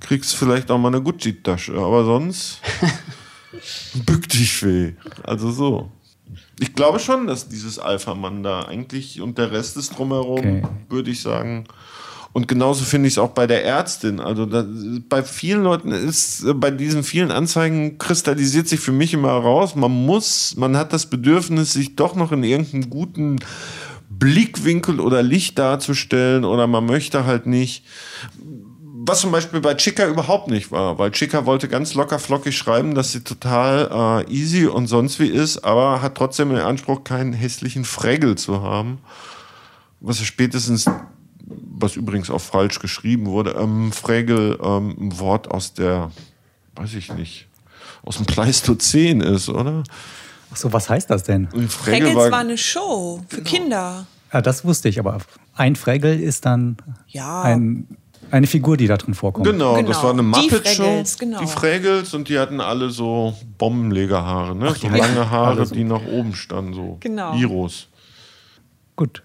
kriegst 0.00 0.32
du 0.32 0.36
vielleicht 0.36 0.70
auch 0.70 0.78
mal 0.78 0.88
eine 0.88 1.02
Gucci-Tasche. 1.02 1.74
Aber 1.74 2.04
sonst 2.04 2.60
bück 4.06 4.28
dich 4.28 4.62
weh. 4.64 4.92
Also 5.24 5.50
so. 5.50 5.90
Ich 6.60 6.74
glaube 6.74 6.98
schon, 6.98 7.26
dass 7.26 7.48
dieses 7.48 7.78
Alpha-Mann 7.78 8.42
da 8.42 8.62
eigentlich 8.62 9.20
und 9.20 9.38
der 9.38 9.52
Rest 9.52 9.76
ist 9.76 9.96
drumherum, 9.96 10.38
Okay. 10.38 10.62
würde 10.88 11.10
ich 11.10 11.22
sagen. 11.22 11.64
Und 12.32 12.46
genauso 12.46 12.84
finde 12.84 13.08
ich 13.08 13.14
es 13.14 13.18
auch 13.18 13.30
bei 13.30 13.46
der 13.46 13.64
Ärztin. 13.64 14.20
Also 14.20 14.44
da, 14.44 14.64
bei 15.08 15.22
vielen 15.22 15.62
Leuten 15.62 15.92
ist, 15.92 16.44
bei 16.56 16.70
diesen 16.70 17.02
vielen 17.02 17.30
Anzeigen 17.30 17.96
kristallisiert 17.98 18.68
sich 18.68 18.80
für 18.80 18.92
mich 18.92 19.14
immer 19.14 19.28
heraus, 19.28 19.74
man 19.74 19.90
muss, 19.90 20.54
man 20.56 20.76
hat 20.76 20.92
das 20.92 21.06
Bedürfnis, 21.06 21.72
sich 21.72 21.96
doch 21.96 22.14
noch 22.14 22.30
in 22.32 22.44
irgendeinem 22.44 22.90
guten 22.90 23.36
Blickwinkel 24.08 25.00
oder 25.00 25.22
Licht 25.22 25.58
darzustellen 25.58 26.44
oder 26.44 26.66
man 26.66 26.86
möchte 26.86 27.24
halt 27.24 27.46
nicht. 27.46 27.84
Was 29.10 29.20
zum 29.20 29.32
Beispiel 29.32 29.60
bei 29.60 29.74
Chica 29.74 30.06
überhaupt 30.06 30.48
nicht 30.48 30.70
war, 30.70 30.98
weil 30.98 31.12
Chica 31.12 31.46
wollte 31.46 31.68
ganz 31.68 31.94
locker 31.94 32.18
flockig 32.18 32.56
schreiben, 32.56 32.94
dass 32.94 33.12
sie 33.12 33.22
total 33.22 34.24
äh, 34.28 34.30
easy 34.30 34.66
und 34.66 34.86
sonst 34.86 35.18
wie 35.18 35.28
ist, 35.28 35.64
aber 35.64 36.02
hat 36.02 36.14
trotzdem 36.14 36.50
den 36.50 36.58
Anspruch, 36.58 37.04
keinen 37.04 37.32
hässlichen 37.32 37.84
Fregel 37.84 38.36
zu 38.36 38.62
haben. 38.62 38.98
Was 40.00 40.20
spätestens, 40.20 40.86
was 41.46 41.96
übrigens 41.96 42.28
auch 42.28 42.40
falsch 42.40 42.80
geschrieben 42.80 43.26
wurde, 43.26 43.52
ähm, 43.52 43.92
Fregel 43.92 44.58
ähm, 44.62 44.96
ein 44.98 45.18
Wort 45.18 45.50
aus 45.50 45.72
der, 45.72 46.10
weiß 46.76 46.94
ich 46.94 47.12
nicht, 47.14 47.46
aus 48.04 48.16
dem 48.16 48.26
Pleistozän 48.26 49.20
ist, 49.20 49.48
oder? 49.48 49.84
Ach 50.52 50.56
so, 50.56 50.72
was 50.72 50.88
heißt 50.88 51.10
das 51.10 51.22
denn? 51.24 51.48
Und 51.52 51.70
Fraggles 51.72 52.14
war 52.14 52.38
eine 52.38 52.56
Show 52.58 53.20
für 53.28 53.42
Kinder. 53.42 54.06
Ja, 54.32 54.40
das 54.42 54.64
wusste 54.64 54.88
ich, 54.88 54.98
aber 54.98 55.18
ein 55.54 55.76
Fregel 55.76 56.20
ist 56.20 56.44
dann 56.46 56.76
Ja. 57.08 57.42
ein, 57.42 57.86
eine 58.30 58.46
Figur, 58.46 58.76
die 58.76 58.86
da 58.86 58.96
drin 58.96 59.14
vorkommt. 59.14 59.46
Genau, 59.46 59.74
Genau. 59.76 59.88
das 59.88 60.02
war 60.02 60.10
eine 60.12 60.22
Die 60.22 60.28
Muppet-Show. 60.28 60.82
Fraggles, 60.84 61.18
genau. 61.18 61.40
Die 61.40 61.46
Fraggles 61.46 62.14
und 62.14 62.28
die 62.28 62.38
hatten 62.38 62.60
alle 62.60 62.90
so 62.90 63.34
Bombenlegerhaare, 63.58 64.54
ne? 64.54 64.74
so 64.74 64.88
die 64.88 64.94
lange 64.98 65.30
Haare, 65.30 65.64
so. 65.66 65.74
die 65.74 65.84
nach 65.84 66.04
oben 66.06 66.34
standen, 66.34 66.74
so 66.74 66.96
Genau. 67.00 67.34
Iros. 67.34 67.88
Gut. 68.96 69.22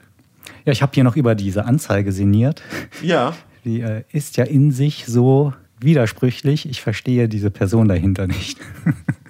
Ja, 0.65 0.71
ich 0.71 0.81
habe 0.81 0.91
hier 0.93 1.03
noch 1.03 1.15
über 1.17 1.35
diese 1.35 1.65
Anzeige 1.65 2.11
sinniert. 2.11 2.61
Ja, 3.01 3.33
Die 3.65 3.79
äh, 3.79 4.03
ist 4.11 4.35
ja 4.35 4.43
in 4.43 4.71
sich 4.71 5.05
so 5.07 5.53
widersprüchlich. 5.79 6.67
Ich 6.67 6.81
verstehe 6.81 7.29
diese 7.29 7.49
Person 7.49 7.87
dahinter 7.87 8.27
nicht. 8.27 8.57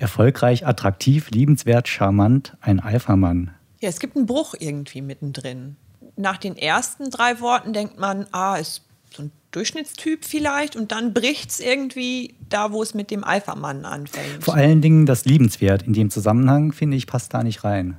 Erfolgreich, 0.00 0.66
attraktiv, 0.66 1.30
liebenswert, 1.30 1.86
charmant, 1.88 2.56
ein 2.60 2.80
Alpha-Mann. 2.80 3.50
Ja, 3.80 3.88
es 3.88 4.00
gibt 4.00 4.16
einen 4.16 4.26
Bruch 4.26 4.54
irgendwie 4.58 5.02
mittendrin. 5.02 5.76
Nach 6.16 6.38
den 6.38 6.56
ersten 6.56 7.10
drei 7.10 7.40
Worten 7.40 7.72
denkt 7.72 7.98
man, 7.98 8.26
ah, 8.32 8.56
ist 8.56 8.82
so 9.14 9.24
ein 9.24 9.32
Durchschnittstyp 9.50 10.24
vielleicht 10.24 10.76
und 10.76 10.92
dann 10.92 11.12
bricht 11.12 11.50
es 11.50 11.60
irgendwie 11.60 12.34
da, 12.48 12.72
wo 12.72 12.82
es 12.82 12.94
mit 12.94 13.10
dem 13.10 13.24
Alpha-Mann 13.24 13.84
anfängt. 13.84 14.42
Vor 14.44 14.54
allen 14.54 14.80
Dingen 14.80 15.06
das 15.06 15.24
liebenswert 15.24 15.82
in 15.82 15.92
dem 15.92 16.10
Zusammenhang, 16.10 16.72
finde 16.72 16.96
ich, 16.96 17.06
passt 17.06 17.34
da 17.34 17.42
nicht 17.42 17.64
rein. 17.64 17.96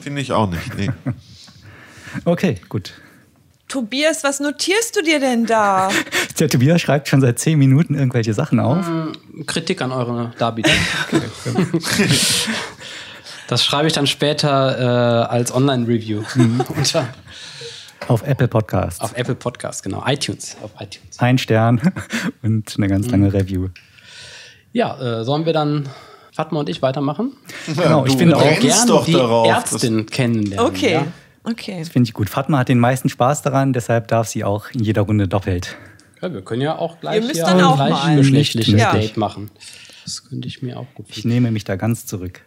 finde 0.00 0.20
ich 0.20 0.32
auch 0.32 0.48
nicht. 0.50 0.74
Nee. 0.76 0.90
Okay, 2.26 2.60
gut. 2.68 2.92
Tobias, 3.72 4.22
was 4.22 4.38
notierst 4.38 4.94
du 4.96 5.00
dir 5.02 5.18
denn 5.18 5.46
da? 5.46 5.88
Der 6.38 6.50
Tobias 6.50 6.82
schreibt 6.82 7.08
schon 7.08 7.22
seit 7.22 7.38
zehn 7.38 7.58
Minuten 7.58 7.94
irgendwelche 7.94 8.34
Sachen 8.34 8.60
auf. 8.60 8.84
Kritik 9.46 9.80
an 9.80 9.92
eure 9.92 10.32
Darbietung. 10.38 10.74
Das 13.48 13.64
schreibe 13.64 13.86
ich 13.86 13.92
dann 13.92 14.06
später 14.06 15.26
äh, 15.26 15.26
als 15.26 15.54
Online-Review 15.54 16.22
unter 16.74 17.08
Auf 18.08 18.22
Apple 18.26 18.48
Podcasts. 18.48 19.00
auf 19.00 19.14
Apple 19.14 19.34
Podcast, 19.34 19.82
genau. 19.82 20.02
iTunes, 20.06 20.56
auf 20.62 20.70
iTunes. 20.78 21.18
Ein 21.18 21.36
Stern 21.36 21.92
und 22.42 22.74
eine 22.78 22.88
ganz 22.88 23.10
lange 23.10 23.32
Review. 23.32 23.68
Ja, 24.72 25.20
äh, 25.20 25.24
sollen 25.24 25.44
wir 25.44 25.52
dann 25.52 25.88
Fatma 26.34 26.60
und 26.60 26.68
ich 26.70 26.80
weitermachen? 26.80 27.32
Genau, 27.66 28.06
ich 28.06 28.16
finde 28.16 28.36
auch 28.36 28.58
Gerne 28.58 29.02
die 29.06 29.12
darauf, 29.12 29.46
Ärztin 29.46 30.06
kennenlernen. 30.06 30.66
Okay, 30.66 30.92
Ja? 30.92 31.06
Okay. 31.44 31.84
Finde 31.84 32.08
ich 32.08 32.14
gut. 32.14 32.28
Fatma 32.30 32.58
hat 32.58 32.68
den 32.68 32.78
meisten 32.78 33.08
Spaß 33.08 33.42
daran, 33.42 33.72
deshalb 33.72 34.08
darf 34.08 34.28
sie 34.28 34.44
auch 34.44 34.70
in 34.70 34.80
jeder 34.82 35.02
Runde 35.02 35.28
doppelt. 35.28 35.76
Ja, 36.20 36.32
wir 36.32 36.42
können 36.42 36.62
ja 36.62 36.76
auch 36.78 37.00
gleich 37.00 37.16
Ihr 37.16 37.22
müsst 37.22 37.34
hier 37.34 37.44
dann 37.44 37.58
ein 37.58 37.64
auch 37.64 37.76
mal. 37.76 37.88
gleichgeschlechtliches 37.88 38.80
Ja. 38.80 38.92
Date 38.92 39.16
machen. 39.16 39.50
Das 40.04 40.24
könnte 40.28 40.46
ich 40.48 40.62
mir 40.62 40.78
auch 40.78 40.86
gut 40.94 41.06
Ich 41.08 41.14
vorstellen. 41.16 41.34
nehme 41.34 41.50
mich 41.50 41.64
da 41.64 41.76
ganz 41.76 42.06
zurück. 42.06 42.40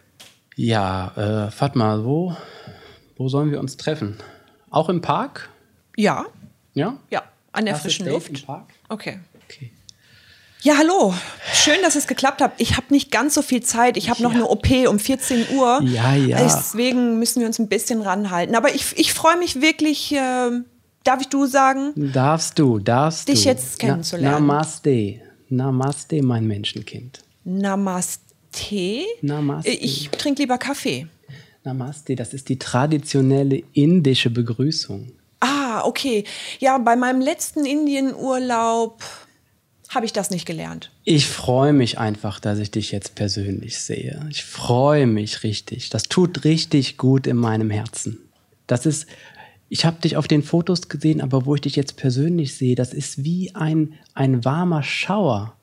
Ja, 0.56 1.48
äh, 1.48 1.52
Fatma, 1.52 2.04
wo, 2.04 2.36
wo 3.18 3.28
sollen 3.30 3.52
wir 3.52 3.60
uns 3.60 3.76
treffen? 3.78 4.18
Auch 4.70 4.88
im 4.90 5.02
Park? 5.02 5.50
Ja, 5.98 6.26
Ja? 6.74 6.98
ja, 7.10 7.24
an 7.52 7.66
der 7.66 7.74
Erstes 7.74 7.94
frischen 7.94 8.06
Date 8.06 8.14
Luft. 8.14 8.30
Im 8.42 8.46
Park? 8.46 8.70
Okay. 8.90 9.20
Ja, 10.66 10.80
hallo. 10.80 11.14
Schön, 11.54 11.76
dass 11.84 11.96
es 11.96 12.08
geklappt 12.08 12.42
hat. 12.42 12.54
Ich 12.58 12.76
habe 12.76 12.88
nicht 12.90 13.12
ganz 13.12 13.36
so 13.36 13.44
viel 13.44 13.62
Zeit. 13.62 13.98
Ich 13.98 14.10
habe 14.10 14.24
noch 14.24 14.34
eine 14.34 14.48
OP 14.48 14.68
um 14.90 14.98
14 14.98 15.50
Uhr. 15.56 15.80
Ja, 15.84 16.16
ja. 16.16 16.40
Deswegen 16.40 17.20
müssen 17.20 17.42
wir 17.42 17.46
uns 17.46 17.60
ein 17.60 17.68
bisschen 17.68 18.02
ranhalten. 18.02 18.56
Aber 18.56 18.74
ich, 18.74 18.98
ich 18.98 19.14
freue 19.14 19.38
mich 19.38 19.62
wirklich, 19.62 20.12
äh, 20.12 20.50
darf 21.04 21.22
ich 21.22 21.28
du 21.28 21.46
sagen? 21.46 21.94
Darfst 21.96 22.58
du, 22.58 22.80
darfst 22.80 23.28
Dich 23.28 23.44
du. 23.44 23.50
jetzt 23.50 23.78
kennenzulernen. 23.78 24.32
Na, 24.32 24.40
Namaste. 24.40 25.22
Namaste, 25.50 26.24
mein 26.24 26.48
Menschenkind. 26.48 27.22
Namaste. 27.44 29.04
Namaste. 29.22 29.70
Ich 29.70 30.10
trinke 30.10 30.42
lieber 30.42 30.58
Kaffee. 30.58 31.06
Namaste, 31.64 32.16
das 32.16 32.34
ist 32.34 32.50
die 32.50 32.58
traditionelle 32.58 33.62
indische 33.74 34.32
Begrüßung. 34.32 35.12
Ah, 35.42 35.84
okay. 35.84 36.24
Ja, 36.58 36.80
bei 36.80 36.96
meinem 36.96 37.22
letzten 37.22 37.68
Indienurlaub 37.68 39.04
habe 39.90 40.06
ich 40.06 40.14
das 40.14 40.32
nicht 40.32 40.46
gelernt. 40.46 40.92
Ich 41.04 41.28
freue 41.28 41.74
mich 41.74 41.98
einfach, 41.98 42.40
dass 42.40 42.60
ich 42.60 42.72
dich 42.72 42.92
jetzt 42.92 43.16
persönlich 43.16 43.80
sehe. 43.80 44.26
Ich 44.30 44.44
freue 44.44 45.08
mich 45.08 45.44
richtig. 45.44 45.90
Das 45.90 46.04
tut 46.04 46.44
richtig 46.44 46.98
gut 46.98 47.28
in 47.28 47.38
meinem 47.38 47.70
Herzen. 47.70 48.18
Das 48.68 48.86
ist 48.86 49.08
ich 49.70 49.86
habe 49.86 50.00
dich 50.00 50.16
auf 50.16 50.28
den 50.28 50.44
Fotos 50.44 50.90
gesehen, 50.90 51.22
aber 51.22 51.46
wo 51.46 51.56
ich 51.56 51.62
dich 51.62 51.76
jetzt 51.76 51.98
persönlich 51.98 52.56
sehe, 52.56 52.76
das 52.76 52.94
ist 52.94 53.24
wie 53.24 53.54
ein, 53.56 53.94
ein 54.14 54.46
warmer 54.46 54.84
Schauer, 54.84 55.56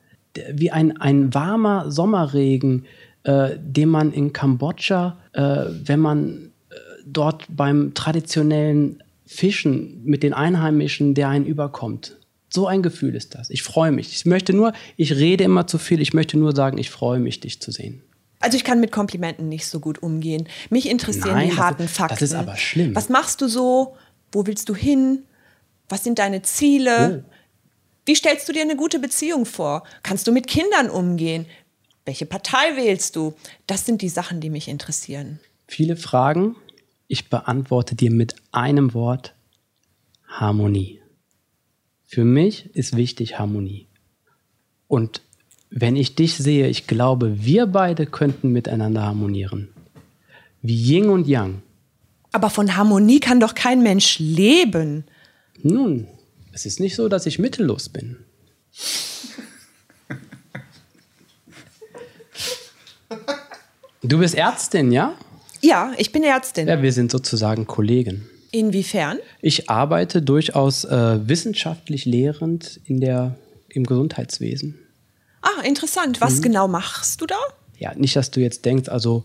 wie 0.52 0.70
ein, 0.70 0.96
ein 0.96 1.32
warmer 1.34 1.90
Sommerregen, 1.90 2.84
äh, 3.22 3.50
den 3.58 3.88
man 3.88 4.12
in 4.12 4.32
Kambodscha, 4.32 5.18
äh, 5.32 5.64
wenn 5.84 6.00
man 6.00 6.50
äh, 6.70 6.74
dort 7.06 7.46
beim 7.48 7.94
traditionellen 7.94 9.02
Fischen 9.24 10.02
mit 10.04 10.22
den 10.22 10.34
Einheimischen, 10.34 11.14
der 11.14 11.28
einen 11.28 11.46
überkommt. 11.46 12.16
So 12.53 12.66
ein 12.66 12.82
Gefühl 12.82 13.14
ist 13.14 13.34
das. 13.34 13.48
Ich 13.50 13.62
freue 13.62 13.92
mich. 13.92 14.12
Ich 14.12 14.26
möchte 14.26 14.53
nur, 14.53 14.72
ich 14.96 15.12
rede 15.16 15.44
immer 15.44 15.66
zu 15.66 15.78
viel, 15.78 16.00
ich 16.00 16.12
möchte 16.12 16.36
nur 16.38 16.55
sagen, 16.55 16.76
ich 16.78 16.90
freue 16.90 17.18
mich, 17.18 17.40
dich 17.40 17.61
zu 17.61 17.70
sehen. 17.70 18.03
Also 18.40 18.57
ich 18.57 18.64
kann 18.64 18.80
mit 18.80 18.92
Komplimenten 18.92 19.48
nicht 19.48 19.66
so 19.66 19.80
gut 19.80 20.03
umgehen. 20.03 20.48
Mich 20.68 20.88
interessieren 20.88 21.34
Nein, 21.34 21.50
die 21.50 21.57
harten 21.57 21.84
ist- 21.84 21.96
Fakten. 21.96 22.14
das 22.14 22.22
ist 22.22 22.34
aber 22.34 22.57
schlimm. 22.57 22.94
Was 22.94 23.09
machst 23.09 23.40
du 23.40 23.48
so? 23.48 23.96
Wo 24.32 24.46
willst 24.46 24.68
du 24.68 24.74
hin? 24.74 25.22
Was 25.88 26.05
sind 26.05 26.18
deine 26.18 26.42
Ziele? 26.42 27.24
Oh. 27.26 27.30
Wie 28.05 28.14
stellst 28.16 28.48
du 28.48 28.53
dir 28.53 28.62
eine 28.62 28.76
gute 28.76 28.98
Beziehung 28.98 29.46
vor? 29.46 29.84
Kannst 30.03 30.26
du 30.26 30.32
mit 30.32 30.46
Kindern 30.48 30.90
umgehen? 30.90 31.46
Welche 32.05 32.26
Partei 32.26 32.76
wählst 32.76 33.14
du? 33.14 33.34
Das 33.68 33.86
sind 33.86 34.03
die 34.03 34.09
Sachen, 34.09 34.40
die 34.40 34.50
mich 34.50 34.66
interessieren. 34.68 35.38
Viele 35.68 35.96
Fragen. 35.96 36.57
Ich 37.07 37.30
beantworte 37.30 37.94
dir 37.94 38.11
mit 38.11 38.34
einem 38.50 38.92
Wort. 38.92 39.34
Harmonie. 40.26 41.00
Für 42.12 42.26
mich 42.26 42.68
ist 42.76 42.94
wichtig 42.94 43.38
Harmonie. 43.38 43.86
Und 44.86 45.22
wenn 45.70 45.96
ich 45.96 46.14
dich 46.14 46.36
sehe, 46.36 46.68
ich 46.68 46.86
glaube, 46.86 47.42
wir 47.42 47.64
beide 47.64 48.04
könnten 48.04 48.50
miteinander 48.50 49.00
harmonieren. 49.00 49.70
Wie 50.60 50.76
Yin 50.76 51.08
und 51.08 51.26
Yang. 51.26 51.62
Aber 52.30 52.50
von 52.50 52.76
Harmonie 52.76 53.18
kann 53.18 53.40
doch 53.40 53.54
kein 53.54 53.82
Mensch 53.82 54.18
leben. 54.18 55.04
Nun, 55.62 56.06
es 56.52 56.66
ist 56.66 56.80
nicht 56.80 56.96
so, 56.96 57.08
dass 57.08 57.24
ich 57.24 57.38
mittellos 57.38 57.88
bin. 57.88 58.18
Du 64.02 64.18
bist 64.18 64.34
Ärztin, 64.34 64.92
ja? 64.92 65.14
Ja, 65.62 65.94
ich 65.96 66.12
bin 66.12 66.24
Ärztin. 66.24 66.68
Ja, 66.68 66.82
wir 66.82 66.92
sind 66.92 67.10
sozusagen 67.10 67.66
Kollegen. 67.66 68.28
Inwiefern? 68.53 69.18
Ich 69.40 69.68
arbeite 69.68 70.22
durchaus 70.22 70.84
äh, 70.84 71.18
wissenschaftlich 71.28 72.05
lehrend 72.05 72.80
in 72.84 73.00
der, 73.00 73.34
im 73.68 73.84
Gesundheitswesen. 73.84 74.78
Ah, 75.40 75.62
interessant. 75.66 76.20
Was 76.20 76.38
Mhm. 76.38 76.42
genau 76.42 76.68
machst 76.68 77.20
du 77.20 77.26
da? 77.26 77.34
Ja, 77.78 77.94
nicht, 77.96 78.14
dass 78.14 78.30
du 78.30 78.40
jetzt 78.40 78.64
denkst, 78.64 78.88
also 78.88 79.24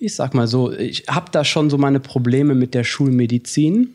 ich 0.00 0.14
sag 0.16 0.34
mal 0.34 0.48
so, 0.48 0.72
ich 0.72 1.04
habe 1.08 1.30
da 1.30 1.44
schon 1.44 1.70
so 1.70 1.78
meine 1.78 2.00
Probleme 2.00 2.54
mit 2.56 2.74
der 2.74 2.82
Schulmedizin, 2.82 3.94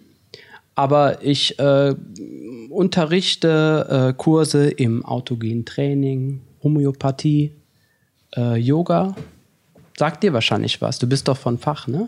aber 0.76 1.22
ich 1.24 1.60
äh, 1.60 1.94
unterrichte 2.70 4.10
äh, 4.10 4.14
Kurse 4.18 4.70
im 4.70 5.04
autogenen 5.06 5.66
Training, 5.66 6.42
Homöopathie, 6.64 7.52
äh, 8.38 8.56
Yoga. 8.58 9.16
Sagt 9.98 10.24
dir 10.24 10.32
wahrscheinlich 10.32 10.82
was, 10.82 11.00
du 11.00 11.08
bist 11.08 11.28
doch 11.28 11.38
von 11.38 11.58
Fach, 11.58 11.88
ne? 11.88 12.08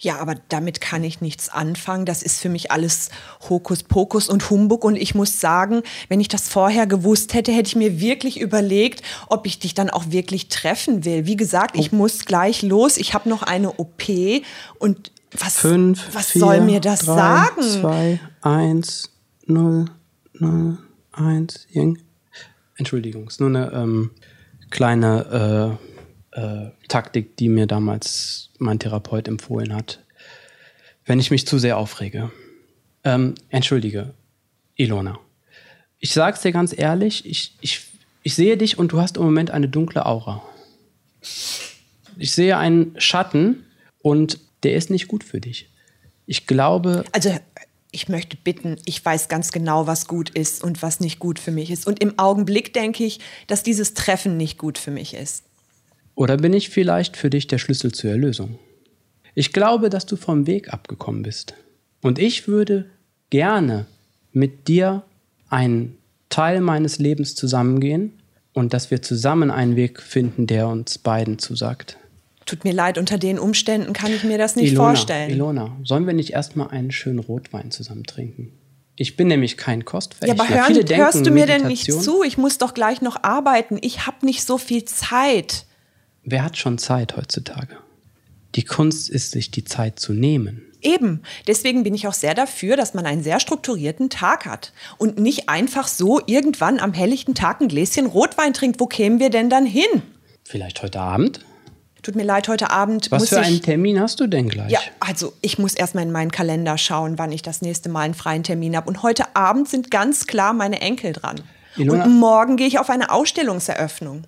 Ja, 0.00 0.18
aber 0.18 0.34
damit 0.48 0.80
kann 0.80 1.04
ich 1.04 1.20
nichts 1.20 1.48
anfangen. 1.48 2.04
Das 2.04 2.22
ist 2.22 2.40
für 2.40 2.48
mich 2.48 2.70
alles 2.70 3.10
Hokuspokus 3.48 4.28
und 4.28 4.50
Humbug. 4.50 4.84
Und 4.84 4.96
ich 4.96 5.14
muss 5.14 5.40
sagen, 5.40 5.82
wenn 6.08 6.20
ich 6.20 6.28
das 6.28 6.48
vorher 6.48 6.86
gewusst 6.86 7.32
hätte, 7.32 7.52
hätte 7.52 7.68
ich 7.68 7.76
mir 7.76 8.00
wirklich 8.00 8.40
überlegt, 8.40 9.02
ob 9.28 9.46
ich 9.46 9.58
dich 9.60 9.72
dann 9.72 9.90
auch 9.90 10.10
wirklich 10.10 10.48
treffen 10.48 11.04
will. 11.04 11.26
Wie 11.26 11.36
gesagt, 11.36 11.76
ich 11.76 11.92
muss 11.92 12.24
gleich 12.24 12.62
los. 12.62 12.96
Ich 12.96 13.14
habe 13.14 13.28
noch 13.28 13.42
eine 13.42 13.72
OP. 13.78 14.02
Und 14.78 15.12
was, 15.36 15.58
Fünf, 15.58 16.08
was 16.12 16.30
vier, 16.30 16.40
soll 16.40 16.60
mir 16.60 16.80
das 16.80 17.00
drei, 17.00 17.14
sagen? 17.14 17.62
Zwei, 17.62 18.20
eins, 18.42 19.10
null, 19.46 19.86
null, 20.34 20.78
eins, 21.12 21.66
Yang. 21.70 21.98
Entschuldigung, 22.76 23.28
ist 23.28 23.40
nur 23.40 23.48
eine 23.48 23.72
ähm, 23.72 24.10
kleine 24.70 25.78
äh, 25.78 25.93
äh, 26.34 26.66
Taktik, 26.88 27.36
die 27.36 27.48
mir 27.48 27.66
damals 27.66 28.50
mein 28.58 28.78
Therapeut 28.78 29.28
empfohlen 29.28 29.74
hat. 29.74 30.00
Wenn 31.06 31.20
ich 31.20 31.30
mich 31.30 31.46
zu 31.46 31.58
sehr 31.58 31.78
aufrege. 31.78 32.30
Ähm, 33.04 33.34
entschuldige, 33.50 34.14
Ilona. 34.76 35.18
Ich 35.98 36.12
sag's 36.12 36.42
dir 36.42 36.52
ganz 36.52 36.76
ehrlich, 36.76 37.26
ich, 37.26 37.56
ich, 37.60 37.82
ich 38.22 38.34
sehe 38.34 38.56
dich 38.56 38.78
und 38.78 38.92
du 38.92 39.00
hast 39.00 39.16
im 39.16 39.22
Moment 39.22 39.50
eine 39.50 39.68
dunkle 39.68 40.06
Aura. 40.06 40.42
Ich 42.16 42.32
sehe 42.32 42.56
einen 42.56 42.94
Schatten 42.98 43.64
und 44.00 44.38
der 44.62 44.74
ist 44.76 44.90
nicht 44.90 45.08
gut 45.08 45.24
für 45.24 45.40
dich. 45.40 45.70
Ich 46.26 46.46
glaube, 46.46 47.04
Also, 47.12 47.38
ich 47.90 48.08
möchte 48.08 48.36
bitten, 48.36 48.76
ich 48.86 49.04
weiß 49.04 49.28
ganz 49.28 49.52
genau, 49.52 49.86
was 49.86 50.08
gut 50.08 50.30
ist 50.30 50.64
und 50.64 50.82
was 50.82 51.00
nicht 51.00 51.18
gut 51.18 51.38
für 51.38 51.52
mich 51.52 51.70
ist. 51.70 51.86
Und 51.86 52.02
im 52.02 52.18
Augenblick 52.18 52.72
denke 52.72 53.04
ich, 53.04 53.20
dass 53.46 53.62
dieses 53.62 53.94
Treffen 53.94 54.36
nicht 54.36 54.58
gut 54.58 54.78
für 54.78 54.90
mich 54.90 55.14
ist. 55.14 55.44
Oder 56.14 56.36
bin 56.36 56.52
ich 56.52 56.70
vielleicht 56.70 57.16
für 57.16 57.30
dich 57.30 57.46
der 57.46 57.58
Schlüssel 57.58 57.92
zur 57.92 58.10
Erlösung? 58.10 58.58
Ich 59.34 59.52
glaube, 59.52 59.90
dass 59.90 60.06
du 60.06 60.16
vom 60.16 60.46
Weg 60.46 60.72
abgekommen 60.72 61.22
bist. 61.22 61.54
Und 62.02 62.18
ich 62.18 62.46
würde 62.46 62.86
gerne 63.30 63.86
mit 64.32 64.68
dir 64.68 65.02
einen 65.48 65.96
Teil 66.28 66.60
meines 66.60 66.98
Lebens 66.98 67.34
zusammengehen 67.34 68.12
und 68.52 68.72
dass 68.74 68.90
wir 68.90 69.02
zusammen 69.02 69.50
einen 69.50 69.76
Weg 69.76 70.00
finden, 70.00 70.46
der 70.46 70.68
uns 70.68 70.98
beiden 70.98 71.38
zusagt. 71.38 71.96
Tut 72.46 72.62
mir 72.64 72.72
leid, 72.72 72.98
unter 72.98 73.18
den 73.18 73.38
Umständen 73.38 73.92
kann 73.94 74.12
ich 74.12 74.22
mir 74.22 74.36
das 74.38 74.54
nicht 74.54 74.72
Ilona, 74.72 74.88
vorstellen. 74.88 75.30
Ilona, 75.30 75.76
sollen 75.82 76.06
wir 76.06 76.12
nicht 76.12 76.30
erstmal 76.30 76.68
einen 76.68 76.92
schönen 76.92 77.18
Rotwein 77.18 77.70
zusammen 77.70 78.04
trinken? 78.04 78.52
Ich 78.96 79.16
bin 79.16 79.26
nämlich 79.28 79.56
kein 79.56 79.80
Ja, 79.80 79.84
Kostverächter. 79.84 80.40
aber 80.40 80.48
hören, 80.48 80.74
denken, 80.74 80.96
hörst 80.96 81.26
du 81.26 81.30
mir 81.30 81.46
denn 81.46 81.66
nicht 81.66 81.88
Meditation- 81.88 82.02
zu? 82.02 82.22
Ich 82.22 82.38
muss 82.38 82.58
doch 82.58 82.74
gleich 82.74 83.00
noch 83.00 83.22
arbeiten. 83.24 83.78
Ich 83.80 84.06
habe 84.06 84.24
nicht 84.26 84.44
so 84.44 84.58
viel 84.58 84.84
Zeit. 84.84 85.64
Wer 86.24 86.42
hat 86.42 86.56
schon 86.56 86.78
Zeit 86.78 87.16
heutzutage? 87.16 87.76
Die 88.54 88.64
Kunst 88.64 89.10
ist, 89.10 89.32
sich 89.32 89.50
die 89.50 89.64
Zeit 89.64 89.98
zu 89.98 90.12
nehmen. 90.12 90.62
Eben. 90.80 91.22
Deswegen 91.46 91.82
bin 91.82 91.94
ich 91.94 92.06
auch 92.06 92.14
sehr 92.14 92.34
dafür, 92.34 92.76
dass 92.76 92.94
man 92.94 93.06
einen 93.06 93.22
sehr 93.22 93.40
strukturierten 93.40 94.10
Tag 94.10 94.46
hat 94.46 94.72
und 94.98 95.18
nicht 95.18 95.48
einfach 95.48 95.88
so 95.88 96.20
irgendwann 96.26 96.78
am 96.78 96.92
helllichten 96.92 97.34
Tag 97.34 97.60
ein 97.60 97.68
Gläschen 97.68 98.06
Rotwein 98.06 98.52
trinkt. 98.52 98.80
Wo 98.80 98.86
kämen 98.86 99.18
wir 99.18 99.30
denn 99.30 99.50
dann 99.50 99.66
hin? 99.66 100.02
Vielleicht 100.44 100.82
heute 100.82 101.00
Abend? 101.00 101.40
Tut 102.02 102.16
mir 102.16 102.22
leid, 102.22 102.48
heute 102.48 102.70
Abend 102.70 103.10
Was 103.10 103.20
muss 103.20 103.28
für 103.30 103.40
ich. 103.40 103.46
einen 103.46 103.62
Termin 103.62 103.98
hast 103.98 104.20
du 104.20 104.26
denn 104.26 104.50
gleich? 104.50 104.70
Ja, 104.70 104.80
also 105.00 105.32
ich 105.40 105.58
muss 105.58 105.74
erstmal 105.74 106.04
in 106.04 106.12
meinen 106.12 106.30
Kalender 106.30 106.76
schauen, 106.76 107.18
wann 107.18 107.32
ich 107.32 107.40
das 107.40 107.62
nächste 107.62 107.88
Mal 107.88 108.02
einen 108.02 108.14
freien 108.14 108.42
Termin 108.42 108.76
habe. 108.76 108.88
Und 108.88 109.02
heute 109.02 109.34
Abend 109.34 109.70
sind 109.70 109.90
ganz 109.90 110.26
klar 110.26 110.52
meine 110.52 110.82
Enkel 110.82 111.14
dran. 111.14 111.40
Ilona- 111.76 112.04
Und 112.04 112.18
morgen 112.18 112.56
gehe 112.56 112.66
ich 112.66 112.78
auf 112.78 112.90
eine 112.90 113.10
Ausstellungseröffnung. 113.10 114.24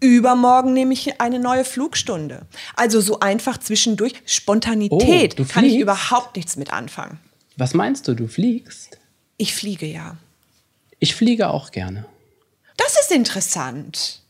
Übermorgen 0.00 0.72
nehme 0.72 0.92
ich 0.92 1.20
eine 1.20 1.38
neue 1.38 1.64
Flugstunde. 1.64 2.46
Also 2.76 3.00
so 3.00 3.20
einfach 3.20 3.58
zwischendurch. 3.58 4.14
Spontanität 4.26 5.38
Oh, 5.40 5.44
kann 5.44 5.64
ich 5.64 5.76
überhaupt 5.78 6.36
nichts 6.36 6.56
mit 6.56 6.72
anfangen. 6.72 7.18
Was 7.56 7.74
meinst 7.74 8.08
du, 8.08 8.14
du 8.14 8.26
fliegst? 8.26 8.98
Ich 9.36 9.54
fliege 9.54 9.86
ja. 9.86 10.16
Ich 10.98 11.14
fliege 11.14 11.48
auch 11.50 11.70
gerne. 11.70 12.06
Das 12.76 12.98
ist 13.00 13.12
interessant. 13.12 14.22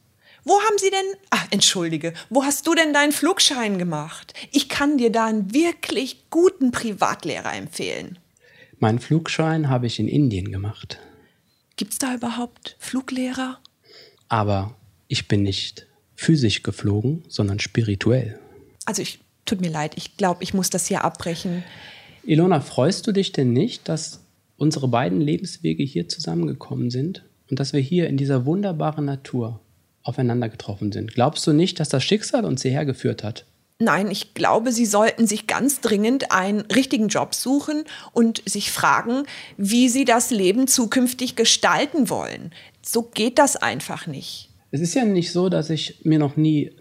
Wo 0.45 0.55
haben 0.55 0.79
Sie 0.79 0.91
denn, 0.91 1.21
ah, 1.31 1.45
entschuldige, 1.51 2.15
wo 2.31 2.45
hast 2.45 2.67
du 2.67 2.75
denn 2.75 2.93
deinen 2.93 3.13
Flugschein 3.13 3.79
gemacht? 3.79 4.33
Ich 4.51 4.69
kann 4.69 4.97
dir 4.99 5.13
da 5.13 5.27
einen 5.27 5.53
wirklich 5.53 6.25
guten 6.31 6.71
Privatlehrer 6.73 7.55
empfehlen. 7.55 8.19
Meinen 8.79 8.99
Flugschein 8.99 9.69
habe 9.69 9.87
ich 9.87 9.99
in 9.99 10.09
Indien 10.09 10.51
gemacht. 10.51 10.99
Gibt 11.81 11.95
es 11.95 11.99
da 11.99 12.15
überhaupt 12.15 12.77
Fluglehrer? 12.79 13.59
Aber 14.29 14.75
ich 15.09 15.29
bin 15.29 15.43
nicht 15.43 15.87
physisch 16.15 16.63
geflogen, 16.63 17.23
sondern 17.27 17.59
spirituell. 17.59 18.39
Also 18.85 19.01
ich, 19.01 19.21
tut 19.47 19.63
mir 19.63 19.71
leid, 19.71 19.93
ich 19.97 20.19
glaube, 20.19 20.43
ich 20.43 20.53
muss 20.53 20.69
das 20.69 20.89
hier 20.89 21.05
abbrechen. 21.05 21.65
Ilona, 22.23 22.61
freust 22.61 23.07
du 23.07 23.13
dich 23.13 23.33
denn 23.33 23.55
nicht, 23.55 23.89
dass 23.89 24.21
unsere 24.59 24.89
beiden 24.89 25.23
Lebenswege 25.23 25.83
hier 25.83 26.07
zusammengekommen 26.07 26.91
sind 26.91 27.25
und 27.49 27.59
dass 27.59 27.73
wir 27.73 27.81
hier 27.81 28.09
in 28.09 28.19
dieser 28.19 28.45
wunderbaren 28.45 29.07
Natur 29.07 29.59
aufeinander 30.03 30.51
getroffen 30.51 30.93
sind? 30.93 31.15
Glaubst 31.15 31.47
du 31.47 31.55
nicht, 31.55 31.81
dass 31.81 31.89
das 31.89 32.05
Schicksal 32.05 32.45
uns 32.45 32.61
hierher 32.61 32.85
geführt 32.85 33.25
hat? 33.25 33.47
Nein, 33.83 34.11
ich 34.11 34.35
glaube, 34.35 34.73
Sie 34.73 34.85
sollten 34.85 35.27
sich 35.27 35.47
ganz 35.47 35.81
dringend 35.81 36.33
einen 36.33 36.61
richtigen 36.61 37.09
Job 37.09 37.35
suchen 37.35 37.85
und 38.13 38.43
sich 38.47 38.71
fragen, 38.71 39.25
wie 39.57 39.89
Sie 39.89 40.05
das 40.05 40.31
Leben 40.31 40.67
zukünftig 40.67 41.35
gestalten 41.35 42.11
wollen. 42.11 42.53
So 42.83 43.03
geht 43.03 43.39
das 43.39 43.57
einfach 43.57 44.07
nicht. 44.07 44.51
Es 44.71 44.83
ist 44.83 44.93
ja 44.95 45.07
nicht 45.07 45.33
so, 45.33 45.49
dass 45.49 45.71
ich 45.71 46.01
mir 46.05 46.19
noch 46.19 46.37
nie, 46.37 46.73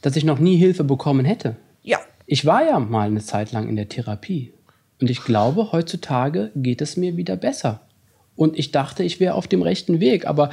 dass 0.00 0.14
ich 0.14 0.22
noch 0.24 0.38
nie 0.38 0.56
Hilfe 0.56 0.84
bekommen 0.84 1.24
hätte. 1.24 1.56
Ja, 1.82 1.98
Ich 2.26 2.46
war 2.46 2.64
ja 2.64 2.78
mal 2.78 3.08
eine 3.08 3.20
Zeit 3.20 3.50
lang 3.50 3.68
in 3.68 3.76
der 3.76 3.88
Therapie. 3.88 4.52
Und 5.00 5.10
ich 5.10 5.24
glaube, 5.24 5.72
heutzutage 5.72 6.52
geht 6.54 6.80
es 6.80 6.96
mir 6.96 7.16
wieder 7.16 7.36
besser. 7.36 7.80
Und 8.36 8.58
ich 8.58 8.70
dachte, 8.70 9.02
ich 9.02 9.18
wäre 9.20 9.34
auf 9.34 9.48
dem 9.48 9.62
rechten 9.62 9.98
Weg. 10.00 10.26
Aber 10.26 10.50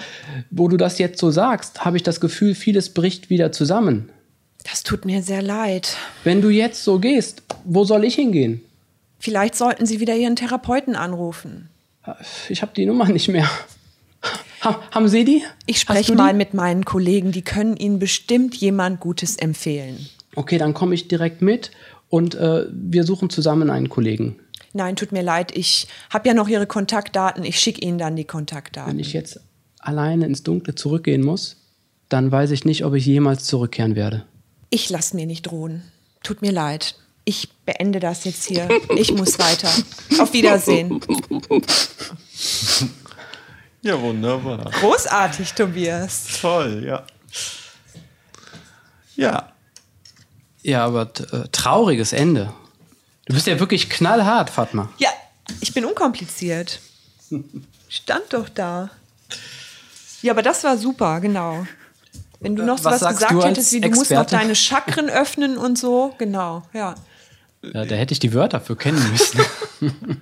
wo 0.50 0.68
du 0.68 0.78
das 0.78 0.98
jetzt 0.98 1.20
so 1.20 1.32
sagst, 1.32 1.86
habe 1.86 1.98
ich 1.98 2.04
das 2.04 2.20
Gefühl, 2.20 2.56
vieles 2.56 2.90
bricht 2.90 3.30
wieder 3.30 3.52
zusammen. 3.52 4.12
Das 4.64 4.84
tut 4.84 5.06
mir 5.06 5.22
sehr 5.22 5.42
leid. 5.42 5.96
Wenn 6.24 6.42
du 6.42 6.50
jetzt 6.50 6.84
so 6.84 7.00
gehst, 7.00 7.44
wo 7.66 7.84
soll 7.84 8.04
ich 8.06 8.16
hingehen? 8.16 8.62
Vielleicht 9.20 9.56
sollten 9.56 9.86
Sie 9.86 10.00
wieder 10.00 10.16
Ihren 10.16 10.36
Therapeuten 10.36 10.96
anrufen. 10.96 11.70
Ich 12.50 12.62
habe 12.62 12.72
die 12.76 12.86
Nummer 12.86 13.08
nicht 13.10 13.28
mehr. 13.28 13.50
Ha, 14.64 14.80
haben 14.92 15.08
Sie 15.08 15.24
die? 15.26 15.44
Ich 15.66 15.80
spreche 15.80 16.12
die? 16.12 16.18
mal 16.18 16.34
mit 16.34 16.54
meinen 16.54 16.86
Kollegen, 16.86 17.32
die 17.32 17.42
können 17.42 17.78
Ihnen 17.78 18.00
bestimmt 18.00 18.56
jemand 18.56 19.00
Gutes 19.00 19.36
empfehlen. 19.36 20.08
Okay, 20.36 20.58
dann 20.58 20.74
komme 20.74 20.96
ich 20.96 21.08
direkt 21.08 21.42
mit 21.42 21.72
und 22.10 22.36
äh, 22.36 22.66
wir 22.72 23.04
suchen 23.04 23.30
zusammen 23.30 23.70
einen 23.70 23.90
Kollegen. 23.90 24.38
Nein, 24.74 24.96
tut 24.96 25.12
mir 25.12 25.24
leid, 25.24 25.56
ich 25.56 25.88
habe 26.10 26.28
ja 26.30 26.34
noch 26.34 26.48
Ihre 26.48 26.66
Kontaktdaten. 26.68 27.44
Ich 27.44 27.60
schicke 27.60 27.82
Ihnen 27.82 27.98
dann 27.98 28.16
die 28.16 28.22
Wenn 28.22 28.28
Kontaktdaten. 28.28 29.00
ich 29.00 29.14
jetzt 29.14 29.40
alleine 29.80 30.26
ins 30.26 30.44
Dunkle 30.44 30.76
zurückgehen 30.76 31.24
muss, 31.24 31.58
dann 32.10 32.32
weiß 32.32 32.52
ich 32.52 32.64
nicht, 32.66 32.86
ob 32.86 32.94
ich 32.94 33.06
jemals 33.06 33.46
zurückkehren 33.46 33.96
werde. 33.96 34.26
Ich 34.72 34.90
lasse 34.90 35.16
mir 35.18 35.26
nicht 35.26 35.44
drohen. 35.44 35.84
Tut 36.24 36.42
mir 36.42 36.52
leid. 36.52 36.96
Ich 37.26 37.50
beende 37.66 38.00
das 38.00 38.24
jetzt 38.24 38.46
hier. 38.46 38.68
Ich 38.96 39.12
muss 39.12 39.38
weiter. 39.38 39.70
Auf 40.18 40.34
Wiedersehen. 40.34 41.00
Ja, 43.82 44.00
wunderbar. 44.02 44.72
Großartig, 44.80 45.54
Tobias. 45.54 46.40
Toll, 46.40 46.84
ja. 46.86 47.06
Ja. 49.16 49.52
Ja, 50.64 50.86
aber 50.86 51.12
äh, 51.32 51.48
trauriges 51.52 52.14
Ende. 52.14 52.54
Du 53.26 53.34
bist 53.34 53.48
ja 53.48 53.60
wirklich 53.60 53.90
knallhart, 53.90 54.50
Fatma. 54.50 54.90
Ja, 54.98 55.10
ich 55.60 55.74
bin 55.74 55.84
unkompliziert. 55.84 56.80
Stand 57.90 58.32
doch 58.32 58.48
da. 58.50 58.90
Ja, 60.22 60.34
aber 60.34 60.44
das 60.44 60.64
war 60.64 60.78
super, 60.78 61.20
genau. 61.20 61.66
Wenn 62.42 62.56
du 62.56 62.64
noch 62.64 62.84
Was 62.84 63.02
was, 63.02 63.20
gesagt 63.20 63.44
hättest, 63.44 63.72
wie 63.72 63.82
du 63.82 63.90
musst 63.90 64.12
noch 64.12 64.26
deine 64.26 64.56
Chakren 64.56 65.10
öffnen 65.10 65.58
und 65.58 65.78
so, 65.78 66.14
genau, 66.18 66.64
ja. 66.74 66.96
Ja, 67.64 67.86
da 67.86 67.96
hätte 67.96 68.14
ich 68.14 68.20
die 68.20 68.34
Wörter 68.34 68.60
für 68.60 68.76
kennen 68.76 69.02
müssen. 69.12 69.40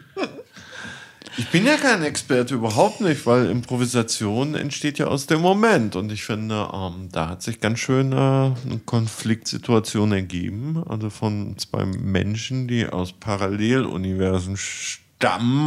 Ich 1.37 1.47
bin 1.51 1.65
ja 1.65 1.77
kein 1.77 2.03
Experte, 2.03 2.55
überhaupt 2.55 2.99
nicht, 2.99 3.25
weil 3.25 3.49
Improvisation 3.49 4.55
entsteht 4.55 4.99
ja 4.99 5.07
aus 5.07 5.25
dem 5.25 5.39
Moment. 5.39 5.95
Und 5.95 6.11
ich 6.11 6.25
finde, 6.25 6.67
ähm, 6.73 7.07
da 7.13 7.29
hat 7.29 7.41
sich 7.41 7.61
ganz 7.61 7.79
schön 7.79 8.11
äh, 8.11 8.15
eine 8.15 8.81
Konfliktsituation 8.85 10.11
ergeben. 10.11 10.83
Also 10.85 11.09
von 11.09 11.57
zwei 11.57 11.85
Menschen, 11.85 12.67
die 12.67 12.85
aus 12.85 13.13
Paralleluniversen 13.13 14.57
stammen 14.57 15.08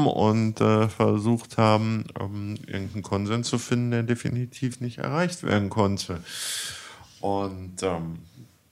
und 0.07 0.61
äh, 0.61 0.89
versucht 0.89 1.59
haben, 1.59 2.05
ähm, 2.19 2.57
irgendeinen 2.67 3.03
Konsens 3.03 3.49
zu 3.49 3.59
finden, 3.59 3.91
der 3.91 4.03
definitiv 4.03 4.81
nicht 4.81 4.99
erreicht 4.99 5.43
werden 5.43 5.69
konnte. 5.69 6.21
Und 7.21 7.83
ähm, 7.83 8.19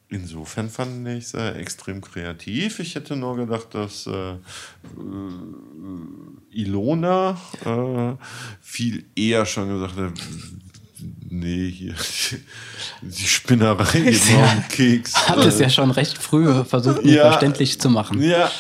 insofern 0.09 0.71
fand 0.71 1.07
ich 1.09 1.25
es 1.27 1.35
äh, 1.35 1.51
extrem 1.53 2.01
kreativ. 2.01 2.79
Ich 2.81 2.95
hätte 2.95 3.15
nur 3.17 3.37
gedacht, 3.37 3.69
dass 3.75 4.07
äh, 4.07 4.35
Ilona 6.51 7.39
äh, 7.65 8.15
viel 8.61 9.05
eher 9.15 9.47
schon 9.47 9.69
gesagt 9.69 9.97
hat, 9.97 10.13
nee, 11.29 11.71
hier, 11.71 11.95
die 13.03 13.27
Spinnerei 13.27 13.83
auf 13.83 13.93
den 13.93 14.65
Keks. 14.69 15.29
Hat 15.29 15.39
es 15.39 15.59
ja 15.59 15.71
schon 15.71 15.91
recht 15.91 16.19
früh 16.19 16.65
versucht, 16.65 17.05
mir 17.05 17.17
Ja. 17.17 17.31
verständlich 17.31 17.81
zu 17.81 17.89
machen. 17.91 18.21
Ja, 18.23 18.51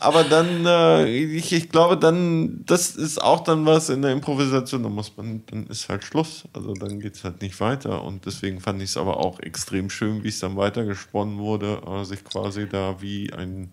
aber 0.00 0.24
dann, 0.24 0.64
äh, 0.64 1.06
ich, 1.06 1.52
ich 1.52 1.68
glaube, 1.68 1.96
dann, 1.96 2.64
das 2.64 2.96
ist 2.96 3.20
auch 3.22 3.40
dann 3.40 3.66
was 3.66 3.90
in 3.90 4.00
der 4.00 4.12
Improvisation, 4.12 4.82
da 4.82 4.88
muss 4.88 5.16
man, 5.16 5.42
dann 5.46 5.66
ist 5.66 5.90
halt 5.90 6.04
Schluss. 6.04 6.44
Also 6.54 6.72
dann 6.72 7.00
geht 7.00 7.16
es 7.16 7.24
halt 7.24 7.42
nicht 7.42 7.60
weiter. 7.60 8.02
Und 8.02 8.24
deswegen 8.24 8.60
fand 8.60 8.82
ich 8.82 8.90
es 8.90 8.96
aber 8.96 9.18
auch 9.18 9.40
extrem 9.40 9.90
schön, 9.90 10.24
wie 10.24 10.28
es 10.28 10.40
dann 10.40 10.56
weitergesponnen 10.56 11.38
wurde, 11.38 11.82
äh, 11.86 12.04
sich 12.04 12.24
quasi 12.24 12.66
da 12.66 13.02
wie 13.02 13.32
ein 13.32 13.70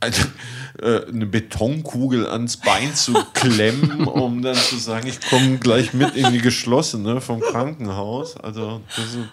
eine, 0.00 0.14
äh, 0.82 1.06
eine 1.06 1.26
Betonkugel 1.26 2.26
ans 2.26 2.56
Bein 2.56 2.94
zu 2.94 3.12
klemmen, 3.34 4.06
um 4.06 4.40
dann 4.42 4.56
zu 4.56 4.76
sagen, 4.76 5.06
ich 5.06 5.20
komme 5.20 5.58
gleich 5.58 5.92
mit 5.92 6.16
in 6.16 6.32
die 6.32 6.40
geschlossene 6.40 7.20
vom 7.20 7.40
Krankenhaus. 7.40 8.36
Also 8.38 8.80
das 8.96 9.04
ist, 9.04 9.28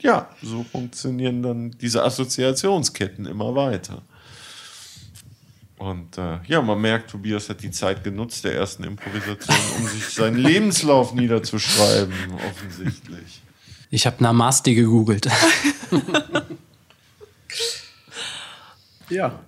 ja, 0.00 0.28
so 0.42 0.64
funktionieren 0.64 1.42
dann 1.42 1.70
diese 1.70 2.04
Assoziationsketten 2.04 3.24
immer 3.24 3.54
weiter. 3.54 4.02
Und 5.82 6.16
äh, 6.16 6.38
ja, 6.46 6.62
man 6.62 6.80
merkt, 6.80 7.10
Tobias 7.10 7.48
hat 7.48 7.60
die 7.60 7.72
Zeit 7.72 8.04
genutzt 8.04 8.44
der 8.44 8.54
ersten 8.54 8.84
Improvisation, 8.84 9.56
um 9.80 9.86
sich 9.88 10.04
seinen 10.10 10.36
Lebenslauf 10.36 11.12
niederzuschreiben, 11.14 12.14
offensichtlich. 12.48 13.42
Ich 13.90 14.06
habe 14.06 14.22
Namaste 14.22 14.76
gegoogelt. 14.76 15.26
ja. 19.10 19.40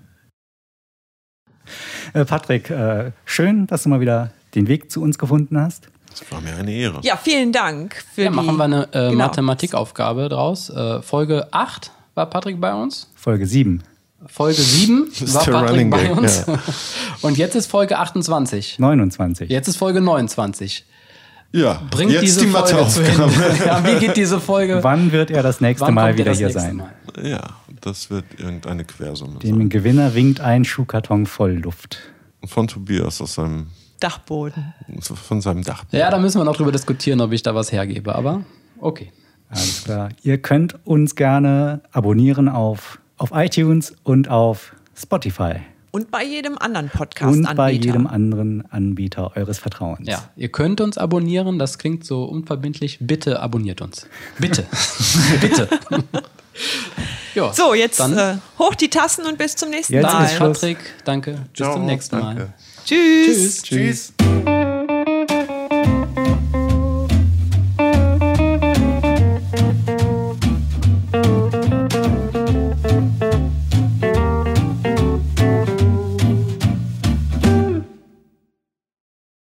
Äh, 2.14 2.24
Patrick, 2.24 2.68
äh, 2.68 3.12
schön, 3.24 3.68
dass 3.68 3.84
du 3.84 3.90
mal 3.90 4.00
wieder 4.00 4.32
den 4.56 4.66
Weg 4.66 4.90
zu 4.90 5.02
uns 5.02 5.18
gefunden 5.18 5.56
hast. 5.56 5.86
Das 6.10 6.32
war 6.32 6.40
mir 6.40 6.56
eine 6.56 6.72
Ehre. 6.72 6.98
Ja, 7.04 7.16
vielen 7.16 7.52
Dank 7.52 7.94
für 8.12 8.24
Ja, 8.24 8.30
die... 8.30 8.34
machen 8.36 8.56
wir 8.56 8.64
eine 8.64 8.88
äh, 8.92 9.10
genau. 9.10 9.26
Mathematikaufgabe 9.26 10.28
draus. 10.28 10.68
Äh, 10.68 11.00
Folge 11.00 11.46
8 11.52 11.92
war 12.16 12.26
Patrick 12.28 12.60
bei 12.60 12.74
uns. 12.74 13.08
Folge 13.14 13.46
7. 13.46 13.84
Folge 14.26 14.60
7 14.60 15.08
ist 15.12 15.34
war 15.34 15.44
Patrick 15.44 15.70
Running 15.70 15.90
bei 15.90 16.10
uns. 16.10 16.44
ja. 16.46 16.58
Und 17.22 17.38
jetzt 17.38 17.54
ist 17.54 17.66
Folge 17.70 17.98
28. 17.98 18.78
29. 18.78 19.50
Jetzt 19.50 19.68
ist 19.68 19.76
Folge 19.76 20.00
29. 20.00 20.84
Ja, 21.52 21.80
Bringt 21.90 22.10
jetzt 22.10 22.22
diese 22.22 22.40
die 22.40 22.46
Folge 22.48 22.68
zu 22.68 23.00
Matheaufgabe. 23.00 23.32
Ende. 23.50 23.64
Ja, 23.66 23.86
wie 23.86 24.04
geht 24.04 24.16
diese 24.16 24.40
Folge? 24.40 24.80
Wann 24.82 25.12
wird 25.12 25.30
er 25.30 25.42
das 25.42 25.60
nächste 25.60 25.86
Wann 25.86 25.94
Mal 25.94 26.16
wieder 26.16 26.30
das 26.32 26.38
hier 26.38 26.50
sein? 26.50 26.76
Mal? 26.78 26.90
Ja, 27.22 27.42
das 27.80 28.10
wird 28.10 28.24
irgendeine 28.38 28.84
Quersumme 28.84 29.38
Dem 29.38 29.58
sein. 29.58 29.68
Gewinner 29.68 30.14
winkt 30.14 30.40
ein 30.40 30.64
Schuhkarton 30.64 31.26
voll 31.26 31.52
Luft. 31.52 31.98
Von 32.44 32.66
Tobias 32.66 33.20
aus 33.20 33.34
seinem, 33.34 33.68
Dachboden. 34.00 34.74
von 35.00 35.40
seinem 35.40 35.62
Dach. 35.62 35.84
Ja, 35.92 36.10
da 36.10 36.18
müssen 36.18 36.40
wir 36.40 36.44
noch 36.44 36.56
drüber 36.56 36.72
diskutieren, 36.72 37.20
ob 37.20 37.30
ich 37.32 37.42
da 37.44 37.54
was 37.54 37.70
hergebe. 37.70 38.14
Aber 38.14 38.42
okay. 38.80 39.12
Alles 39.48 39.84
klar. 39.84 40.08
Ihr 40.22 40.38
könnt 40.38 40.84
uns 40.84 41.14
gerne 41.14 41.82
abonnieren 41.92 42.48
auf, 42.48 42.98
auf 43.16 43.30
iTunes 43.32 43.94
und 44.02 44.28
auf 44.28 44.74
Spotify. 44.96 45.56
Und 45.90 46.10
bei 46.10 46.24
jedem 46.24 46.58
anderen 46.58 46.88
Podcast 46.88 47.32
Und 47.32 47.54
bei 47.54 47.70
jedem 47.70 48.08
anderen 48.08 48.64
Anbieter 48.72 49.36
eures 49.36 49.60
Vertrauens. 49.60 50.08
Ja, 50.08 50.28
ihr 50.34 50.48
könnt 50.48 50.80
uns 50.80 50.98
abonnieren. 50.98 51.60
Das 51.60 51.78
klingt 51.78 52.04
so 52.04 52.24
unverbindlich. 52.24 52.98
Bitte 53.00 53.38
abonniert 53.38 53.80
uns. 53.80 54.08
Bitte. 54.40 54.66
Bitte. 55.40 55.68
ja, 57.36 57.52
So, 57.52 57.74
jetzt 57.74 58.00
dann 58.00 58.18
äh, 58.18 58.36
hoch 58.58 58.74
die 58.74 58.90
Tassen 58.90 59.24
und 59.24 59.38
bis 59.38 59.54
zum 59.54 59.70
nächsten 59.70 59.92
Jetzt 59.94 60.02
Mal. 60.02 60.24
ist 60.24 60.34
Schluss. 60.34 60.58
Patrick, 60.60 60.78
danke. 61.04 61.32
Bis 61.32 61.42
Ciao, 61.54 61.74
zum 61.74 61.86
nächsten 61.86 62.18
danke. 62.18 62.42
Mal. 62.42 62.54
Tschüss. 62.84 63.62
Tschüss. 63.62 64.12
Tschüss. 64.14 64.53